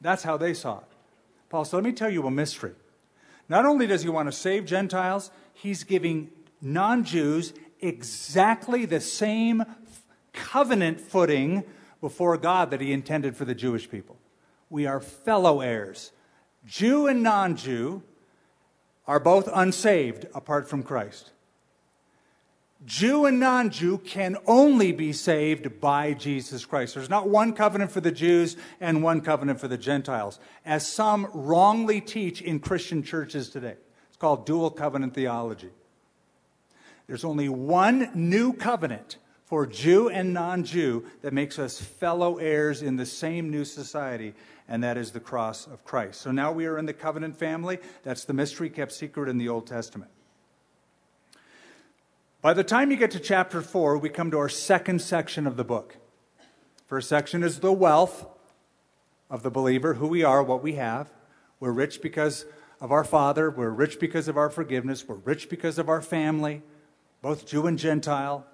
That's 0.01 0.23
how 0.23 0.37
they 0.37 0.53
saw 0.53 0.79
it. 0.79 0.85
Paul 1.49 1.65
said, 1.65 1.77
Let 1.77 1.85
me 1.85 1.91
tell 1.91 2.09
you 2.09 2.25
a 2.25 2.31
mystery. 2.31 2.73
Not 3.47 3.65
only 3.65 3.87
does 3.87 4.03
he 4.03 4.09
want 4.09 4.27
to 4.27 4.31
save 4.31 4.65
Gentiles, 4.65 5.31
he's 5.53 5.83
giving 5.83 6.29
non 6.61 7.03
Jews 7.03 7.53
exactly 7.81 8.85
the 8.85 9.01
same 9.01 9.63
covenant 10.33 11.01
footing 11.01 11.63
before 12.01 12.37
God 12.37 12.71
that 12.71 12.81
he 12.81 12.93
intended 12.93 13.35
for 13.35 13.45
the 13.45 13.55
Jewish 13.55 13.89
people. 13.89 14.17
We 14.69 14.85
are 14.85 14.99
fellow 14.99 15.61
heirs. 15.61 16.11
Jew 16.65 17.07
and 17.07 17.23
non 17.23 17.55
Jew 17.55 18.03
are 19.07 19.19
both 19.19 19.49
unsaved 19.51 20.27
apart 20.35 20.69
from 20.69 20.83
Christ. 20.83 21.31
Jew 22.85 23.25
and 23.25 23.39
non 23.41 23.71
Jew 23.71 23.97
can 23.97 24.37
only 24.45 24.93
be 24.93 25.11
saved 25.11 25.81
by 25.81 26.13
Jesus 26.13 26.65
Christ. 26.65 26.95
There's 26.95 27.09
not 27.09 27.27
one 27.27 27.53
covenant 27.53 27.91
for 27.91 27.99
the 27.99 28.11
Jews 28.11 28.55
and 28.79 29.03
one 29.03 29.19
covenant 29.19 29.59
for 29.59 29.67
the 29.67 29.77
Gentiles, 29.77 30.39
as 30.65 30.87
some 30.89 31.27
wrongly 31.33 31.99
teach 31.99 32.41
in 32.41 32.59
Christian 32.59 33.03
churches 33.03 33.49
today. 33.49 33.75
It's 34.07 34.17
called 34.17 34.45
dual 34.45 34.71
covenant 34.71 35.13
theology. 35.13 35.71
There's 37.07 37.25
only 37.25 37.49
one 37.49 38.11
new 38.13 38.53
covenant 38.53 39.17
for 39.43 39.65
Jew 39.65 40.07
and 40.09 40.33
non 40.33 40.63
Jew 40.63 41.05
that 41.21 41.33
makes 41.33 41.59
us 41.59 41.81
fellow 41.81 42.37
heirs 42.37 42.81
in 42.81 42.95
the 42.95 43.05
same 43.05 43.49
new 43.49 43.65
society, 43.65 44.35
and 44.69 44.81
that 44.83 44.95
is 44.95 45.11
the 45.11 45.19
cross 45.19 45.67
of 45.67 45.83
Christ. 45.83 46.21
So 46.21 46.31
now 46.31 46.53
we 46.53 46.65
are 46.65 46.77
in 46.77 46.85
the 46.85 46.93
covenant 46.93 47.35
family. 47.35 47.79
That's 48.03 48.23
the 48.23 48.33
mystery 48.33 48.69
kept 48.69 48.93
secret 48.93 49.27
in 49.27 49.37
the 49.37 49.49
Old 49.49 49.67
Testament. 49.67 50.11
By 52.41 52.53
the 52.53 52.63
time 52.63 52.89
you 52.89 52.95
get 52.95 53.11
to 53.11 53.19
chapter 53.19 53.61
4, 53.61 53.97
we 53.97 54.07
come 54.07 54.31
to 54.31 54.37
our 54.37 54.47
second 54.47 55.01
section 55.01 55.45
of 55.45 55.57
the 55.57 55.65
book. 55.65 55.97
First 56.87 57.09
section 57.09 57.43
is 57.43 57.59
the 57.59 57.73
wealth 57.73 58.25
of 59.29 59.43
the 59.43 59.51
believer, 59.51 59.95
who 59.95 60.07
we 60.07 60.23
are, 60.23 60.41
what 60.41 60.63
we 60.63 60.75
have. 60.75 61.11
We're 61.59 61.73
rich 61.73 62.01
because 62.01 62.45
of 62.79 62.93
our 62.93 63.03
Father. 63.03 63.51
We're 63.51 63.71
rich 63.71 63.99
because 63.99 64.29
of 64.29 64.37
our 64.37 64.49
forgiveness. 64.49 65.05
We're 65.05 65.15
rich 65.15 65.49
because 65.49 65.77
of 65.77 65.89
our 65.89 66.01
family, 66.01 66.61
both 67.21 67.45
Jew 67.45 67.67
and 67.67 67.77
Gentile. 67.77 68.47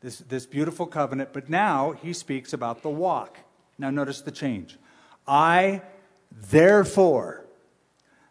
This, 0.00 0.18
this 0.18 0.44
beautiful 0.46 0.88
covenant. 0.88 1.32
But 1.32 1.48
now 1.48 1.92
he 1.92 2.12
speaks 2.12 2.52
about 2.52 2.82
the 2.82 2.90
walk. 2.90 3.38
Now 3.78 3.90
notice 3.90 4.20
the 4.20 4.32
change. 4.32 4.78
I, 5.28 5.82
therefore, 6.32 7.46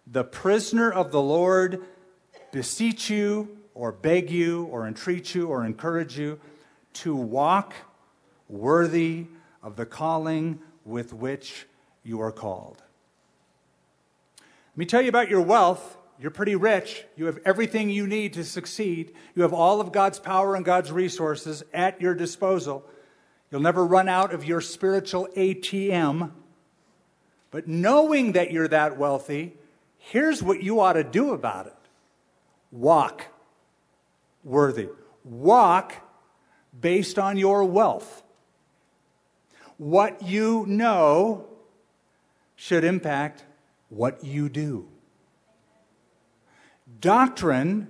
the 0.06 0.26
prisoner 0.26 0.92
of 0.92 1.14
the 1.14 1.22
Lord, 1.22 1.86
beseech 2.52 3.10
you 3.10 3.59
or 3.80 3.94
beg 3.94 4.30
you 4.30 4.66
or 4.66 4.86
entreat 4.86 5.34
you 5.34 5.48
or 5.48 5.64
encourage 5.64 6.20
you 6.20 6.38
to 6.92 7.16
walk 7.16 7.74
worthy 8.50 9.26
of 9.64 9.78
the 9.78 9.86
calling 9.86 10.60
with 10.84 11.14
which 11.14 11.66
you 12.04 12.20
are 12.20 12.32
called. 12.34 12.84
Let 14.38 14.78
me 14.78 14.86
tell 14.86 15.02
you 15.02 15.08
about 15.08 15.30
your 15.30 15.40
wealth. 15.40 15.98
You're 16.20 16.30
pretty 16.30 16.58
rich. 16.58 17.06
You 17.16 17.28
have 17.28 17.40
everything 17.46 17.90
you 17.90 18.06
need 18.06 18.34
to 18.34 18.44
succeed. 18.44 19.14
You 19.34 19.44
have 19.44 19.54
all 19.54 19.80
of 19.80 19.94
God's 19.94 20.20
power 20.20 20.56
and 20.56 20.66
God's 20.66 20.92
resources 20.92 21.64
at 21.74 22.02
your 22.02 22.14
disposal. 22.14 22.84
You'll 23.50 23.62
never 23.62 23.86
run 23.86 24.10
out 24.10 24.34
of 24.34 24.44
your 24.44 24.60
spiritual 24.60 25.30
ATM. 25.38 26.32
But 27.50 27.70
knowing 27.70 28.34
that 28.34 28.52
you're 28.52 28.68
that 28.68 28.98
wealthy, 28.98 29.54
here's 29.98 30.44
what 30.44 30.62
you 30.62 30.82
ought 30.82 30.94
to 30.94 31.04
do 31.06 31.32
about 31.32 31.68
it 31.68 31.76
walk 32.74 33.26
worthy. 34.50 34.90
Walk 35.24 35.94
based 36.78 37.20
on 37.20 37.38
your 37.38 37.64
wealth. 37.64 38.24
What 39.78 40.24
you 40.24 40.66
know 40.68 41.48
should 42.56 42.84
impact 42.84 43.46
what 43.88 44.24
you 44.24 44.50
do. 44.50 44.88
Doctrine 47.00 47.88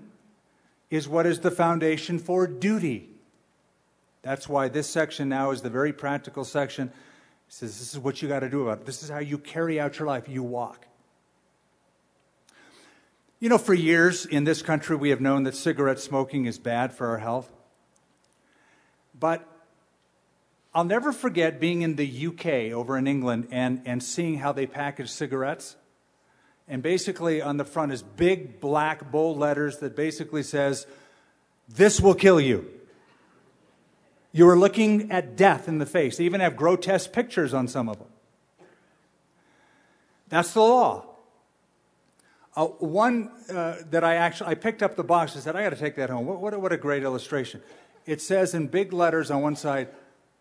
is 0.89 1.07
what 1.07 1.25
is 1.25 1.39
the 1.39 1.49
foundation 1.49 2.19
for 2.19 2.45
duty. 2.45 3.09
That's 4.21 4.49
why 4.49 4.67
this 4.67 4.87
section 4.87 5.29
now 5.29 5.51
is 5.51 5.61
the 5.61 5.69
very 5.69 5.93
practical 5.93 6.43
section. 6.43 6.89
It 6.89 6.93
says 7.53 7.79
this 7.79 7.93
is 7.93 7.99
what 7.99 8.21
you 8.21 8.27
got 8.27 8.41
to 8.41 8.49
do 8.49 8.63
about 8.63 8.81
it. 8.81 8.85
This 8.85 9.01
is 9.01 9.09
how 9.09 9.19
you 9.19 9.37
carry 9.37 9.79
out 9.79 9.97
your 9.97 10.07
life. 10.07 10.27
You 10.27 10.43
walk. 10.43 10.85
You 13.41 13.47
know, 13.47 13.57
for 13.57 13.73
years 13.73 14.25
in 14.25 14.43
this 14.43 14.61
country, 14.61 14.97
we 14.97 15.11
have 15.11 15.21
known 15.21 15.43
that 15.43 15.55
cigarette 15.55 15.99
smoking 15.99 16.45
is 16.45 16.59
bad 16.59 16.91
for 16.91 17.07
our 17.07 17.19
health. 17.19 17.49
But 19.17 19.47
I'll 20.73 20.83
never 20.83 21.13
forget 21.13 21.57
being 21.57 21.81
in 21.81 21.95
the 21.95 22.27
UK 22.27 22.73
over 22.73 22.97
in 22.97 23.07
England 23.07 23.47
and, 23.49 23.81
and 23.85 24.03
seeing 24.03 24.39
how 24.39 24.51
they 24.51 24.65
package 24.65 25.09
cigarettes. 25.09 25.77
And 26.67 26.83
basically, 26.83 27.41
on 27.41 27.55
the 27.55 27.63
front 27.63 27.93
is 27.93 28.03
big 28.03 28.59
black 28.59 29.09
bold 29.09 29.37
letters 29.37 29.77
that 29.77 29.95
basically 29.95 30.43
says, 30.43 30.85
This 31.69 32.01
will 32.01 32.15
kill 32.15 32.41
you. 32.41 32.69
You 34.33 34.49
are 34.49 34.59
looking 34.59 35.11
at 35.11 35.37
death 35.37 35.69
in 35.69 35.77
the 35.77 35.85
face. 35.85 36.17
They 36.17 36.25
even 36.25 36.41
have 36.41 36.57
grotesque 36.57 37.13
pictures 37.13 37.53
on 37.53 37.69
some 37.69 37.87
of 37.87 37.99
them. 37.99 38.09
That's 40.27 40.53
the 40.53 40.59
law. 40.59 41.08
Uh, 42.59 42.65
one 42.65 43.31
uh, 43.49 43.77
that 43.89 44.03
I 44.03 44.15
actually 44.15 44.49
I 44.49 44.55
picked 44.55 44.83
up 44.83 44.97
the 44.97 45.03
box 45.03 45.33
and 45.33 45.41
said, 45.41 45.55
I 45.55 45.63
got 45.63 45.69
to 45.69 45.77
take 45.77 45.95
that 45.95 46.09
home. 46.09 46.25
What, 46.25 46.41
what, 46.41 46.59
what 46.59 46.73
a 46.73 46.77
great 46.77 47.03
illustration. 47.03 47.61
It 48.05 48.21
says 48.21 48.53
in 48.53 48.67
big 48.67 48.91
letters 48.91 49.31
on 49.31 49.41
one 49.41 49.55
side, 49.55 49.87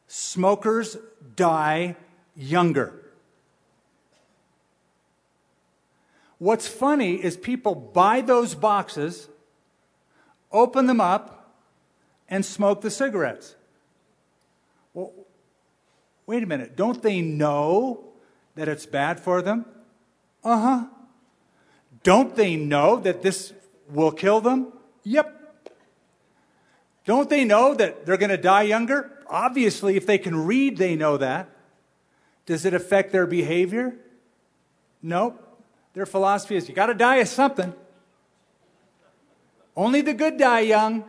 smokers 0.09 0.97
die 1.37 1.95
younger. 2.35 2.93
What's 6.39 6.67
funny 6.67 7.23
is 7.23 7.37
people 7.37 7.77
buy 7.77 8.21
those 8.21 8.57
boxes, 8.57 9.29
open 10.51 10.87
them 10.87 11.01
up, 11.01 11.55
and 12.29 12.45
smoke 12.45 12.81
the 12.81 12.91
cigarettes. 12.91 13.55
Well, 14.93 15.13
wait 16.27 16.43
a 16.43 16.47
minute. 16.47 16.75
Don't 16.75 17.01
they 17.01 17.21
know 17.21 18.07
that 18.57 18.67
it's 18.67 18.87
bad 18.87 19.21
for 19.21 19.41
them? 19.41 19.67
Uh 20.43 20.61
huh. 20.61 20.87
Don't 22.03 22.37
they 22.37 22.57
know 22.57 22.97
that 23.01 23.23
this 23.23 23.53
will 23.91 24.13
kill 24.13 24.41
them? 24.41 24.73
Yep. 25.05 25.35
Don't 27.05 27.31
they 27.31 27.45
know 27.45 27.75
that 27.75 28.05
they're 28.05 28.17
going 28.17 28.31
to 28.31 28.37
die 28.37 28.63
younger? 28.63 29.11
Obviously, 29.29 29.97
if 29.97 30.07
they 30.07 30.19
can 30.19 30.47
read, 30.47 30.77
they 30.77 30.95
know 30.95 31.17
that. 31.17 31.49
Does 32.47 32.65
it 32.65 32.75
affect 32.75 33.13
their 33.13 33.27
behavior? 33.27 33.97
Nope. 35.03 35.45
Their 35.95 36.07
philosophy 36.07 36.57
is 36.57 36.69
you 36.69 36.75
got 36.75 36.87
to 36.87 36.95
die 36.95 37.17
of 37.17 37.29
something. 37.29 37.73
Only 39.77 40.01
the 40.01 40.15
good 40.15 40.39
die 40.39 40.61
young. 40.61 41.05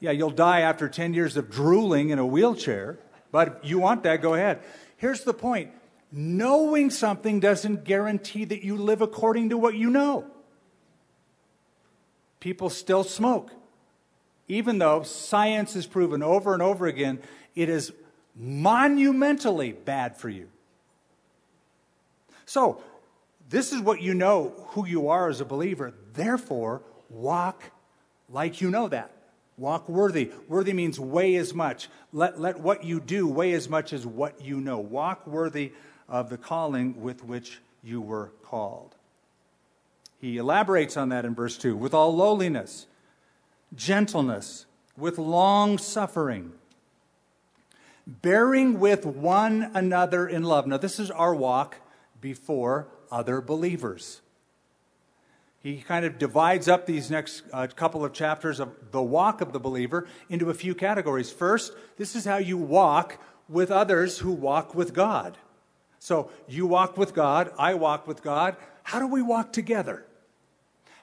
Yeah, 0.00 0.10
you'll 0.10 0.30
die 0.30 0.60
after 0.60 0.88
10 0.88 1.14
years 1.14 1.36
of 1.36 1.50
drooling 1.50 2.10
in 2.10 2.18
a 2.18 2.26
wheelchair, 2.26 2.98
but 3.30 3.60
if 3.62 3.70
you 3.70 3.78
want 3.78 4.02
that, 4.02 4.20
go 4.20 4.34
ahead. 4.34 4.60
Here's 4.96 5.24
the 5.24 5.34
point 5.34 5.70
Knowing 6.16 6.90
something 6.90 7.40
doesn't 7.40 7.82
guarantee 7.82 8.44
that 8.44 8.62
you 8.62 8.76
live 8.76 9.02
according 9.02 9.48
to 9.48 9.58
what 9.58 9.74
you 9.74 9.90
know. 9.90 10.24
People 12.38 12.70
still 12.70 13.02
smoke, 13.02 13.50
even 14.46 14.78
though 14.78 15.02
science 15.02 15.74
has 15.74 15.88
proven 15.88 16.22
over 16.22 16.54
and 16.54 16.62
over 16.62 16.86
again 16.86 17.18
it 17.56 17.68
is 17.68 17.92
monumentally 18.36 19.72
bad 19.72 20.16
for 20.16 20.28
you. 20.28 20.48
So, 22.46 22.80
this 23.48 23.72
is 23.72 23.80
what 23.80 24.00
you 24.00 24.14
know 24.14 24.54
who 24.68 24.86
you 24.86 25.08
are 25.08 25.28
as 25.28 25.40
a 25.40 25.44
believer. 25.44 25.94
Therefore, 26.12 26.82
walk 27.10 27.72
like 28.28 28.60
you 28.60 28.70
know 28.70 28.86
that. 28.86 29.10
Walk 29.58 29.88
worthy. 29.88 30.30
Worthy 30.46 30.74
means 30.74 31.00
weigh 31.00 31.34
as 31.34 31.52
much. 31.52 31.88
Let, 32.12 32.40
let 32.40 32.60
what 32.60 32.84
you 32.84 33.00
do 33.00 33.26
weigh 33.26 33.52
as 33.52 33.68
much 33.68 33.92
as 33.92 34.06
what 34.06 34.40
you 34.40 34.60
know. 34.60 34.78
Walk 34.78 35.26
worthy 35.26 35.72
of 36.08 36.30
the 36.30 36.38
calling 36.38 37.00
with 37.00 37.24
which 37.24 37.60
you 37.82 38.00
were 38.00 38.30
called. 38.42 38.94
He 40.20 40.38
elaborates 40.38 40.96
on 40.96 41.10
that 41.10 41.24
in 41.24 41.34
verse 41.34 41.58
2 41.58 41.76
with 41.76 41.92
all 41.92 42.14
lowliness, 42.14 42.86
gentleness, 43.74 44.66
with 44.96 45.18
long 45.18 45.78
suffering, 45.78 46.52
bearing 48.06 48.78
with 48.78 49.04
one 49.04 49.70
another 49.74 50.26
in 50.26 50.42
love. 50.42 50.66
Now, 50.66 50.76
this 50.76 50.98
is 50.98 51.10
our 51.10 51.34
walk 51.34 51.76
before 52.20 52.86
other 53.10 53.40
believers. 53.40 54.20
He 55.64 55.78
kind 55.78 56.04
of 56.04 56.18
divides 56.18 56.68
up 56.68 56.84
these 56.84 57.10
next 57.10 57.42
uh, 57.50 57.66
couple 57.74 58.04
of 58.04 58.12
chapters 58.12 58.60
of 58.60 58.70
the 58.90 59.02
walk 59.02 59.40
of 59.40 59.52
the 59.52 59.58
believer 59.58 60.06
into 60.28 60.50
a 60.50 60.54
few 60.54 60.74
categories. 60.74 61.32
First, 61.32 61.72
this 61.96 62.14
is 62.14 62.26
how 62.26 62.36
you 62.36 62.58
walk 62.58 63.18
with 63.48 63.70
others 63.70 64.18
who 64.18 64.32
walk 64.32 64.74
with 64.74 64.92
God. 64.92 65.38
So 66.04 66.30
you 66.46 66.66
walk 66.66 66.98
with 66.98 67.14
God, 67.14 67.50
I 67.58 67.74
walk 67.74 68.06
with 68.06 68.22
God. 68.22 68.56
How 68.82 68.98
do 68.98 69.06
we 69.06 69.22
walk 69.22 69.52
together? 69.52 70.04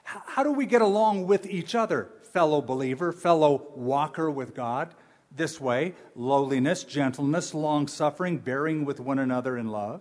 How 0.04 0.42
do 0.42 0.52
we 0.52 0.66
get 0.66 0.80
along 0.80 1.26
with 1.26 1.46
each 1.46 1.74
other? 1.74 2.08
fellow 2.32 2.62
believer, 2.62 3.12
fellow 3.12 3.68
walker 3.74 4.30
with 4.30 4.54
God 4.54 4.94
this 5.34 5.60
way 5.60 5.94
lowliness, 6.14 6.84
gentleness, 6.84 7.54
long 7.54 7.86
suffering, 7.86 8.38
bearing 8.38 8.84
with 8.84 9.00
one 9.00 9.18
another 9.18 9.56
in 9.56 9.68
love, 9.68 10.00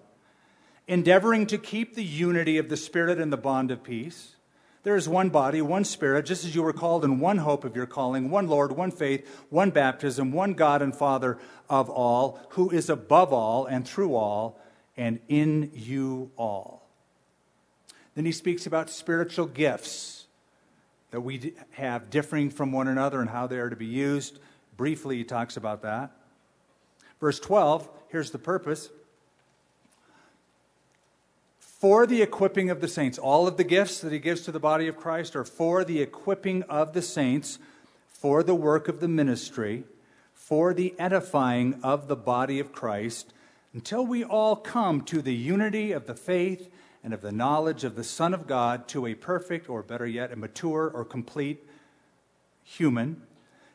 endeavoring 0.88 1.46
to 1.48 1.58
keep 1.58 1.96
the 1.96 2.04
unity 2.04 2.58
of 2.58 2.70
the 2.70 2.78
Spirit 2.78 3.20
in 3.20 3.30
the 3.30 3.38
bond 3.38 3.72
of 3.72 3.84
peace. 3.84 4.36
There 4.84 4.96
is 4.96 5.08
one 5.08 5.30
body, 5.30 5.62
one 5.62 5.84
Spirit, 5.84 6.26
just 6.26 6.44
as 6.44 6.56
you 6.56 6.64
were 6.64 6.74
called 6.74 7.06
in 7.06 7.20
one 7.20 7.38
hope 7.38 7.64
of 7.64 7.76
your 7.76 7.86
calling, 7.86 8.32
one 8.32 8.48
Lord, 8.48 8.72
one 8.72 8.92
faith, 8.92 9.28
one 9.50 9.70
baptism, 9.70 10.32
one 10.32 10.54
God 10.54 10.82
and 10.82 10.96
Father 10.96 11.38
of 11.70 11.90
all, 11.90 12.40
who 12.52 12.72
is 12.72 12.90
above 12.90 13.32
all 13.32 13.66
and 13.66 13.88
through 13.88 14.16
all 14.16 14.60
and 14.98 15.20
in 15.28 15.72
you 15.74 16.32
all. 16.38 16.88
Then 18.16 18.26
he 18.26 18.32
speaks 18.32 18.66
about 18.66 18.90
spiritual 18.90 19.46
gifts 19.46 20.26
that 21.12 21.22
we 21.22 21.54
have 21.72 22.10
differing 22.10 22.50
from 22.50 22.72
one 22.72 22.88
another 22.88 23.22
and 23.22 23.30
how 23.30 23.48
they 23.48 23.58
are 23.58 23.70
to 23.70 23.76
be 23.76 23.86
used. 23.86 24.40
Briefly, 24.78 25.18
he 25.18 25.24
talks 25.24 25.58
about 25.58 25.82
that. 25.84 26.12
Verse 27.20 27.40
12, 27.40 27.90
here's 28.10 28.32
the 28.32 28.40
purpose 28.40 28.90
for 31.82 32.06
the 32.06 32.22
equipping 32.22 32.70
of 32.70 32.80
the 32.80 32.88
saints. 32.88 33.18
All 33.18 33.48
of 33.48 33.58
the 33.58 33.64
gifts 33.64 34.02
that 34.02 34.12
he 34.12 34.20
gives 34.20 34.42
to 34.42 34.52
the 34.52 34.60
body 34.60 34.88
of 34.88 34.98
Christ 34.98 35.36
are 35.36 35.44
for 35.44 35.84
the 35.84 36.00
equipping 36.00 36.62
of 36.64 36.94
the 36.94 37.02
saints, 37.02 37.58
for 38.08 38.44
the 38.44 38.54
work 38.54 38.88
of 38.88 39.00
the 39.00 39.08
ministry, 39.08 39.84
for 40.36 40.76
the 40.76 40.94
edifying 41.00 41.80
of 41.82 42.08
the 42.08 42.16
body 42.16 42.60
of 42.60 42.72
Christ, 42.72 43.34
until 43.74 44.06
we 44.06 44.24
all 44.24 44.56
come 44.56 45.02
to 45.02 45.22
the 45.22 45.34
unity 45.34 45.92
of 45.92 46.06
the 46.06 46.16
faith 46.16 46.70
and 47.04 47.14
of 47.14 47.22
the 47.22 47.32
knowledge 47.32 47.84
of 47.84 47.96
the 47.96 48.04
Son 48.04 48.34
of 48.34 48.46
God, 48.46 48.88
to 48.90 49.08
a 49.08 49.16
perfect, 49.16 49.70
or 49.70 49.82
better 49.82 50.06
yet, 50.06 50.32
a 50.32 50.36
mature 50.36 50.92
or 50.94 51.04
complete 51.04 51.68
human, 52.64 53.24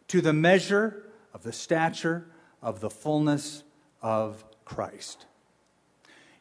to 0.08 0.20
the 0.20 0.32
measure 0.32 1.04
of 1.34 1.42
the 1.42 1.52
stature 1.52 2.26
of 2.62 2.80
the 2.80 2.90
fullness 2.90 3.64
of 4.00 4.44
Christ. 4.64 5.26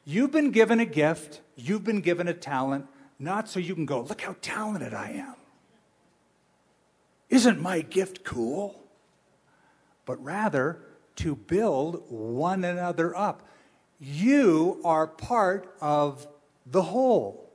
You've 0.06 0.32
been 0.32 0.52
given 0.52 0.80
a 0.80 0.86
gift, 0.86 1.42
you've 1.56 1.84
been 1.84 2.02
given 2.02 2.28
a 2.28 2.34
talent, 2.34 2.88
not 3.18 3.50
so 3.50 3.60
you 3.60 3.74
can 3.74 3.86
go, 3.86 4.02
look 4.02 4.22
how 4.22 4.36
talented 4.42 4.94
I 4.94 5.12
am. 5.12 5.36
Isn't 7.30 7.60
my 7.60 7.82
gift 7.82 8.24
cool? 8.24 8.80
But 10.06 10.24
rather 10.24 10.80
to 11.18 11.36
build 11.36 12.04
one 12.10 12.64
another 12.64 13.16
up. 13.16 13.48
You 14.00 14.82
are 14.84 15.08
part 15.08 15.74
of 15.82 16.28
the 16.66 16.84
whole. 16.84 17.50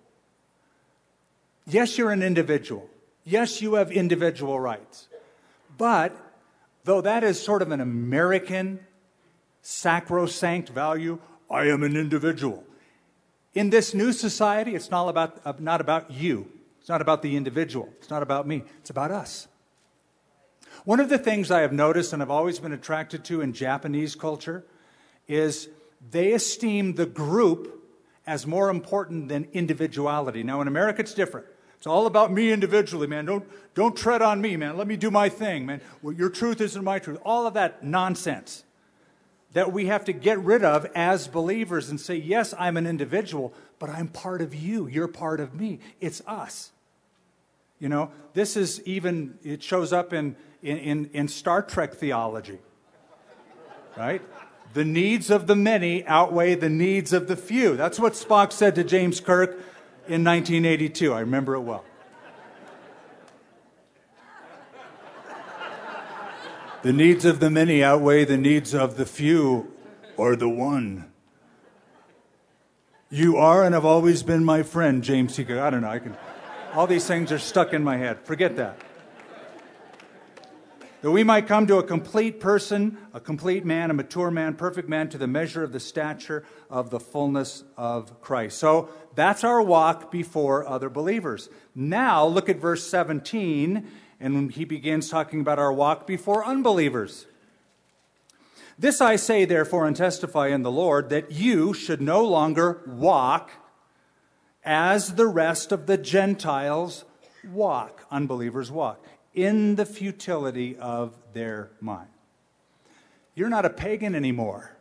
Yes, 1.66 1.98
you're 1.98 2.11
an 2.11 2.22
individual. 2.22 2.88
Yes, 3.24 3.61
you 3.61 3.74
have 3.74 3.92
individual 3.92 4.58
rights. 4.58 5.08
But 5.76 6.16
though 6.84 7.00
that 7.00 7.22
is 7.22 7.40
sort 7.40 7.62
of 7.62 7.70
an 7.70 7.80
American 7.80 8.80
sacrosanct 9.62 10.70
value, 10.70 11.18
I 11.50 11.66
am 11.66 11.82
an 11.82 11.96
individual. 11.96 12.64
In 13.54 13.70
this 13.70 13.94
new 13.94 14.12
society, 14.12 14.74
it's 14.74 14.90
not 14.90 15.08
about, 15.08 15.61
not 15.61 15.80
about 15.80 16.11
you. 16.11 16.48
It's 16.80 16.88
not 16.88 17.02
about 17.02 17.22
the 17.22 17.36
individual. 17.36 17.88
It's 17.98 18.11
not 18.11 18.22
about 18.22 18.46
me. 18.46 18.62
It's 18.78 18.90
about 18.90 19.11
us. 19.11 19.48
One 20.84 21.00
of 21.00 21.08
the 21.08 21.18
things 21.18 21.50
I 21.50 21.60
have 21.60 21.72
noticed 21.72 22.12
and 22.12 22.22
I've 22.22 22.30
always 22.30 22.58
been 22.58 22.72
attracted 22.72 23.24
to 23.26 23.40
in 23.40 23.52
Japanese 23.52 24.14
culture 24.14 24.64
is 25.28 25.68
they 26.10 26.32
esteem 26.32 26.94
the 26.94 27.06
group 27.06 27.76
as 28.26 28.46
more 28.46 28.70
important 28.70 29.28
than 29.28 29.48
individuality. 29.52 30.42
Now, 30.42 30.60
in 30.60 30.68
America, 30.68 31.00
it's 31.00 31.14
different. 31.14 31.46
It's 31.76 31.86
all 31.86 32.06
about 32.06 32.32
me 32.32 32.52
individually, 32.52 33.06
man. 33.06 33.24
Don't, 33.24 33.44
don't 33.74 33.96
tread 33.96 34.22
on 34.22 34.40
me, 34.40 34.56
man. 34.56 34.76
Let 34.76 34.86
me 34.86 34.96
do 34.96 35.10
my 35.10 35.28
thing, 35.28 35.66
man. 35.66 35.80
Well, 36.02 36.14
your 36.14 36.28
truth 36.28 36.60
isn't 36.60 36.84
my 36.84 36.98
truth. 36.98 37.18
All 37.24 37.46
of 37.46 37.54
that 37.54 37.82
nonsense 37.82 38.64
that 39.52 39.72
we 39.72 39.86
have 39.86 40.04
to 40.04 40.12
get 40.12 40.38
rid 40.40 40.62
of 40.62 40.86
as 40.94 41.26
believers 41.26 41.90
and 41.90 42.00
say, 42.00 42.14
yes, 42.14 42.54
I'm 42.58 42.76
an 42.76 42.86
individual, 42.86 43.52
but 43.78 43.90
I'm 43.90 44.08
part 44.08 44.42
of 44.42 44.54
you. 44.54 44.86
You're 44.86 45.08
part 45.08 45.40
of 45.40 45.54
me. 45.54 45.80
It's 46.00 46.22
us. 46.26 46.70
You 47.78 47.88
know, 47.88 48.12
this 48.34 48.56
is 48.56 48.82
even, 48.84 49.38
it 49.42 49.62
shows 49.62 49.92
up 49.92 50.12
in, 50.12 50.36
in, 50.62 51.11
in 51.12 51.28
Star 51.28 51.62
Trek 51.62 51.94
theology, 51.94 52.58
right? 53.96 54.22
The 54.72 54.84
needs 54.84 55.30
of 55.30 55.46
the 55.46 55.56
many 55.56 56.06
outweigh 56.06 56.54
the 56.54 56.68
needs 56.68 57.12
of 57.12 57.26
the 57.26 57.36
few. 57.36 57.76
That's 57.76 57.98
what 57.98 58.12
Spock 58.12 58.52
said 58.52 58.74
to 58.76 58.84
James 58.84 59.20
Kirk 59.20 59.50
in 60.06 60.24
1982. 60.24 61.12
I 61.12 61.20
remember 61.20 61.54
it 61.54 61.61
well. 61.61 61.84
The 66.82 66.92
needs 66.94 67.26
of 67.26 67.40
the 67.40 67.50
many 67.50 67.84
outweigh 67.84 68.24
the 68.24 68.38
needs 68.38 68.74
of 68.74 68.96
the 68.96 69.04
few 69.04 69.70
or 70.16 70.34
the 70.34 70.48
one. 70.48 71.12
You 73.11 73.36
are 73.36 73.64
and 73.64 73.74
have 73.74 73.84
always 73.84 74.22
been 74.22 74.44
my 74.44 74.62
friend, 74.62 75.02
James 75.02 75.36
T. 75.36 75.42
I 75.42 75.68
don't 75.68 75.82
know. 75.82 75.90
I 75.90 75.98
can, 75.98 76.16
all 76.74 76.86
these 76.86 77.06
things 77.06 77.32
are 77.32 77.38
stuck 77.38 77.74
in 77.74 77.82
my 77.82 77.96
head. 77.96 78.20
Forget 78.20 78.56
that. 78.56 78.78
That 81.03 81.11
we 81.11 81.24
might 81.24 81.46
come 81.46 81.66
to 81.66 81.78
a 81.78 81.82
complete 81.82 82.40
person, 82.40 82.98
a 83.14 83.20
complete 83.20 83.64
man, 83.64 83.90
a 83.90 83.94
mature 83.94 84.30
man, 84.30 84.55
perfect 84.55 84.88
man, 84.88 85.09
to 85.11 85.18
the 85.18 85.26
measure 85.26 85.62
of 85.62 85.72
the 85.72 85.80
stature 85.80 86.44
of 86.68 86.90
the 86.90 87.01
fullness 87.01 87.64
of 87.78 88.20
Christ. 88.20 88.59
So 88.59 88.90
that's 89.14 89.42
our 89.42 89.62
walk 89.62 90.11
before 90.11 90.68
other 90.68 90.90
believers. 90.90 91.48
Now 91.74 92.26
look 92.26 92.51
at 92.51 92.59
verse 92.59 92.86
17 92.86 93.86
and 94.20 94.53
he 94.53 94.66
begins 94.66 95.09
talking 95.09 95.40
about 95.40 95.59
our 95.59 95.72
walk 95.72 96.07
before 96.07 96.44
unbelievers. 96.44 97.26
This 98.78 99.01
I 99.01 99.16
say, 99.16 99.44
therefore, 99.44 99.86
and 99.86 99.96
testify 99.96 100.48
in 100.48 100.62
the 100.62 100.70
Lord, 100.70 101.09
that 101.11 101.32
you 101.32 101.74
should 101.74 102.01
no 102.01 102.24
longer 102.24 102.82
walk 102.86 103.51
as 104.64 105.14
the 105.14 105.26
rest 105.26 105.72
of 105.72 105.86
the 105.86 105.98
Gentiles 105.98 107.05
walk, 107.51 108.07
unbelievers 108.11 108.70
walk, 108.70 109.07
in 109.35 109.76
the 109.76 109.87
futility 109.87 110.76
of 110.76 111.14
their 111.33 111.70
mind. 111.81 112.09
You're 113.35 113.49
not 113.49 113.64
a 113.64 113.70
pagan 113.70 114.14
anymore. 114.14 114.76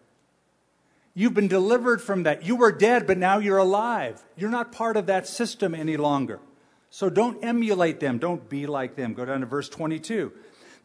You've 1.14 1.34
been 1.34 1.48
delivered 1.48 2.02
from 2.02 2.24
that. 2.24 2.46
You 2.46 2.56
were 2.56 2.72
dead, 2.72 3.06
but 3.06 3.18
now 3.18 3.40
you're 3.40 3.58
alive. 3.58 4.24
You're 4.38 4.50
not 4.50 4.72
part 4.72 4.98
of 4.98 5.08
that 5.08 5.28
system 5.28 5.76
any 5.76 5.98
longer. 5.98 6.40
So 6.90 7.10
don't 7.10 7.44
emulate 7.44 8.00
them. 8.00 8.18
Don't 8.18 8.50
be 8.50 8.66
like 8.66 8.96
them. 8.96 9.14
Go 9.14 9.26
down 9.26 9.42
to 9.42 9.46
verse 9.46 9.70
22. 9.70 10.32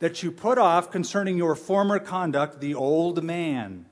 That 0.00 0.22
you 0.22 0.30
put 0.30 0.58
off 0.58 0.90
concerning 0.90 1.38
your 1.38 1.54
former 1.54 1.98
conduct 1.98 2.60
the 2.60 2.74
old 2.74 3.22
man, 3.22 3.86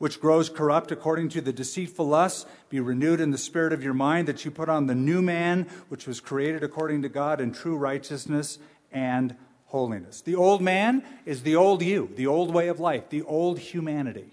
which 0.00 0.20
grows 0.20 0.48
corrupt 0.48 0.90
according 0.90 1.28
to 1.28 1.40
the 1.40 1.52
deceitful 1.52 2.08
lusts, 2.08 2.46
be 2.68 2.80
renewed 2.80 3.20
in 3.20 3.30
the 3.30 3.38
spirit 3.38 3.72
of 3.72 3.84
your 3.84 3.94
mind, 3.94 4.26
that 4.26 4.44
you 4.44 4.50
put 4.50 4.68
on 4.68 4.86
the 4.86 4.94
new 4.94 5.22
man, 5.22 5.68
which 5.88 6.06
was 6.06 6.20
created 6.20 6.64
according 6.64 7.02
to 7.02 7.08
God 7.08 7.40
in 7.40 7.52
true 7.52 7.76
righteousness 7.76 8.58
and 8.90 9.36
holiness. 9.66 10.20
The 10.22 10.34
old 10.34 10.62
man 10.62 11.04
is 11.24 11.42
the 11.42 11.54
old 11.54 11.82
you, 11.82 12.10
the 12.16 12.26
old 12.26 12.52
way 12.52 12.68
of 12.68 12.80
life, 12.80 13.10
the 13.10 13.22
old 13.22 13.58
humanity. 13.58 14.32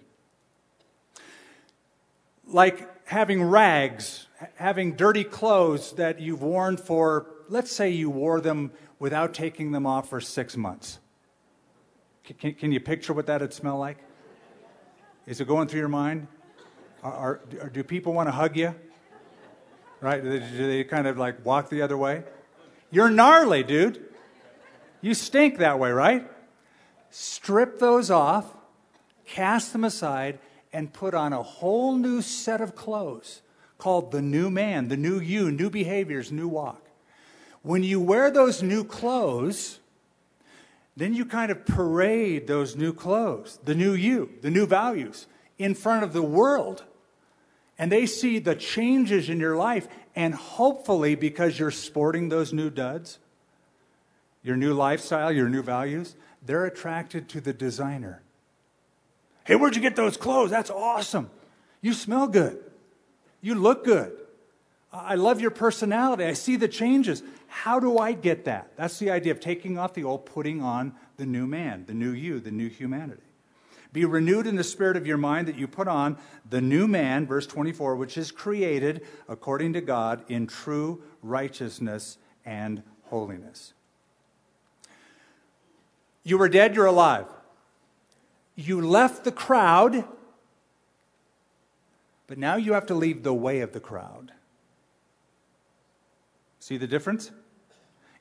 Like 2.47 3.05
having 3.05 3.43
rags 3.43 4.27
having 4.55 4.93
dirty 4.93 5.23
clothes 5.23 5.93
that 5.93 6.19
you've 6.19 6.41
worn 6.41 6.77
for, 6.77 7.27
let's 7.49 7.71
say 7.71 7.89
you 7.89 8.09
wore 8.09 8.41
them 8.41 8.71
without 8.99 9.33
taking 9.33 9.71
them 9.71 9.85
off 9.85 10.09
for 10.09 10.21
six 10.21 10.55
months. 10.55 10.99
Can, 12.23 12.53
can 12.53 12.71
you 12.71 12.79
picture 12.79 13.13
what 13.13 13.25
that 13.27 13.41
would 13.41 13.53
smell 13.53 13.77
like? 13.77 13.97
Is 15.27 15.41
it 15.41 15.47
going 15.47 15.67
through 15.67 15.81
your 15.81 15.89
mind? 15.89 16.27
Are, 17.03 17.41
are, 17.61 17.69
do 17.69 17.83
people 17.83 18.13
want 18.13 18.29
to 18.29 18.31
hug 18.31 18.55
you? 18.55 18.73
Right? 19.99 20.23
Do 20.23 20.29
they, 20.29 20.39
do 20.39 20.67
they 20.67 20.83
kind 20.85 21.05
of 21.05 21.17
like 21.17 21.45
walk 21.45 21.69
the 21.69 21.81
other 21.81 21.97
way? 21.97 22.23
You're 22.91 23.09
gnarly, 23.09 23.61
dude. 23.61 24.05
You 25.01 25.13
stink 25.13 25.57
that 25.57 25.79
way, 25.79 25.91
right? 25.91 26.31
Strip 27.09 27.79
those 27.79 28.09
off, 28.09 28.53
cast 29.25 29.73
them 29.73 29.83
aside, 29.83 30.39
and 30.71 30.93
put 30.93 31.13
on 31.13 31.33
a 31.33 31.43
whole 31.43 31.97
new 31.97 32.21
set 32.21 32.61
of 32.61 32.73
clothes 32.73 33.41
called 33.77 34.11
the 34.11 34.21
new 34.21 34.49
man, 34.49 34.87
the 34.87 34.97
new 34.97 35.19
you, 35.19 35.51
new 35.51 35.69
behaviors, 35.69 36.31
new 36.31 36.47
walk. 36.47 36.87
When 37.63 37.83
you 37.83 37.99
wear 37.99 38.31
those 38.31 38.63
new 38.63 38.85
clothes, 38.85 39.79
then 40.97 41.13
you 41.13 41.25
kind 41.25 41.51
of 41.51 41.63
parade 41.63 42.47
those 42.47 42.75
new 42.75 42.91
clothes, 42.91 43.59
the 43.63 43.75
new 43.75 43.93
you, 43.93 44.31
the 44.41 44.49
new 44.49 44.65
values, 44.65 45.27
in 45.59 45.75
front 45.75 46.03
of 46.03 46.11
the 46.11 46.23
world. 46.23 46.83
And 47.77 47.91
they 47.91 48.07
see 48.07 48.39
the 48.39 48.55
changes 48.55 49.29
in 49.29 49.39
your 49.39 49.55
life, 49.55 49.87
and 50.15 50.33
hopefully, 50.33 51.13
because 51.13 51.59
you're 51.59 51.69
sporting 51.69 52.29
those 52.29 52.51
new 52.51 52.71
duds, 52.71 53.19
your 54.41 54.55
new 54.55 54.73
lifestyle, 54.73 55.31
your 55.31 55.47
new 55.47 55.61
values, 55.61 56.15
they're 56.43 56.65
attracted 56.65 57.29
to 57.29 57.41
the 57.41 57.53
designer. 57.53 58.23
Hey, 59.43 59.55
where'd 59.55 59.75
you 59.75 59.81
get 59.83 59.95
those 59.95 60.17
clothes? 60.17 60.49
That's 60.49 60.71
awesome. 60.71 61.29
You 61.79 61.93
smell 61.93 62.27
good. 62.27 62.57
You 63.39 63.53
look 63.53 63.85
good. 63.85 64.17
I 64.91 65.13
love 65.13 65.41
your 65.41 65.51
personality. 65.51 66.25
I 66.25 66.33
see 66.33 66.55
the 66.55 66.67
changes. 66.67 67.21
How 67.47 67.79
do 67.79 67.97
I 67.97 68.13
get 68.13 68.45
that? 68.45 68.71
That's 68.75 68.99
the 68.99 69.09
idea 69.09 69.31
of 69.31 69.39
taking 69.39 69.77
off 69.77 69.93
the 69.93 70.03
old, 70.03 70.25
putting 70.25 70.61
on 70.61 70.93
the 71.17 71.25
new 71.25 71.47
man, 71.47 71.85
the 71.85 71.93
new 71.93 72.11
you, 72.11 72.39
the 72.39 72.51
new 72.51 72.69
humanity. 72.69 73.23
Be 73.93 74.05
renewed 74.05 74.45
in 74.45 74.55
the 74.55 74.63
spirit 74.63 74.97
of 74.97 75.07
your 75.07 75.17
mind 75.17 75.47
that 75.47 75.55
you 75.55 75.67
put 75.67 75.87
on 75.87 76.17
the 76.49 76.61
new 76.61 76.87
man, 76.87 77.25
verse 77.25 77.47
24, 77.47 77.95
which 77.95 78.17
is 78.17 78.31
created 78.31 79.05
according 79.27 79.73
to 79.73 79.81
God 79.81 80.23
in 80.27 80.45
true 80.45 81.01
righteousness 81.23 82.17
and 82.45 82.83
holiness. 83.05 83.73
You 86.23 86.37
were 86.37 86.49
dead, 86.49 86.75
you're 86.75 86.85
alive. 86.85 87.27
You 88.55 88.81
left 88.81 89.23
the 89.23 89.31
crowd, 89.31 90.03
but 92.27 92.37
now 92.37 92.57
you 92.57 92.73
have 92.73 92.87
to 92.87 92.95
leave 92.95 93.23
the 93.23 93.33
way 93.33 93.61
of 93.61 93.71
the 93.71 93.79
crowd. 93.79 94.33
See 96.67 96.75
the 96.75 96.85
difference? 96.85 97.31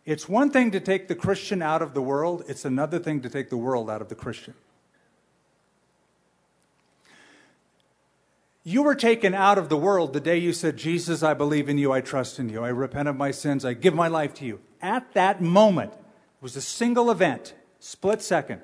It's 0.05 0.29
one 0.29 0.53
thing 0.53 0.71
to 0.71 0.79
take 0.79 1.09
the 1.09 1.17
Christian 1.17 1.63
out 1.63 1.83
of 1.83 1.95
the 1.95 2.01
world, 2.01 2.45
it's 2.47 2.65
another 2.65 3.01
thing 3.01 3.21
to 3.23 3.29
take 3.29 3.51
the 3.51 3.57
world 3.57 3.91
out 3.91 4.01
of 4.01 4.09
the 4.09 4.15
Christian. 4.15 4.55
You 8.63 8.85
were 8.85 8.95
taken 8.95 9.35
out 9.35 9.59
of 9.59 9.69
the 9.69 9.77
world 9.77 10.13
the 10.13 10.21
day 10.21 10.39
you 10.39 10.53
said, 10.53 10.77
Jesus, 10.77 11.25
I 11.25 11.35
believe 11.35 11.69
in 11.69 11.77
you, 11.77 11.91
I 11.91 12.01
trust 12.01 12.39
in 12.39 12.49
you, 12.49 12.63
I 12.63 12.69
repent 12.69 13.09
of 13.09 13.17
my 13.17 13.33
sins, 13.33 13.65
I 13.65 13.73
give 13.73 13.95
my 13.95 14.07
life 14.07 14.33
to 14.35 14.45
you. 14.45 14.61
At 14.81 15.13
that 15.15 15.43
moment, 15.43 15.95
it 15.95 15.99
was 16.41 16.55
a 16.55 16.63
single 16.63 17.11
event, 17.11 17.53
split 17.81 18.23
second. 18.23 18.61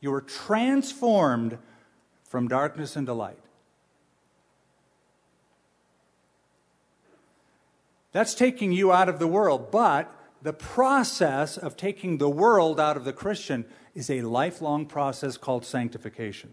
You 0.00 0.10
were 0.10 0.22
transformed 0.22 1.58
from 2.24 2.48
darkness 2.48 2.96
into 2.96 3.12
light. 3.12 3.41
That's 8.12 8.34
taking 8.34 8.72
you 8.72 8.92
out 8.92 9.08
of 9.08 9.18
the 9.18 9.26
world, 9.26 9.70
but 9.70 10.14
the 10.42 10.52
process 10.52 11.56
of 11.56 11.76
taking 11.76 12.18
the 12.18 12.28
world 12.28 12.78
out 12.78 12.96
of 12.96 13.04
the 13.04 13.12
Christian 13.12 13.64
is 13.94 14.10
a 14.10 14.22
lifelong 14.22 14.86
process 14.86 15.36
called 15.36 15.64
sanctification. 15.64 16.52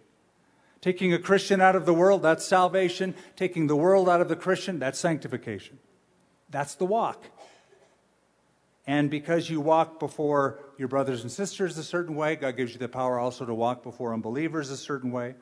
Taking 0.82 1.14
a 1.14 1.20
Christian 1.20 1.60
out 1.60 1.76
of 1.76 1.86
the 1.86 1.94
world, 1.94 2.22
that's 2.22 2.46
salvation. 2.46 3.14
Taking 3.36 3.68
the 3.68 3.76
world 3.76 4.08
out 4.08 4.22
of 4.22 4.30
the 4.30 4.36
Christian, 4.36 4.80
that's 4.80 5.00
sanctification. 5.00 5.80
That's 6.50 6.76
the 6.76 6.86
walk. 6.86 7.26
And 8.88 9.10
because 9.10 9.50
you 9.50 9.60
walk 9.60 10.00
before 10.00 10.60
your 10.78 10.88
brothers 10.88 11.22
and 11.22 11.32
sisters 11.32 11.78
a 11.78 11.84
certain 11.84 12.16
way, 12.16 12.36
God 12.36 12.56
gives 12.56 12.74
you 12.74 12.80
the 12.80 12.88
power 12.88 13.20
also 13.20 13.46
to 13.46 13.54
walk 13.54 13.84
before 13.84 14.14
unbelievers 14.14 14.72
a 14.72 14.78
certain 14.78 15.12
way. 15.12 15.36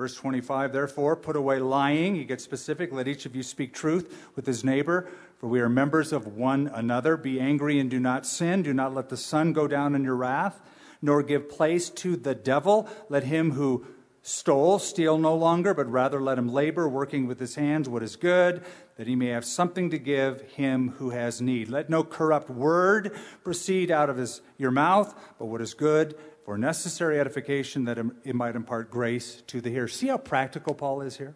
Verse 0.00 0.14
25, 0.14 0.72
therefore, 0.72 1.14
put 1.14 1.36
away 1.36 1.58
lying. 1.58 2.14
He 2.14 2.24
gets 2.24 2.42
specific. 2.42 2.90
Let 2.90 3.06
each 3.06 3.26
of 3.26 3.36
you 3.36 3.42
speak 3.42 3.74
truth 3.74 4.30
with 4.34 4.46
his 4.46 4.64
neighbor, 4.64 5.06
for 5.36 5.46
we 5.46 5.60
are 5.60 5.68
members 5.68 6.10
of 6.10 6.26
one 6.26 6.70
another. 6.72 7.18
Be 7.18 7.38
angry 7.38 7.78
and 7.78 7.90
do 7.90 8.00
not 8.00 8.24
sin. 8.24 8.62
Do 8.62 8.72
not 8.72 8.94
let 8.94 9.10
the 9.10 9.18
sun 9.18 9.52
go 9.52 9.68
down 9.68 9.94
in 9.94 10.02
your 10.02 10.16
wrath, 10.16 10.62
nor 11.02 11.22
give 11.22 11.50
place 11.50 11.90
to 11.90 12.16
the 12.16 12.34
devil. 12.34 12.88
Let 13.10 13.24
him 13.24 13.50
who 13.50 13.84
stole 14.22 14.78
steal 14.78 15.18
no 15.18 15.34
longer, 15.34 15.74
but 15.74 15.90
rather 15.90 16.18
let 16.18 16.38
him 16.38 16.48
labor, 16.48 16.88
working 16.88 17.26
with 17.26 17.38
his 17.38 17.56
hands 17.56 17.86
what 17.86 18.02
is 18.02 18.16
good, 18.16 18.64
that 19.00 19.06
he 19.06 19.16
may 19.16 19.28
have 19.28 19.46
something 19.46 19.88
to 19.88 19.98
give 19.98 20.42
him 20.42 20.90
who 20.98 21.08
has 21.08 21.40
need. 21.40 21.70
Let 21.70 21.88
no 21.88 22.04
corrupt 22.04 22.50
word 22.50 23.16
proceed 23.42 23.90
out 23.90 24.10
of 24.10 24.18
his, 24.18 24.42
your 24.58 24.70
mouth, 24.70 25.14
but 25.38 25.46
what 25.46 25.62
is 25.62 25.72
good 25.72 26.18
for 26.44 26.58
necessary 26.58 27.18
edification 27.18 27.86
that 27.86 27.96
it 27.96 28.34
might 28.34 28.56
impart 28.56 28.90
grace 28.90 29.42
to 29.46 29.62
the 29.62 29.70
hearer. 29.70 29.88
See 29.88 30.08
how 30.08 30.18
practical 30.18 30.74
Paul 30.74 31.00
is 31.00 31.16
here? 31.16 31.34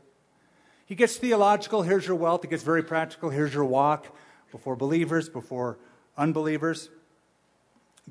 He 0.85 0.95
gets 0.95 1.17
theological, 1.17 1.81
here's 1.81 2.07
your 2.07 2.17
wealth. 2.17 2.43
He 2.43 2.49
gets 2.49 2.63
very 2.63 2.83
practical, 2.83 3.31
here's 3.31 3.55
your 3.55 3.65
walk 3.65 4.15
before 4.53 4.77
believers, 4.77 5.31
before 5.31 5.79
unbelievers. 6.19 6.91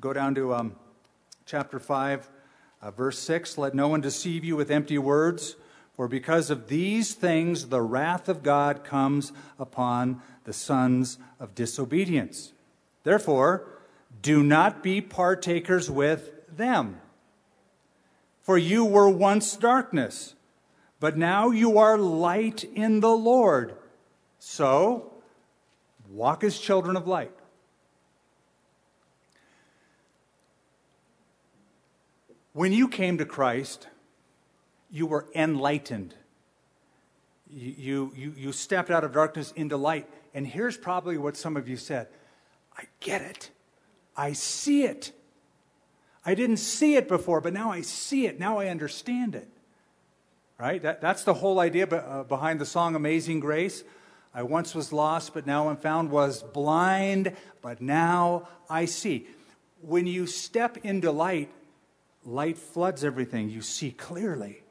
Go 0.00 0.12
down 0.12 0.34
to 0.34 0.52
um, 0.52 0.74
chapter 1.46 1.78
5, 1.78 2.28
uh, 2.82 2.90
verse 2.90 3.20
6. 3.20 3.56
Let 3.56 3.72
no 3.72 3.86
one 3.86 4.00
deceive 4.00 4.44
you 4.44 4.56
with 4.56 4.72
empty 4.72 4.98
words, 4.98 5.54
for 5.96 6.08
because 6.08 6.50
of 6.50 6.68
these 6.68 7.14
things 7.14 7.68
the 7.68 7.82
wrath 7.82 8.28
of 8.28 8.42
God 8.42 8.84
comes 8.84 9.32
upon 9.58 10.20
the 10.44 10.52
sons 10.52 11.18
of 11.38 11.54
disobedience. 11.54 12.52
Therefore, 13.04 13.66
do 14.20 14.42
not 14.42 14.82
be 14.82 15.00
partakers 15.00 15.90
with 15.90 16.30
them. 16.56 17.00
For 18.42 18.58
you 18.58 18.84
were 18.84 19.08
once 19.08 19.56
darkness, 19.56 20.34
but 21.00 21.16
now 21.16 21.50
you 21.50 21.78
are 21.78 21.96
light 21.96 22.64
in 22.64 23.00
the 23.00 23.16
Lord. 23.16 23.74
So, 24.38 25.12
walk 26.10 26.44
as 26.44 26.58
children 26.58 26.96
of 26.96 27.06
light. 27.06 27.32
When 32.52 32.72
you 32.72 32.88
came 32.88 33.18
to 33.18 33.24
Christ, 33.24 33.88
you 34.94 35.06
were 35.06 35.26
enlightened. 35.34 36.14
You, 37.50 38.12
you, 38.14 38.32
you 38.36 38.52
stepped 38.52 38.92
out 38.92 39.02
of 39.02 39.12
darkness 39.12 39.50
into 39.56 39.76
light. 39.76 40.08
And 40.32 40.46
here's 40.46 40.76
probably 40.76 41.18
what 41.18 41.36
some 41.36 41.56
of 41.56 41.68
you 41.68 41.76
said 41.76 42.06
I 42.78 42.84
get 43.00 43.20
it. 43.20 43.50
I 44.16 44.34
see 44.34 44.84
it. 44.84 45.10
I 46.24 46.36
didn't 46.36 46.58
see 46.58 46.94
it 46.94 47.08
before, 47.08 47.40
but 47.40 47.52
now 47.52 47.72
I 47.72 47.80
see 47.80 48.26
it. 48.26 48.38
Now 48.38 48.58
I 48.58 48.68
understand 48.68 49.34
it. 49.34 49.48
Right? 50.58 50.80
That, 50.80 51.00
that's 51.00 51.24
the 51.24 51.34
whole 51.34 51.58
idea 51.58 51.86
uh, 51.86 52.22
behind 52.22 52.60
the 52.60 52.66
song 52.66 52.94
Amazing 52.94 53.40
Grace. 53.40 53.82
I 54.32 54.44
once 54.44 54.76
was 54.76 54.92
lost, 54.92 55.34
but 55.34 55.44
now 55.44 55.70
I'm 55.70 55.76
found, 55.76 56.12
was 56.12 56.44
blind, 56.44 57.36
but 57.62 57.80
now 57.80 58.48
I 58.70 58.84
see. 58.84 59.26
When 59.80 60.06
you 60.06 60.28
step 60.28 60.78
into 60.84 61.10
light, 61.10 61.50
light 62.24 62.58
floods 62.58 63.02
everything. 63.04 63.50
You 63.50 63.60
see 63.60 63.90
clearly. 63.90 64.63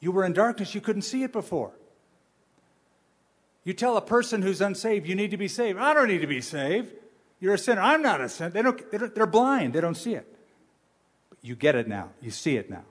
You 0.00 0.12
were 0.12 0.24
in 0.24 0.32
darkness, 0.32 0.74
you 0.74 0.80
couldn't 0.80 1.02
see 1.02 1.22
it 1.22 1.32
before. 1.32 1.72
You 3.64 3.74
tell 3.74 3.96
a 3.96 4.02
person 4.02 4.42
who's 4.42 4.60
unsaved, 4.60 5.06
you 5.06 5.14
need 5.14 5.30
to 5.32 5.36
be 5.36 5.48
saved. 5.48 5.78
I 5.78 5.92
don't 5.92 6.08
need 6.08 6.20
to 6.20 6.26
be 6.26 6.40
saved. 6.40 6.94
You're 7.40 7.54
a 7.54 7.58
sinner. 7.58 7.80
I'm 7.80 8.02
not 8.02 8.20
a 8.20 8.28
sinner. 8.28 8.50
They 8.50 8.62
don't, 8.62 8.90
they 8.90 9.20
are 9.20 9.26
blind. 9.26 9.74
They 9.74 9.80
don't 9.80 9.96
see 9.96 10.14
it. 10.14 10.26
But 11.28 11.38
you 11.42 11.54
get 11.54 11.74
it 11.74 11.86
now. 11.86 12.10
You 12.20 12.30
see 12.30 12.56
it 12.56 12.70
now. 12.70 12.84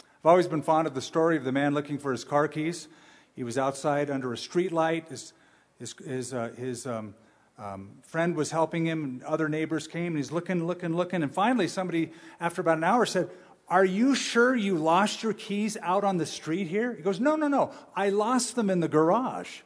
I've 0.00 0.26
always 0.26 0.48
been 0.48 0.62
fond 0.62 0.86
of 0.86 0.94
the 0.94 1.02
story 1.02 1.36
of 1.36 1.44
the 1.44 1.52
man 1.52 1.74
looking 1.74 1.98
for 1.98 2.10
his 2.10 2.24
car 2.24 2.48
keys. 2.48 2.88
He 3.36 3.44
was 3.44 3.58
outside 3.58 4.10
under 4.10 4.32
a 4.32 4.38
street 4.38 4.72
light. 4.72 5.08
His, 5.08 5.32
his, 5.78 5.94
his, 6.04 6.34
uh, 6.34 6.50
his 6.56 6.86
um, 6.86 7.14
um, 7.58 7.90
friend 8.02 8.34
was 8.34 8.50
helping 8.50 8.86
him, 8.86 9.04
and 9.04 9.22
other 9.22 9.48
neighbors 9.48 9.86
came, 9.86 10.08
and 10.08 10.16
he's 10.16 10.32
looking, 10.32 10.66
looking, 10.66 10.96
looking. 10.96 11.22
And 11.22 11.32
finally, 11.32 11.68
somebody, 11.68 12.10
after 12.40 12.60
about 12.60 12.78
an 12.78 12.84
hour, 12.84 13.06
said, 13.06 13.30
Are 13.68 13.84
you 13.84 14.14
sure 14.14 14.54
you 14.54 14.76
lost 14.76 15.22
your 15.22 15.32
keys 15.32 15.76
out 15.80 16.04
on 16.04 16.18
the 16.18 16.26
street 16.26 16.68
here? 16.68 16.94
He 16.94 17.02
goes, 17.02 17.18
No, 17.18 17.36
no, 17.36 17.48
no. 17.48 17.72
I 17.96 18.10
lost 18.10 18.56
them 18.56 18.68
in 18.68 18.80
the 18.80 18.88
garage. 18.88 19.60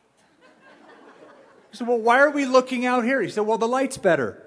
He 1.70 1.76
said, 1.76 1.88
Well, 1.88 1.98
why 1.98 2.20
are 2.20 2.30
we 2.30 2.44
looking 2.44 2.86
out 2.86 3.04
here? 3.04 3.20
He 3.20 3.28
said, 3.28 3.42
Well, 3.42 3.58
the 3.58 3.68
light's 3.68 3.98
better. 3.98 4.44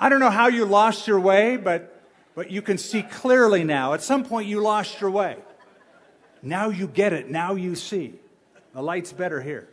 I 0.00 0.08
don't 0.08 0.20
know 0.20 0.30
how 0.30 0.46
you 0.46 0.64
lost 0.64 1.08
your 1.08 1.18
way, 1.18 1.56
but, 1.56 2.00
but 2.34 2.50
you 2.50 2.62
can 2.62 2.78
see 2.78 3.02
clearly 3.02 3.64
now. 3.64 3.94
At 3.94 4.02
some 4.02 4.24
point, 4.24 4.46
you 4.46 4.60
lost 4.60 5.00
your 5.00 5.10
way. 5.10 5.36
Now 6.40 6.68
you 6.68 6.86
get 6.86 7.12
it. 7.12 7.28
Now 7.28 7.54
you 7.54 7.74
see. 7.74 8.14
The 8.74 8.82
light's 8.82 9.12
better 9.12 9.40
here. 9.40 9.68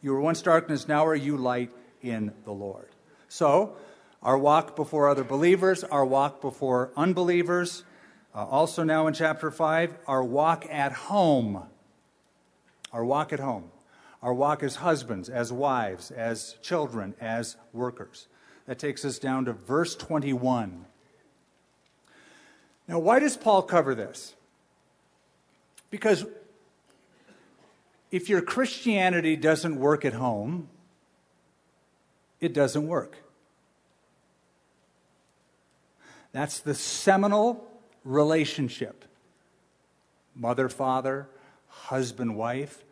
You 0.00 0.12
were 0.12 0.20
once 0.20 0.42
darkness, 0.42 0.88
now 0.88 1.06
are 1.06 1.14
you 1.14 1.36
light 1.36 1.70
in 2.00 2.32
the 2.44 2.52
Lord. 2.52 2.88
So, 3.28 3.76
our 4.22 4.38
walk 4.38 4.76
before 4.76 5.08
other 5.08 5.24
believers, 5.24 5.84
our 5.84 6.04
walk 6.04 6.40
before 6.40 6.92
unbelievers, 6.96 7.84
uh, 8.34 8.46
also 8.46 8.82
now 8.82 9.06
in 9.06 9.14
chapter 9.14 9.50
5, 9.50 9.94
our 10.06 10.22
walk 10.22 10.66
at 10.70 10.92
home 10.92 11.64
our 12.92 13.04
walk 13.04 13.32
at 13.32 13.40
home, 13.40 13.70
our 14.22 14.34
walk 14.34 14.62
as 14.62 14.76
husbands, 14.76 15.28
as 15.28 15.52
wives, 15.52 16.10
as 16.10 16.56
children, 16.62 17.14
as 17.20 17.56
workers. 17.72 18.28
That 18.66 18.78
takes 18.78 19.04
us 19.04 19.18
down 19.18 19.46
to 19.46 19.52
verse 19.52 19.96
21. 19.96 20.84
Now, 22.86 22.98
why 22.98 23.18
does 23.18 23.36
Paul 23.36 23.62
cover 23.62 23.94
this? 23.94 24.34
Because 25.90 26.24
if 28.10 28.28
your 28.28 28.42
Christianity 28.42 29.36
doesn't 29.36 29.76
work 29.76 30.04
at 30.04 30.12
home, 30.12 30.68
it 32.40 32.52
doesn't 32.52 32.86
work. 32.86 33.16
That's 36.32 36.60
the 36.60 36.74
seminal 36.74 37.66
relationship 38.04 39.04
mother, 40.34 40.68
father, 40.68 41.28
husband 41.68 42.36
wife. 42.36 42.84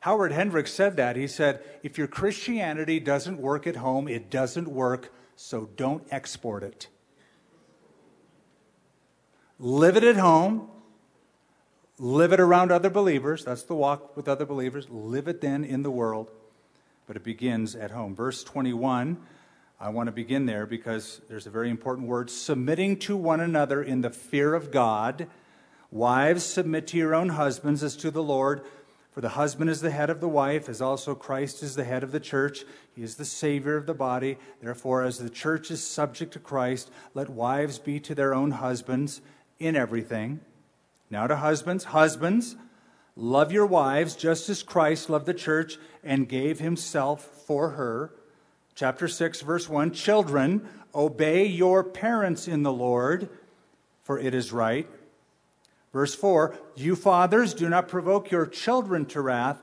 Howard 0.00 0.32
Hendricks 0.32 0.72
said 0.72 0.96
that. 0.96 1.16
He 1.16 1.26
said, 1.26 1.62
if 1.82 1.98
your 1.98 2.06
Christianity 2.06 2.98
doesn't 3.00 3.38
work 3.38 3.66
at 3.66 3.76
home, 3.76 4.08
it 4.08 4.30
doesn't 4.30 4.68
work, 4.68 5.12
so 5.36 5.68
don't 5.76 6.04
export 6.10 6.62
it. 6.62 6.88
live 9.58 9.96
it 9.96 10.04
at 10.04 10.16
home, 10.16 10.68
live 11.98 12.32
it 12.32 12.40
around 12.40 12.72
other 12.72 12.88
believers. 12.88 13.44
That's 13.44 13.62
the 13.62 13.74
walk 13.74 14.16
with 14.16 14.26
other 14.26 14.46
believers. 14.46 14.88
Live 14.88 15.28
it 15.28 15.42
then 15.42 15.64
in 15.64 15.82
the 15.82 15.90
world, 15.90 16.30
but 17.06 17.16
it 17.16 17.22
begins 17.22 17.76
at 17.76 17.90
home. 17.90 18.14
Verse 18.14 18.42
21, 18.42 19.18
I 19.82 19.88
want 19.88 20.08
to 20.08 20.12
begin 20.12 20.44
there 20.44 20.66
because 20.66 21.22
there's 21.30 21.46
a 21.46 21.50
very 21.50 21.70
important 21.70 22.06
word 22.06 22.28
submitting 22.28 22.98
to 22.98 23.16
one 23.16 23.40
another 23.40 23.82
in 23.82 24.02
the 24.02 24.10
fear 24.10 24.52
of 24.52 24.70
God. 24.70 25.26
Wives, 25.90 26.44
submit 26.44 26.86
to 26.88 26.98
your 26.98 27.14
own 27.14 27.30
husbands 27.30 27.82
as 27.82 27.96
to 27.96 28.10
the 28.10 28.22
Lord. 28.22 28.60
For 29.12 29.22
the 29.22 29.30
husband 29.30 29.70
is 29.70 29.80
the 29.80 29.90
head 29.90 30.10
of 30.10 30.20
the 30.20 30.28
wife, 30.28 30.68
as 30.68 30.82
also 30.82 31.14
Christ 31.14 31.62
is 31.62 31.76
the 31.76 31.84
head 31.84 32.02
of 32.02 32.12
the 32.12 32.20
church. 32.20 32.64
He 32.94 33.02
is 33.02 33.16
the 33.16 33.24
Savior 33.24 33.78
of 33.78 33.86
the 33.86 33.94
body. 33.94 34.36
Therefore, 34.60 35.02
as 35.02 35.16
the 35.16 35.30
church 35.30 35.70
is 35.70 35.82
subject 35.82 36.34
to 36.34 36.40
Christ, 36.40 36.90
let 37.14 37.30
wives 37.30 37.78
be 37.78 37.98
to 38.00 38.14
their 38.14 38.34
own 38.34 38.50
husbands 38.50 39.22
in 39.58 39.76
everything. 39.76 40.40
Now 41.08 41.26
to 41.26 41.36
husbands, 41.36 41.84
husbands, 41.84 42.54
love 43.16 43.50
your 43.50 43.66
wives 43.66 44.14
just 44.14 44.50
as 44.50 44.62
Christ 44.62 45.08
loved 45.08 45.24
the 45.24 45.32
church 45.32 45.78
and 46.04 46.28
gave 46.28 46.58
himself 46.58 47.24
for 47.24 47.70
her. 47.70 48.12
Chapter 48.74 49.08
6, 49.08 49.42
verse 49.42 49.68
1 49.68 49.92
Children, 49.92 50.68
obey 50.94 51.46
your 51.46 51.84
parents 51.84 52.48
in 52.48 52.62
the 52.62 52.72
Lord, 52.72 53.28
for 54.02 54.18
it 54.18 54.34
is 54.34 54.52
right. 54.52 54.88
Verse 55.92 56.14
4 56.14 56.56
You 56.76 56.96
fathers, 56.96 57.54
do 57.54 57.68
not 57.68 57.88
provoke 57.88 58.30
your 58.30 58.46
children 58.46 59.06
to 59.06 59.20
wrath, 59.20 59.60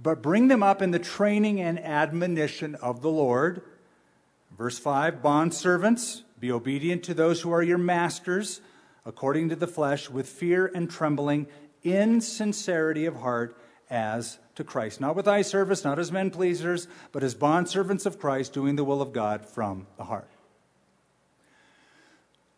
but 0.00 0.22
bring 0.22 0.48
them 0.48 0.62
up 0.62 0.82
in 0.82 0.90
the 0.90 0.98
training 0.98 1.60
and 1.60 1.78
admonition 1.78 2.74
of 2.76 3.02
the 3.02 3.10
Lord. 3.10 3.62
Verse 4.56 4.78
5 4.78 5.22
Bondservants, 5.22 6.22
be 6.38 6.52
obedient 6.52 7.02
to 7.04 7.14
those 7.14 7.40
who 7.40 7.52
are 7.52 7.62
your 7.62 7.78
masters 7.78 8.60
according 9.04 9.48
to 9.48 9.56
the 9.56 9.66
flesh, 9.66 10.08
with 10.08 10.28
fear 10.28 10.70
and 10.74 10.90
trembling, 10.90 11.46
in 11.82 12.20
sincerity 12.20 13.06
of 13.06 13.16
heart, 13.16 13.56
as 13.92 14.38
to 14.56 14.64
Christ. 14.64 15.00
Not 15.00 15.14
with 15.14 15.28
eye 15.28 15.42
service, 15.42 15.84
not 15.84 15.98
as 15.98 16.10
men 16.10 16.30
pleasers, 16.30 16.88
but 17.12 17.22
as 17.22 17.34
bondservants 17.34 18.06
of 18.06 18.18
Christ, 18.18 18.52
doing 18.52 18.74
the 18.74 18.84
will 18.84 19.02
of 19.02 19.12
God 19.12 19.46
from 19.46 19.86
the 19.96 20.04
heart. 20.04 20.28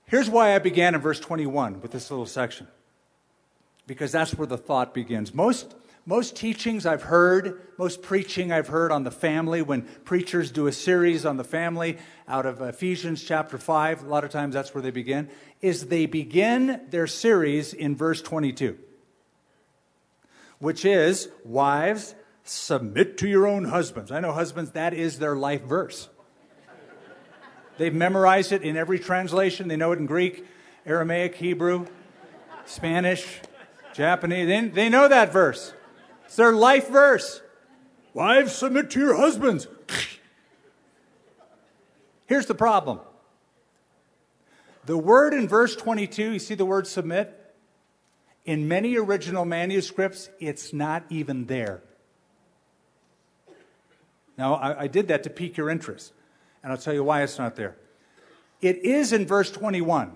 Here's 0.06 0.30
why 0.30 0.54
I 0.54 0.60
began 0.60 0.94
in 0.94 1.00
verse 1.00 1.18
21 1.20 1.80
with 1.82 1.90
this 1.90 2.10
little 2.10 2.26
section. 2.26 2.68
Because 3.86 4.12
that's 4.12 4.34
where 4.34 4.46
the 4.46 4.56
thought 4.56 4.94
begins. 4.94 5.34
Most 5.34 5.74
most 6.06 6.36
teachings 6.36 6.84
I've 6.84 7.04
heard, 7.04 7.62
most 7.78 8.02
preaching 8.02 8.52
I've 8.52 8.68
heard 8.68 8.92
on 8.92 9.04
the 9.04 9.10
family, 9.10 9.62
when 9.62 9.82
preachers 10.04 10.50
do 10.50 10.66
a 10.66 10.72
series 10.72 11.24
on 11.24 11.38
the 11.38 11.44
family 11.44 11.96
out 12.28 12.44
of 12.44 12.60
Ephesians 12.60 13.24
chapter 13.24 13.56
5, 13.56 14.02
a 14.02 14.06
lot 14.06 14.22
of 14.22 14.30
times 14.30 14.52
that's 14.54 14.74
where 14.74 14.82
they 14.82 14.90
begin, 14.90 15.30
is 15.62 15.86
they 15.86 16.04
begin 16.04 16.82
their 16.90 17.06
series 17.06 17.72
in 17.72 17.96
verse 17.96 18.20
22, 18.20 18.78
which 20.58 20.84
is, 20.84 21.28
Wives, 21.44 22.14
submit 22.42 23.18
to 23.18 23.28
your 23.28 23.46
own 23.46 23.66
husbands. 23.66 24.10
I 24.10 24.20
know 24.20 24.32
husbands, 24.32 24.72
that 24.72 24.94
is 24.94 25.18
their 25.18 25.36
life 25.36 25.62
verse. 25.62 26.08
They've 27.76 27.94
memorized 27.94 28.52
it 28.52 28.62
in 28.62 28.76
every 28.76 28.98
translation, 28.98 29.68
they 29.68 29.76
know 29.76 29.92
it 29.92 29.98
in 29.98 30.06
Greek, 30.06 30.44
Aramaic, 30.86 31.36
Hebrew, 31.36 31.86
Spanish, 32.66 33.40
Japanese. 33.94 34.46
They, 34.46 34.68
they 34.68 34.88
know 34.88 35.08
that 35.08 35.32
verse. 35.32 35.72
It's 36.26 36.36
their 36.36 36.52
life 36.52 36.88
verse. 36.88 37.40
Wives, 38.12 38.54
submit 38.54 38.90
to 38.90 39.00
your 39.00 39.16
husbands. 39.16 39.66
Here's 42.26 42.46
the 42.46 42.54
problem 42.54 43.00
the 44.86 44.98
word 44.98 45.32
in 45.32 45.48
verse 45.48 45.74
22, 45.76 46.32
you 46.32 46.38
see 46.38 46.54
the 46.54 46.66
word 46.66 46.86
submit? 46.86 47.40
In 48.44 48.68
many 48.68 48.96
original 48.96 49.44
manuscripts, 49.44 50.28
it's 50.38 50.72
not 50.72 51.04
even 51.08 51.46
there. 51.46 51.82
Now, 54.36 54.54
I, 54.54 54.82
I, 54.82 54.86
did 54.86 55.08
that 55.08 55.22
to 55.22 55.30
pique 55.30 55.56
your 55.56 55.70
interest, 55.70 56.12
and 56.62 56.72
I'll 56.72 56.78
tell 56.78 56.92
you 56.92 57.04
why 57.04 57.22
it's 57.22 57.38
not 57.38 57.56
there. 57.56 57.76
It 58.60 58.78
is 58.78 59.12
in 59.12 59.26
verse 59.26 59.50
21. 59.50 60.12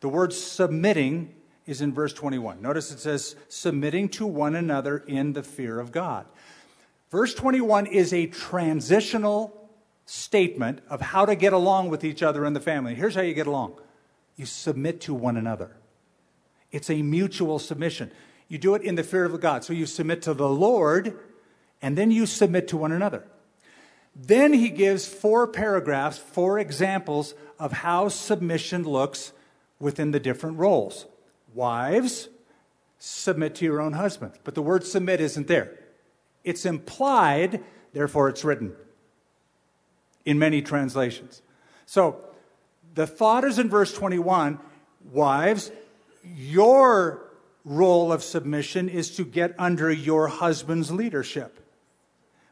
The 0.00 0.08
word 0.08 0.32
submitting 0.32 1.34
is 1.66 1.80
in 1.80 1.92
verse 1.92 2.12
21. 2.12 2.60
Notice 2.60 2.90
it 2.90 2.98
says, 2.98 3.36
submitting 3.48 4.08
to 4.10 4.26
one 4.26 4.54
another 4.54 4.98
in 4.98 5.32
the 5.32 5.42
fear 5.42 5.78
of 5.78 5.92
God. 5.92 6.26
Verse 7.10 7.34
21 7.34 7.86
is 7.86 8.12
a 8.12 8.26
transitional 8.26 9.70
statement 10.06 10.80
of 10.88 11.00
how 11.00 11.24
to 11.24 11.34
get 11.34 11.52
along 11.52 11.88
with 11.88 12.04
each 12.04 12.22
other 12.22 12.44
in 12.44 12.52
the 12.52 12.60
family. 12.60 12.94
Here's 12.94 13.14
how 13.14 13.22
you 13.22 13.34
get 13.34 13.46
along 13.46 13.74
you 14.36 14.46
submit 14.46 15.02
to 15.02 15.14
one 15.14 15.36
another, 15.36 15.76
it's 16.72 16.90
a 16.90 17.02
mutual 17.02 17.58
submission. 17.58 18.10
You 18.48 18.58
do 18.58 18.74
it 18.74 18.82
in 18.82 18.96
the 18.96 19.02
fear 19.02 19.24
of 19.24 19.40
God. 19.40 19.62
So 19.62 19.72
you 19.72 19.86
submit 19.86 20.22
to 20.22 20.34
the 20.34 20.48
Lord, 20.48 21.18
and 21.80 21.96
then 21.96 22.10
you 22.10 22.26
submit 22.26 22.68
to 22.68 22.76
one 22.76 22.92
another. 22.92 23.24
Then 24.14 24.52
he 24.52 24.68
gives 24.68 25.06
four 25.06 25.46
paragraphs, 25.46 26.18
four 26.18 26.58
examples 26.58 27.34
of 27.58 27.72
how 27.72 28.08
submission 28.08 28.82
looks 28.84 29.32
within 29.78 30.10
the 30.10 30.20
different 30.20 30.58
roles. 30.58 31.06
Wives, 31.54 32.28
submit 32.98 33.54
to 33.56 33.64
your 33.64 33.80
own 33.80 33.94
husbands. 33.94 34.38
But 34.44 34.54
the 34.54 34.62
word 34.62 34.84
submit 34.84 35.20
isn't 35.20 35.48
there. 35.48 35.78
It's 36.44 36.66
implied, 36.66 37.62
therefore 37.92 38.28
it's 38.28 38.44
written 38.44 38.74
in 40.24 40.38
many 40.38 40.62
translations. 40.62 41.42
So 41.86 42.22
the 42.94 43.06
thought 43.06 43.44
is 43.44 43.58
in 43.58 43.68
verse 43.68 43.92
21 43.92 44.58
Wives, 45.10 45.72
your 46.24 47.32
role 47.64 48.12
of 48.12 48.22
submission 48.22 48.88
is 48.88 49.14
to 49.16 49.24
get 49.24 49.54
under 49.58 49.90
your 49.90 50.28
husband's 50.28 50.90
leadership. 50.90 51.58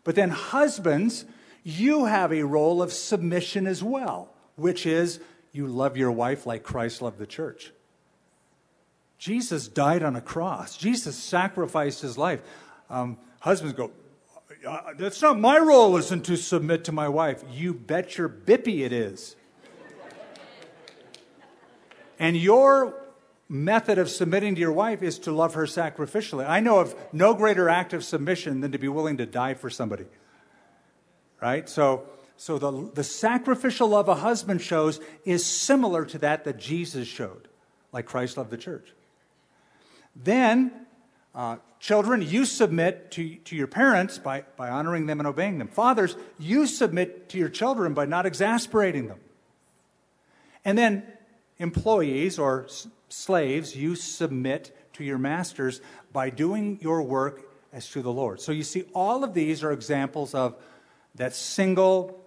But 0.05 0.15
then, 0.15 0.31
husbands, 0.31 1.25
you 1.63 2.07
have 2.07 2.33
a 2.33 2.43
role 2.43 2.83
of 2.83 2.93
submission 2.93 3.67
as 3.67 3.83
well, 3.83 4.33
which 4.57 4.87
is 4.87 5.21
you 5.53 5.67
love 5.67 5.97
your 5.97 6.13
wife 6.13 6.47
like 6.47 6.63
Christ 6.63 7.03
loved 7.03 7.19
the 7.19 7.27
church. 7.27 7.73
Jesus 9.19 9.69
died 9.69 10.03
on 10.03 10.17
a 10.17 10.21
cross. 10.21 10.77
Jesus 10.77 11.17
sacrificed 11.17 12.01
his 12.01 12.17
life. 12.17 12.41
Um, 12.89 13.19
husbands 13.41 13.77
go, 13.77 13.91
uh, 14.67 14.95
that's 14.97 15.21
not 15.21 15.39
my 15.39 15.59
role, 15.59 15.97
isn't 15.97 16.25
to 16.25 16.37
submit 16.37 16.85
to 16.85 16.93
my 16.93 17.09
wife. 17.09 17.45
You 17.53 17.75
bet 17.75 18.17
your 18.17 18.29
bippy 18.29 18.81
it 18.81 18.93
is. 18.93 19.37
and 22.19 22.37
your 22.37 22.95
method 23.51 23.99
of 23.99 24.09
submitting 24.09 24.55
to 24.55 24.61
your 24.61 24.73
wife 24.73 25.03
is 25.03 25.19
to 25.19 25.33
love 25.33 25.55
her 25.55 25.65
sacrificially. 25.65 26.49
I 26.49 26.61
know 26.61 26.79
of 26.79 26.95
no 27.13 27.35
greater 27.35 27.69
act 27.69 27.93
of 27.93 28.05
submission 28.05 28.61
than 28.61 28.71
to 28.73 28.79
be 28.79 28.87
willing 28.87 29.17
to 29.17 29.27
die 29.27 29.55
for 29.55 29.69
somebody. 29.69 30.07
Right? 31.43 31.69
So, 31.69 32.05
so 32.37 32.59
the, 32.59 32.91
the 32.95 33.03
sacrificial 33.03 33.89
love 33.89 34.09
a 34.09 34.15
husband 34.15 34.63
shows 34.63 35.01
is 35.25 35.45
similar 35.45 36.05
to 36.07 36.19
that 36.19 36.45
that 36.45 36.59
Jesus 36.59 37.09
showed, 37.09 37.49
like 37.93 38.07
Christ 38.07 38.37
loved 38.37 38.51
the 38.51 38.57
church. 38.57 38.89
Then, 40.15 40.71
uh, 41.35 41.57
children, 41.81 42.23
you 42.23 42.45
submit 42.45 43.11
to, 43.13 43.35
to 43.37 43.57
your 43.57 43.67
parents 43.67 44.17
by, 44.19 44.45
by 44.57 44.69
honoring 44.69 45.07
them 45.07 45.19
and 45.19 45.27
obeying 45.27 45.59
them. 45.59 45.69
Fathers, 45.69 46.15
you 46.39 46.67
submit 46.67 47.29
to 47.31 47.39
your 47.39 47.49
children 47.49 47.95
by 47.95 48.07
not 48.07 48.27
exasperating 48.27 49.09
them. 49.09 49.19
And 50.65 50.79
then, 50.79 51.03
employees 51.59 52.39
or 52.39 52.69
slaves, 53.13 53.77
you 53.77 53.95
submit 53.95 54.77
to 54.95 55.05
your 55.05 55.19
masters 55.19 55.81
by 56.13 56.31
doing 56.31 56.79
your 56.81 57.03
work 57.03 57.43
as 57.73 57.89
to 57.91 58.03
the 58.03 58.13
Lord. 58.13 58.41
So 58.41 58.53
you 58.53 58.63
see, 58.63 58.85
all 58.95 59.23
of 59.25 59.35
these 59.35 59.63
are 59.63 59.73
examples 59.73 60.35
of 60.35 60.57
that 61.15 61.35
single 61.35 62.25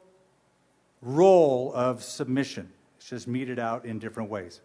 role 1.01 1.71
of 1.73 2.03
submission. 2.03 2.71
It's 2.97 3.09
just 3.09 3.27
meted 3.27 3.59
out 3.59 3.85
in 3.85 3.99
different 3.99 4.29
ways. 4.29 4.61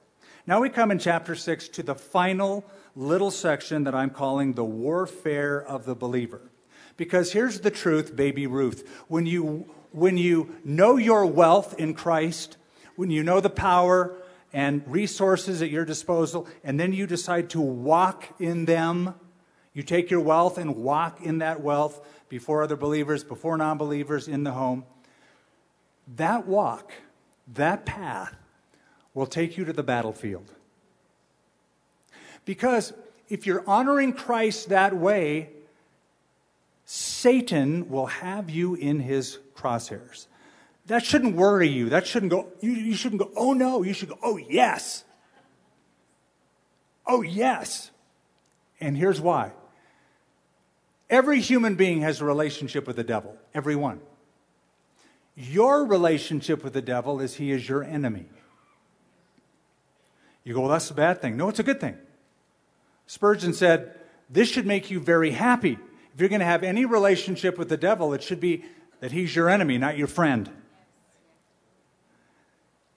Now 0.46 0.60
we 0.60 0.70
come 0.70 0.90
in 0.90 0.98
chapter 0.98 1.34
6 1.34 1.68
to 1.68 1.82
the 1.82 1.94
final 1.94 2.64
little 2.96 3.30
section 3.30 3.84
that 3.84 3.94
I'm 3.94 4.10
calling 4.10 4.54
the 4.54 4.64
warfare 4.64 5.62
of 5.62 5.84
the 5.84 5.94
believer. 5.94 6.40
Because 6.96 7.32
here's 7.32 7.60
the 7.60 7.70
truth, 7.70 8.16
baby 8.16 8.46
Ruth. 8.46 8.88
When 9.08 9.26
you, 9.26 9.66
when 9.92 10.16
you 10.16 10.56
know 10.64 10.96
your 10.96 11.26
wealth 11.26 11.78
in 11.78 11.94
Christ, 11.94 12.56
when 12.96 13.10
you 13.10 13.22
know 13.22 13.40
the 13.40 13.50
power 13.50 14.16
and 14.52 14.82
resources 14.86 15.62
at 15.62 15.70
your 15.70 15.84
disposal, 15.84 16.46
and 16.64 16.78
then 16.80 16.92
you 16.92 17.06
decide 17.06 17.50
to 17.50 17.60
walk 17.60 18.24
in 18.40 18.64
them, 18.64 19.14
you 19.74 19.82
take 19.82 20.10
your 20.10 20.20
wealth 20.20 20.58
and 20.58 20.76
walk 20.76 21.20
in 21.22 21.38
that 21.38 21.60
wealth 21.60 22.04
before 22.28 22.62
other 22.62 22.76
believers, 22.76 23.22
before 23.24 23.56
non 23.56 23.78
believers 23.78 24.28
in 24.28 24.44
the 24.44 24.52
home. 24.52 24.84
That 26.16 26.46
walk, 26.46 26.92
that 27.54 27.84
path, 27.84 28.34
will 29.14 29.26
take 29.26 29.56
you 29.56 29.64
to 29.64 29.72
the 29.72 29.82
battlefield. 29.82 30.52
Because 32.44 32.92
if 33.28 33.46
you're 33.46 33.64
honoring 33.66 34.12
Christ 34.14 34.70
that 34.70 34.96
way, 34.96 35.50
Satan 36.86 37.90
will 37.90 38.06
have 38.06 38.48
you 38.48 38.74
in 38.74 39.00
his 39.00 39.38
crosshairs. 39.54 40.26
That 40.88 41.04
shouldn't 41.04 41.36
worry 41.36 41.68
you. 41.68 41.90
That 41.90 42.06
shouldn't 42.06 42.30
go, 42.30 42.48
you, 42.60 42.72
you 42.72 42.94
shouldn't 42.94 43.20
go, 43.20 43.30
oh 43.36 43.52
no. 43.52 43.82
You 43.82 43.92
should 43.92 44.08
go, 44.08 44.18
oh 44.22 44.36
yes. 44.36 45.04
Oh, 47.08 47.22
yes. 47.22 47.90
And 48.80 48.96
here's 48.96 49.20
why 49.20 49.52
every 51.08 51.40
human 51.40 51.74
being 51.74 52.02
has 52.02 52.20
a 52.20 52.24
relationship 52.24 52.86
with 52.86 52.96
the 52.96 53.04
devil, 53.04 53.34
every 53.54 53.74
one. 53.74 54.00
Your 55.34 55.86
relationship 55.86 56.62
with 56.62 56.74
the 56.74 56.82
devil 56.82 57.20
is 57.20 57.36
he 57.36 57.50
is 57.50 57.66
your 57.66 57.82
enemy. 57.82 58.26
You 60.44 60.54
go, 60.54 60.62
well, 60.62 60.70
that's 60.70 60.90
a 60.90 60.94
bad 60.94 61.22
thing. 61.22 61.36
No, 61.36 61.48
it's 61.48 61.58
a 61.58 61.62
good 61.62 61.80
thing. 61.80 61.96
Spurgeon 63.06 63.54
said, 63.54 63.94
This 64.28 64.50
should 64.50 64.66
make 64.66 64.90
you 64.90 65.00
very 65.00 65.30
happy. 65.30 65.78
If 66.14 66.20
you're 66.20 66.28
going 66.28 66.40
to 66.40 66.46
have 66.46 66.62
any 66.62 66.84
relationship 66.84 67.56
with 67.56 67.68
the 67.68 67.76
devil, 67.76 68.12
it 68.12 68.22
should 68.22 68.40
be 68.40 68.64
that 69.00 69.12
he's 69.12 69.34
your 69.34 69.48
enemy, 69.48 69.78
not 69.78 69.96
your 69.96 70.08
friend. 70.08 70.50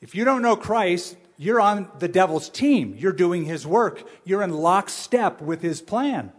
If 0.01 0.15
you 0.15 0.25
don't 0.25 0.41
know 0.41 0.55
Christ, 0.55 1.15
you're 1.37 1.61
on 1.61 1.89
the 1.99 2.07
devil's 2.07 2.49
team. 2.49 2.95
You're 2.97 3.11
doing 3.13 3.45
his 3.45 3.65
work. 3.65 4.03
You're 4.25 4.41
in 4.41 4.51
lockstep 4.51 5.41
with 5.41 5.61
his 5.61 5.81
plan. 5.81 6.31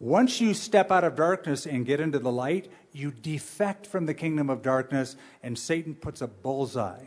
Once 0.00 0.40
you 0.40 0.52
step 0.52 0.90
out 0.90 1.04
of 1.04 1.16
darkness 1.16 1.66
and 1.66 1.86
get 1.86 2.00
into 2.00 2.18
the 2.18 2.30
light, 2.30 2.70
you 2.92 3.10
defect 3.10 3.86
from 3.86 4.06
the 4.06 4.14
kingdom 4.14 4.50
of 4.50 4.62
darkness, 4.62 5.16
and 5.42 5.58
Satan 5.58 5.94
puts 5.94 6.20
a 6.20 6.26
bullseye 6.26 7.06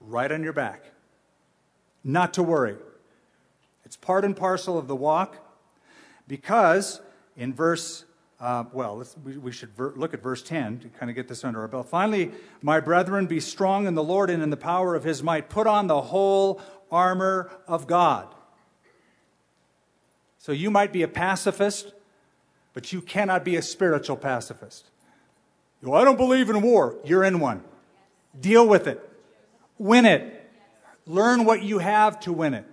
right 0.00 0.32
on 0.32 0.42
your 0.42 0.52
back. 0.52 0.82
Not 2.02 2.34
to 2.34 2.42
worry. 2.42 2.76
It's 3.84 3.96
part 3.96 4.24
and 4.24 4.36
parcel 4.36 4.78
of 4.78 4.88
the 4.88 4.96
walk 4.96 5.36
because 6.26 7.00
in 7.36 7.54
verse 7.54 8.04
uh, 8.38 8.64
well, 8.72 9.02
we, 9.24 9.38
we, 9.38 9.52
should 9.52 9.70
ver- 9.70 9.94
look 9.96 10.12
at 10.12 10.22
verse 10.22 10.42
10 10.42 10.80
to 10.80 10.88
kind 10.88 11.08
of 11.08 11.16
get 11.16 11.26
this 11.26 11.42
under 11.42 11.60
our 11.60 11.68
belt. 11.68 11.88
Finally, 11.88 12.32
my 12.60 12.80
brethren, 12.80 13.26
be 13.26 13.40
strong 13.40 13.86
in 13.86 13.94
the 13.94 14.04
Lord 14.04 14.28
and 14.28 14.42
in 14.42 14.50
the 14.50 14.56
power 14.56 14.94
of 14.94 15.04
his 15.04 15.22
might. 15.22 15.48
Put 15.48 15.66
on 15.66 15.86
the 15.86 16.02
whole 16.02 16.60
armor 16.90 17.50
of 17.66 17.86
God. 17.86 18.28
So 20.38 20.52
you 20.52 20.70
might 20.70 20.92
be 20.92 21.02
a 21.02 21.08
pacifist, 21.08 21.92
but 22.74 22.92
you 22.92 23.00
cannot 23.00 23.42
be 23.42 23.56
a 23.56 23.62
spiritual 23.62 24.16
pacifist. 24.16 24.84
Well, 25.82 26.00
I 26.00 26.04
don't 26.04 26.18
believe 26.18 26.50
in 26.50 26.60
war. 26.62 26.96
You're 27.04 27.24
in 27.24 27.40
one. 27.40 27.62
Deal 28.38 28.66
with 28.66 28.86
it. 28.86 29.00
Win 29.78 30.04
it. 30.04 30.50
Learn 31.06 31.44
what 31.44 31.62
you 31.62 31.78
have 31.78 32.20
to 32.20 32.32
win 32.32 32.54
it. 32.54 32.66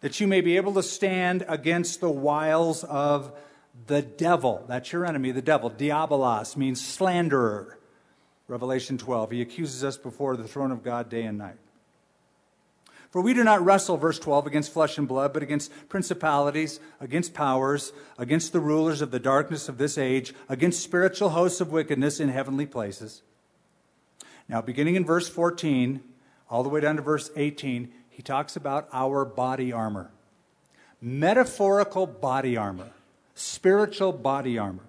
That 0.00 0.20
you 0.20 0.26
may 0.26 0.40
be 0.40 0.56
able 0.56 0.74
to 0.74 0.82
stand 0.82 1.44
against 1.48 2.00
the 2.00 2.10
wiles 2.10 2.82
of 2.82 3.32
the 3.86 4.02
devil. 4.02 4.64
That's 4.68 4.92
your 4.92 5.06
enemy, 5.06 5.32
the 5.32 5.42
devil. 5.42 5.70
Diabolos 5.70 6.56
means 6.56 6.84
slanderer. 6.84 7.78
Revelation 8.48 8.98
12. 8.98 9.30
He 9.30 9.40
accuses 9.40 9.84
us 9.84 9.96
before 9.96 10.36
the 10.36 10.48
throne 10.48 10.72
of 10.72 10.82
God 10.82 11.08
day 11.08 11.22
and 11.22 11.38
night. 11.38 11.56
For 13.10 13.20
we 13.20 13.34
do 13.34 13.44
not 13.44 13.62
wrestle, 13.62 13.98
verse 13.98 14.18
12, 14.18 14.46
against 14.46 14.72
flesh 14.72 14.96
and 14.96 15.06
blood, 15.06 15.34
but 15.34 15.42
against 15.42 15.70
principalities, 15.90 16.80
against 16.98 17.34
powers, 17.34 17.92
against 18.16 18.52
the 18.52 18.60
rulers 18.60 19.02
of 19.02 19.10
the 19.10 19.20
darkness 19.20 19.68
of 19.68 19.76
this 19.76 19.98
age, 19.98 20.32
against 20.48 20.82
spiritual 20.82 21.30
hosts 21.30 21.60
of 21.60 21.70
wickedness 21.70 22.20
in 22.20 22.30
heavenly 22.30 22.64
places. 22.64 23.20
Now, 24.48 24.62
beginning 24.62 24.96
in 24.96 25.04
verse 25.04 25.28
14, 25.28 26.00
all 26.48 26.62
the 26.62 26.70
way 26.70 26.80
down 26.80 26.96
to 26.96 27.02
verse 27.02 27.30
18, 27.36 27.92
he 28.08 28.22
talks 28.22 28.56
about 28.56 28.88
our 28.94 29.26
body 29.26 29.72
armor. 29.72 30.10
Metaphorical 31.02 32.06
body 32.06 32.56
armor 32.56 32.92
spiritual 33.42 34.12
body 34.12 34.56
armor. 34.56 34.84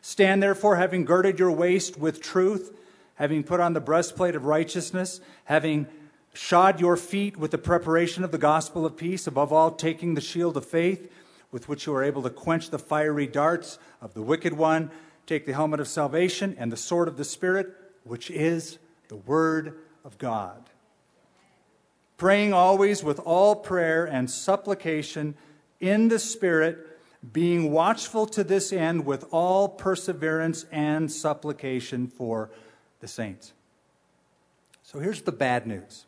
Stand 0.00 0.42
therefore, 0.42 0.76
having 0.76 1.04
girded 1.04 1.38
your 1.38 1.52
waist 1.52 1.96
with 1.96 2.20
truth, 2.20 2.76
having 3.14 3.44
put 3.44 3.60
on 3.60 3.72
the 3.72 3.80
breastplate 3.80 4.34
of 4.34 4.44
righteousness, 4.44 5.20
having 5.44 5.86
shod 6.34 6.80
your 6.80 6.96
feet 6.96 7.36
with 7.36 7.52
the 7.52 7.58
preparation 7.58 8.24
of 8.24 8.32
the 8.32 8.38
gospel 8.38 8.84
of 8.84 8.96
peace, 8.96 9.26
above 9.26 9.52
all, 9.52 9.70
taking 9.70 10.14
the 10.14 10.20
shield 10.20 10.56
of 10.56 10.66
faith, 10.66 11.10
with 11.52 11.68
which 11.68 11.86
you 11.86 11.94
are 11.94 12.02
able 12.02 12.22
to 12.22 12.30
quench 12.30 12.70
the 12.70 12.78
fiery 12.78 13.26
darts 13.26 13.78
of 14.00 14.14
the 14.14 14.22
wicked 14.22 14.54
one. 14.54 14.90
Take 15.26 15.46
the 15.46 15.52
helmet 15.52 15.78
of 15.78 15.86
salvation 15.86 16.56
and 16.58 16.72
the 16.72 16.76
sword 16.76 17.06
of 17.06 17.16
the 17.16 17.24
Spirit, 17.24 17.72
which 18.02 18.30
is 18.30 18.78
the 19.08 19.16
word 19.16 19.78
of 20.04 20.18
God. 20.18 20.64
Praying 22.16 22.52
always 22.52 23.04
with 23.04 23.20
all 23.20 23.54
prayer 23.54 24.04
and 24.04 24.28
supplication 24.28 25.36
in 25.78 26.08
the 26.08 26.18
Spirit 26.18 26.91
being 27.30 27.70
watchful 27.70 28.26
to 28.26 28.42
this 28.42 28.72
end 28.72 29.06
with 29.06 29.24
all 29.30 29.68
perseverance 29.68 30.66
and 30.72 31.10
supplication 31.10 32.08
for 32.08 32.50
the 33.00 33.06
saints. 33.06 33.52
So 34.82 34.98
here's 34.98 35.22
the 35.22 35.32
bad 35.32 35.66
news 35.66 36.06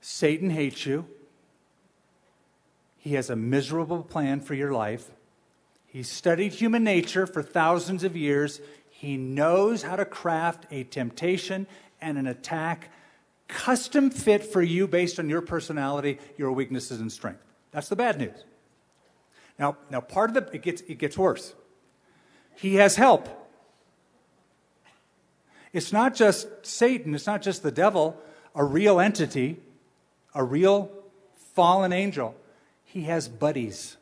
Satan 0.00 0.50
hates 0.50 0.84
you. 0.84 1.06
He 2.98 3.14
has 3.14 3.30
a 3.30 3.36
miserable 3.36 4.02
plan 4.02 4.40
for 4.40 4.54
your 4.54 4.72
life. 4.72 5.10
He 5.86 6.02
studied 6.02 6.52
human 6.52 6.84
nature 6.84 7.26
for 7.26 7.42
thousands 7.42 8.04
of 8.04 8.16
years. 8.16 8.60
He 8.90 9.16
knows 9.16 9.82
how 9.82 9.96
to 9.96 10.04
craft 10.04 10.66
a 10.70 10.84
temptation 10.84 11.66
and 12.00 12.18
an 12.18 12.26
attack 12.26 12.90
custom 13.46 14.10
fit 14.10 14.44
for 14.44 14.60
you 14.60 14.86
based 14.86 15.18
on 15.18 15.30
your 15.30 15.40
personality, 15.40 16.18
your 16.36 16.52
weaknesses, 16.52 17.00
and 17.00 17.10
strength. 17.10 17.42
That's 17.70 17.88
the 17.88 17.96
bad 17.96 18.18
news. 18.18 18.44
Now, 19.58 19.76
now 19.90 20.00
part 20.00 20.30
of 20.30 20.34
the 20.34 20.54
it 20.54 20.62
gets 20.62 20.82
it 20.82 20.98
gets 20.98 21.18
worse. 21.18 21.54
He 22.54 22.76
has 22.76 22.96
help. 22.96 23.28
It's 25.72 25.92
not 25.92 26.14
just 26.14 26.48
Satan, 26.66 27.14
it's 27.14 27.26
not 27.26 27.42
just 27.42 27.62
the 27.62 27.70
devil, 27.70 28.16
a 28.54 28.64
real 28.64 28.98
entity, 29.00 29.60
a 30.34 30.42
real 30.42 30.90
fallen 31.54 31.92
angel. 31.92 32.34
He 32.84 33.02
has 33.02 33.28
buddies 33.28 33.96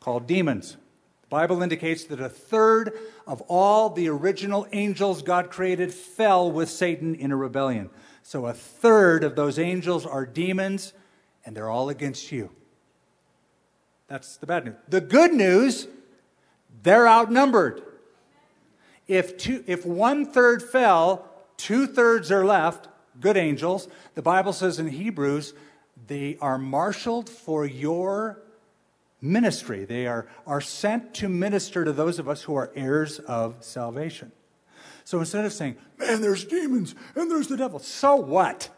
called 0.00 0.26
demons. 0.26 0.76
The 1.22 1.28
Bible 1.28 1.62
indicates 1.62 2.04
that 2.04 2.20
a 2.20 2.28
third 2.28 2.92
of 3.26 3.42
all 3.48 3.90
the 3.90 4.08
original 4.08 4.66
angels 4.72 5.22
God 5.22 5.50
created 5.50 5.92
fell 5.92 6.50
with 6.50 6.70
Satan 6.70 7.14
in 7.14 7.32
a 7.32 7.36
rebellion. 7.36 7.90
So 8.22 8.46
a 8.46 8.52
third 8.52 9.24
of 9.24 9.36
those 9.36 9.58
angels 9.58 10.04
are 10.06 10.26
demons, 10.26 10.92
and 11.44 11.56
they're 11.56 11.70
all 11.70 11.88
against 11.88 12.30
you. 12.30 12.50
That's 14.08 14.36
the 14.36 14.46
bad 14.46 14.64
news. 14.64 14.74
The 14.88 15.00
good 15.00 15.34
news, 15.34 15.86
they're 16.82 17.06
outnumbered. 17.06 17.82
If, 19.06 19.38
two, 19.38 19.62
if 19.66 19.86
one 19.86 20.26
third 20.26 20.62
fell, 20.62 21.28
two 21.56 21.86
thirds 21.86 22.30
are 22.30 22.44
left, 22.44 22.88
good 23.20 23.36
angels. 23.36 23.88
The 24.14 24.22
Bible 24.22 24.52
says 24.52 24.78
in 24.78 24.88
Hebrews, 24.88 25.54
they 26.06 26.38
are 26.40 26.58
marshaled 26.58 27.28
for 27.28 27.66
your 27.66 28.42
ministry. 29.20 29.84
They 29.84 30.06
are, 30.06 30.26
are 30.46 30.60
sent 30.60 31.14
to 31.14 31.28
minister 31.28 31.84
to 31.84 31.92
those 31.92 32.18
of 32.18 32.28
us 32.28 32.42
who 32.42 32.54
are 32.54 32.70
heirs 32.74 33.18
of 33.20 33.56
salvation. 33.60 34.32
So 35.04 35.18
instead 35.18 35.44
of 35.44 35.52
saying, 35.52 35.76
man, 35.98 36.20
there's 36.20 36.44
demons 36.44 36.94
and 37.14 37.30
there's 37.30 37.48
the 37.48 37.56
devil, 37.56 37.78
so 37.78 38.16
what? 38.16 38.70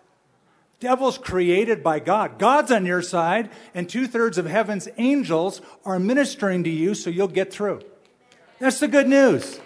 Devil's 0.80 1.18
created 1.18 1.82
by 1.82 2.00
God. 2.00 2.38
God's 2.38 2.72
on 2.72 2.86
your 2.86 3.02
side, 3.02 3.50
and 3.74 3.86
two 3.86 4.06
thirds 4.06 4.38
of 4.38 4.46
heaven's 4.46 4.88
angels 4.96 5.60
are 5.84 5.98
ministering 5.98 6.64
to 6.64 6.70
you 6.70 6.94
so 6.94 7.10
you'll 7.10 7.28
get 7.28 7.52
through. 7.52 7.82
That's 8.58 8.80
the 8.80 8.88
good 8.88 9.06
news. 9.06 9.60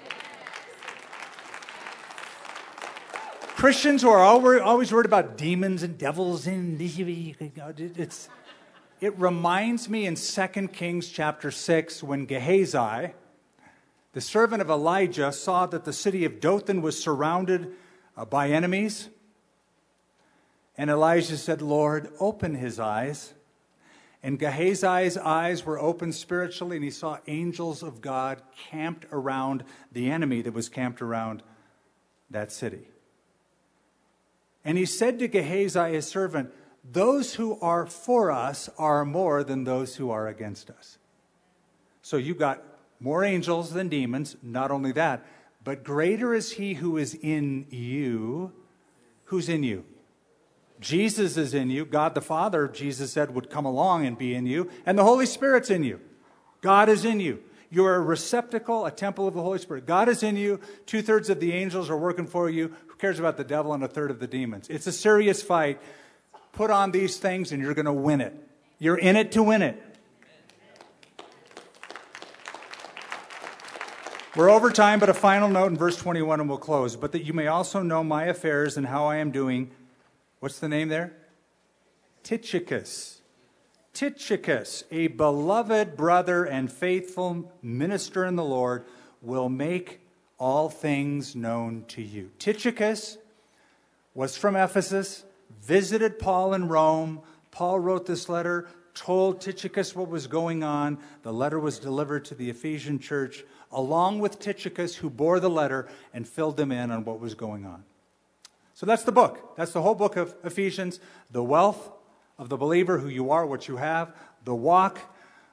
Christians 3.65 4.03
who 4.03 4.11
are 4.11 4.61
always 4.61 4.93
worried 4.93 5.07
about 5.07 5.39
demons 5.39 5.85
and 5.85 5.97
devils 5.97 6.49
and 6.49 6.79
it's, 7.99 8.29
it 9.01 9.19
reminds 9.19 9.89
me 9.89 10.07
in 10.07 10.17
2 10.17 10.69
Kings 10.69 11.09
chapter 11.09 11.53
6 11.53 12.03
when 12.03 12.27
Gehazi, 12.27 13.15
the 14.13 14.21
servant 14.21 14.61
of 14.61 14.69
Elijah, 14.69 15.33
saw 15.33 15.67
that 15.67 15.85
the 15.85 15.93
city 15.93 16.25
of 16.25 16.41
Dothan 16.41 16.83
was 16.83 17.01
surrounded 17.01 17.73
uh, 18.17 18.25
by 18.25 18.51
enemies. 18.51 19.11
And 20.77 20.91
Elijah 20.91 21.37
said, 21.37 21.63
Lord, 21.63 22.11
open 22.19 22.55
his 22.55 22.81
eyes. 22.81 23.35
And 24.23 24.39
Gehazi's 24.39 25.17
eyes 25.17 25.67
were 25.67 25.79
opened 25.79 26.15
spiritually, 26.15 26.77
and 26.77 26.85
he 26.85 26.91
saw 26.91 27.19
angels 27.27 27.83
of 27.83 28.01
God 28.01 28.41
camped 28.71 29.07
around 29.13 29.65
the 29.93 30.11
enemy 30.11 30.41
that 30.43 30.55
was 30.55 30.69
camped 30.69 31.03
around 31.03 31.43
that 32.31 32.51
city. 32.51 32.89
And 34.65 34.79
he 34.79 34.87
said 34.87 35.19
to 35.19 35.29
Gehazi, 35.29 35.93
his 35.93 36.07
servant, 36.07 36.51
Those 36.91 37.35
who 37.35 37.61
are 37.61 37.87
for 37.87 38.31
us 38.31 38.71
are 38.79 39.05
more 39.05 39.45
than 39.45 39.65
those 39.65 39.97
who 39.97 40.11
are 40.11 40.27
against 40.27 40.71
us. 40.71 40.97
So 42.01 42.17
you've 42.17 42.39
got 42.39 42.63
more 42.99 43.25
angels 43.25 43.73
than 43.73 43.89
demons. 43.89 44.37
Not 44.43 44.71
only 44.71 44.93
that, 44.93 45.25
but 45.63 45.85
greater 45.85 46.35
is 46.35 46.53
he 46.53 46.75
who 46.75 46.97
is 46.97 47.15
in 47.15 47.67
you. 47.71 48.53
Who's 49.25 49.49
in 49.49 49.63
you? 49.63 49.85
Jesus 50.85 51.39
is 51.39 51.55
in 51.55 51.71
you. 51.71 51.87
God 51.87 52.15
the 52.15 52.21
Father, 52.21 52.69
Jesus 52.69 53.11
said, 53.11 53.35
would 53.35 53.49
come 53.49 53.65
along 53.65 54.05
and 54.05 54.19
be 54.19 54.35
in 54.35 54.45
you. 54.45 54.71
And 54.85 54.99
the 54.99 55.03
Holy 55.03 55.25
Spirit's 55.25 55.71
in 55.71 55.83
you. 55.83 55.99
God 56.61 56.91
is 56.91 57.07
in 57.07 57.21
you. 57.21 57.43
You're 57.71 57.95
a 57.95 58.01
receptacle, 58.01 58.85
a 58.85 58.91
temple 58.91 59.27
of 59.27 59.33
the 59.33 59.41
Holy 59.41 59.59
Spirit. 59.59 59.87
God 59.87 60.11
is 60.11 60.23
in 60.23 60.37
you. 60.37 60.61
Two 60.85 61.01
thirds 61.01 61.31
of 61.31 61.41
the 61.41 61.55
angels 61.55 61.89
are 61.89 61.97
working 61.97 62.27
for 62.27 62.51
you. 62.51 62.75
Who 62.89 62.97
cares 62.97 63.19
about 63.19 63.39
the 63.39 63.45
devil 63.45 63.73
and 63.73 63.83
a 63.83 63.89
third 63.89 64.11
of 64.11 64.21
the 64.21 64.27
demons? 64.27 64.69
It's 64.69 64.87
a 64.87 64.93
serious 64.93 65.43
fight. 65.43 65.81
Put 66.53 66.71
on 66.71 66.91
these 66.91 67.17
things 67.17 67.51
and 67.51 67.63
you're 67.63 67.73
going 67.73 67.87
to 67.87 67.93
win 67.93 68.21
it. 68.21 68.35
You're 68.79 68.99
in 68.99 69.17
it 69.17 69.33
to 69.33 69.43
win 69.43 69.63
it. 69.63 69.83
We're 74.37 74.51
over 74.51 74.71
time, 74.71 75.01
but 75.01 75.09
a 75.09 75.15
final 75.15 75.49
note 75.49 75.69
in 75.69 75.79
verse 75.79 75.97
21 75.97 76.41
and 76.41 76.49
we'll 76.49 76.59
close. 76.59 76.95
But 76.95 77.13
that 77.13 77.25
you 77.25 77.33
may 77.33 77.47
also 77.47 77.81
know 77.81 78.05
my 78.05 78.25
affairs 78.25 78.77
and 78.77 78.87
how 78.87 79.07
I 79.07 79.17
am 79.17 79.31
doing. 79.31 79.71
What's 80.45 80.59
the 80.59 80.69
name 80.69 80.91
there? 80.91 81.15
Tychicus. 82.23 83.23
Tychicus, 83.95 84.85
a 84.91 85.07
beloved 85.07 85.97
brother 85.97 86.45
and 86.45 86.71
faithful 86.71 87.51
minister 87.63 88.27
in 88.27 88.37
the 88.37 88.45
Lord, 88.45 88.85
will 89.23 89.49
make 89.49 90.03
all 90.37 90.69
things 90.69 91.35
known 91.35 91.87
to 91.89 92.03
you. 92.03 92.31
Tychicus 92.39 93.17
was 94.13 94.37
from 94.37 94.55
Ephesus, 94.55 95.25
visited 95.63 96.19
Paul 96.19 96.53
in 96.53 96.69
Rome. 96.69 97.23
Paul 97.51 97.81
wrote 97.81 98.05
this 98.05 98.29
letter, 98.29 98.69
told 98.93 99.41
Tychicus 99.41 99.97
what 99.97 100.11
was 100.11 100.27
going 100.27 100.63
on. 100.63 100.99
The 101.23 101.33
letter 101.33 101.59
was 101.59 101.79
delivered 101.79 102.27
to 102.27 102.35
the 102.35 102.51
Ephesian 102.51 102.99
church, 102.99 103.45
along 103.73 104.19
with 104.19 104.41
Tychicus, 104.41 104.97
who 104.97 105.09
bore 105.09 105.41
the 105.41 105.49
letter 105.49 105.89
and 106.13 106.29
filled 106.29 106.59
them 106.59 106.71
in 106.71 106.91
on 106.91 107.07
what 107.07 107.19
was 107.19 107.35
going 107.35 107.65
on. 107.65 107.85
So 108.75 108.87
that's 108.87 109.05
the 109.05 109.13
book. 109.13 109.57
That's 109.57 109.73
the 109.73 109.83
whole 109.83 109.95
book 109.95 110.17
of 110.17 110.35
Ephesians 110.45 111.01
the 111.31 111.43
wealth 111.43 111.93
of 112.39 112.49
the 112.49 112.57
believer, 112.57 112.99
who 112.99 113.09
you 113.09 113.31
are, 113.31 113.47
what 113.47 113.69
you 113.69 113.77
have, 113.77 114.15
the 114.45 114.55
walk, 114.55 115.01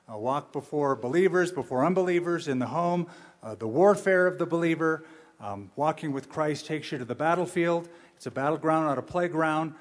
a 0.07 0.19
walk 0.19 0.51
before 0.51 0.95
believers, 0.95 1.51
before 1.51 1.85
unbelievers 1.85 2.47
in 2.47 2.57
the 2.57 2.65
home, 2.65 3.07
uh, 3.43 3.53
the 3.55 3.67
warfare 3.67 4.25
of 4.25 4.39
the 4.39 4.45
believer. 4.45 5.05
Um, 5.39 5.71
walking 5.75 6.11
with 6.11 6.29
Christ 6.29 6.65
takes 6.65 6.91
you 6.91 6.97
to 6.97 7.05
the 7.05 7.15
battlefield. 7.15 7.89
It's 8.15 8.25
a 8.25 8.31
battleground, 8.31 8.87
not 8.87 8.97
a 8.97 9.03
playground, 9.03 9.75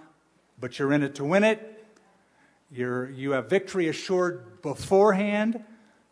but 0.59 0.79
you're 0.79 0.93
in 0.93 1.03
it 1.03 1.15
to 1.17 1.25
win 1.25 1.45
it. 1.45 1.85
You're, 2.71 3.11
you 3.11 3.33
have 3.33 3.51
victory 3.51 3.89
assured 3.89 4.63
beforehand, 4.63 5.65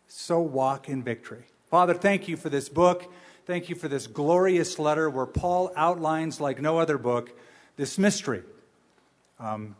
so 0.07 0.41
walk 0.41 0.89
in 0.89 1.03
victory. 1.03 1.45
Father, 1.69 1.93
thank 1.93 2.27
you 2.27 2.35
for 2.37 2.49
this 2.49 2.69
book. 2.69 3.11
Thank 3.49 3.67
you 3.67 3.75
for 3.75 3.87
this 3.87 4.05
glorious 4.05 4.77
letter 4.77 5.09
where 5.09 5.25
Paul 5.25 5.71
outlines, 5.75 6.39
like 6.39 6.61
no 6.61 6.77
other 6.77 6.99
book, 6.99 7.35
this 7.77 7.97
mystery. 7.97 8.43
Um, 9.39 9.75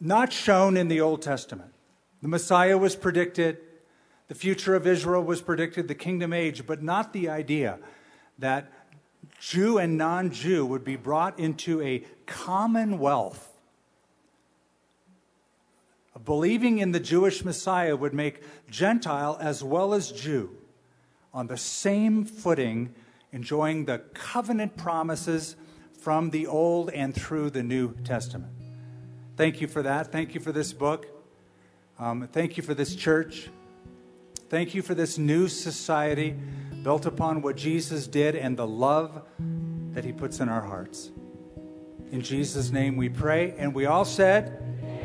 not 0.00 0.32
shown 0.32 0.78
in 0.78 0.88
the 0.88 1.02
Old 1.02 1.20
Testament. 1.20 1.74
The 2.22 2.28
Messiah 2.28 2.78
was 2.78 2.96
predicted, 2.96 3.58
the 4.28 4.34
future 4.34 4.74
of 4.74 4.86
Israel 4.86 5.22
was 5.22 5.42
predicted, 5.42 5.88
the 5.88 5.94
kingdom 5.94 6.32
age, 6.32 6.66
but 6.66 6.82
not 6.82 7.12
the 7.12 7.28
idea 7.28 7.80
that 8.38 8.72
Jew 9.38 9.76
and 9.76 9.98
non 9.98 10.30
Jew 10.30 10.64
would 10.64 10.84
be 10.84 10.96
brought 10.96 11.38
into 11.38 11.82
a 11.82 12.02
commonwealth. 12.24 13.52
Believing 16.24 16.78
in 16.78 16.92
the 16.92 17.00
Jewish 17.00 17.44
Messiah 17.44 17.94
would 17.94 18.14
make 18.14 18.42
Gentile 18.70 19.36
as 19.38 19.62
well 19.62 19.92
as 19.92 20.10
Jew 20.10 20.56
on 21.34 21.48
the 21.48 21.56
same 21.56 22.24
footing, 22.24 22.94
enjoying 23.32 23.84
the 23.84 23.98
covenant 24.14 24.76
promises 24.76 25.56
from 26.00 26.30
the 26.30 26.46
Old 26.46 26.90
and 26.90 27.14
through 27.14 27.50
the 27.50 27.62
New 27.62 27.94
Testament. 28.04 28.52
Thank 29.36 29.60
you 29.60 29.66
for 29.66 29.82
that. 29.82 30.12
Thank 30.12 30.34
you 30.34 30.40
for 30.40 30.52
this 30.52 30.72
book. 30.72 31.06
Um, 31.98 32.28
thank 32.30 32.56
you 32.56 32.62
for 32.62 32.72
this 32.72 32.94
church. 32.94 33.50
Thank 34.48 34.74
you 34.74 34.82
for 34.82 34.94
this 34.94 35.18
new 35.18 35.48
society 35.48 36.36
built 36.84 37.06
upon 37.06 37.42
what 37.42 37.56
Jesus 37.56 38.06
did 38.06 38.36
and 38.36 38.56
the 38.56 38.66
love 38.66 39.22
that 39.92 40.04
he 40.04 40.12
puts 40.12 40.38
in 40.38 40.48
our 40.48 40.60
hearts. 40.60 41.10
In 42.12 42.20
Jesus' 42.20 42.70
name 42.70 42.96
we 42.96 43.08
pray. 43.08 43.54
And 43.58 43.74
we 43.74 43.86
all 43.86 44.04
said, 44.04 44.58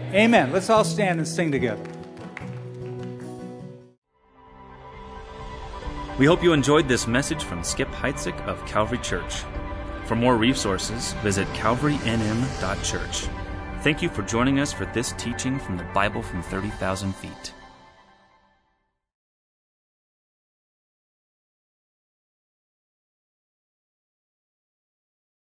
Amen. 0.09 0.15
Amen. 0.15 0.51
Let's 0.51 0.69
all 0.69 0.84
stand 0.84 1.19
and 1.19 1.27
sing 1.27 1.51
together. 1.51 1.99
We 6.20 6.26
hope 6.26 6.43
you 6.43 6.51
enjoyed 6.51 6.89
this 6.89 7.07
message 7.07 7.45
from 7.45 7.63
Skip 7.63 7.88
Heitzig 7.91 8.38
of 8.45 8.65
Calvary 8.65 8.97
Church. 8.97 9.45
For 10.03 10.17
more 10.17 10.36
resources, 10.36 11.13
visit 11.24 11.47
calvarynm.church. 11.53 13.30
Thank 13.84 14.01
you 14.01 14.09
for 14.09 14.24
joining 14.24 14.59
us 14.59 14.74
for 14.74 14.86
this 14.88 15.13
teaching 15.13 15.57
from 15.57 15.78
the 15.78 15.86
Bible 15.93 16.22
from 16.22 16.43
30,000 16.43 17.15
feet. 17.15 17.53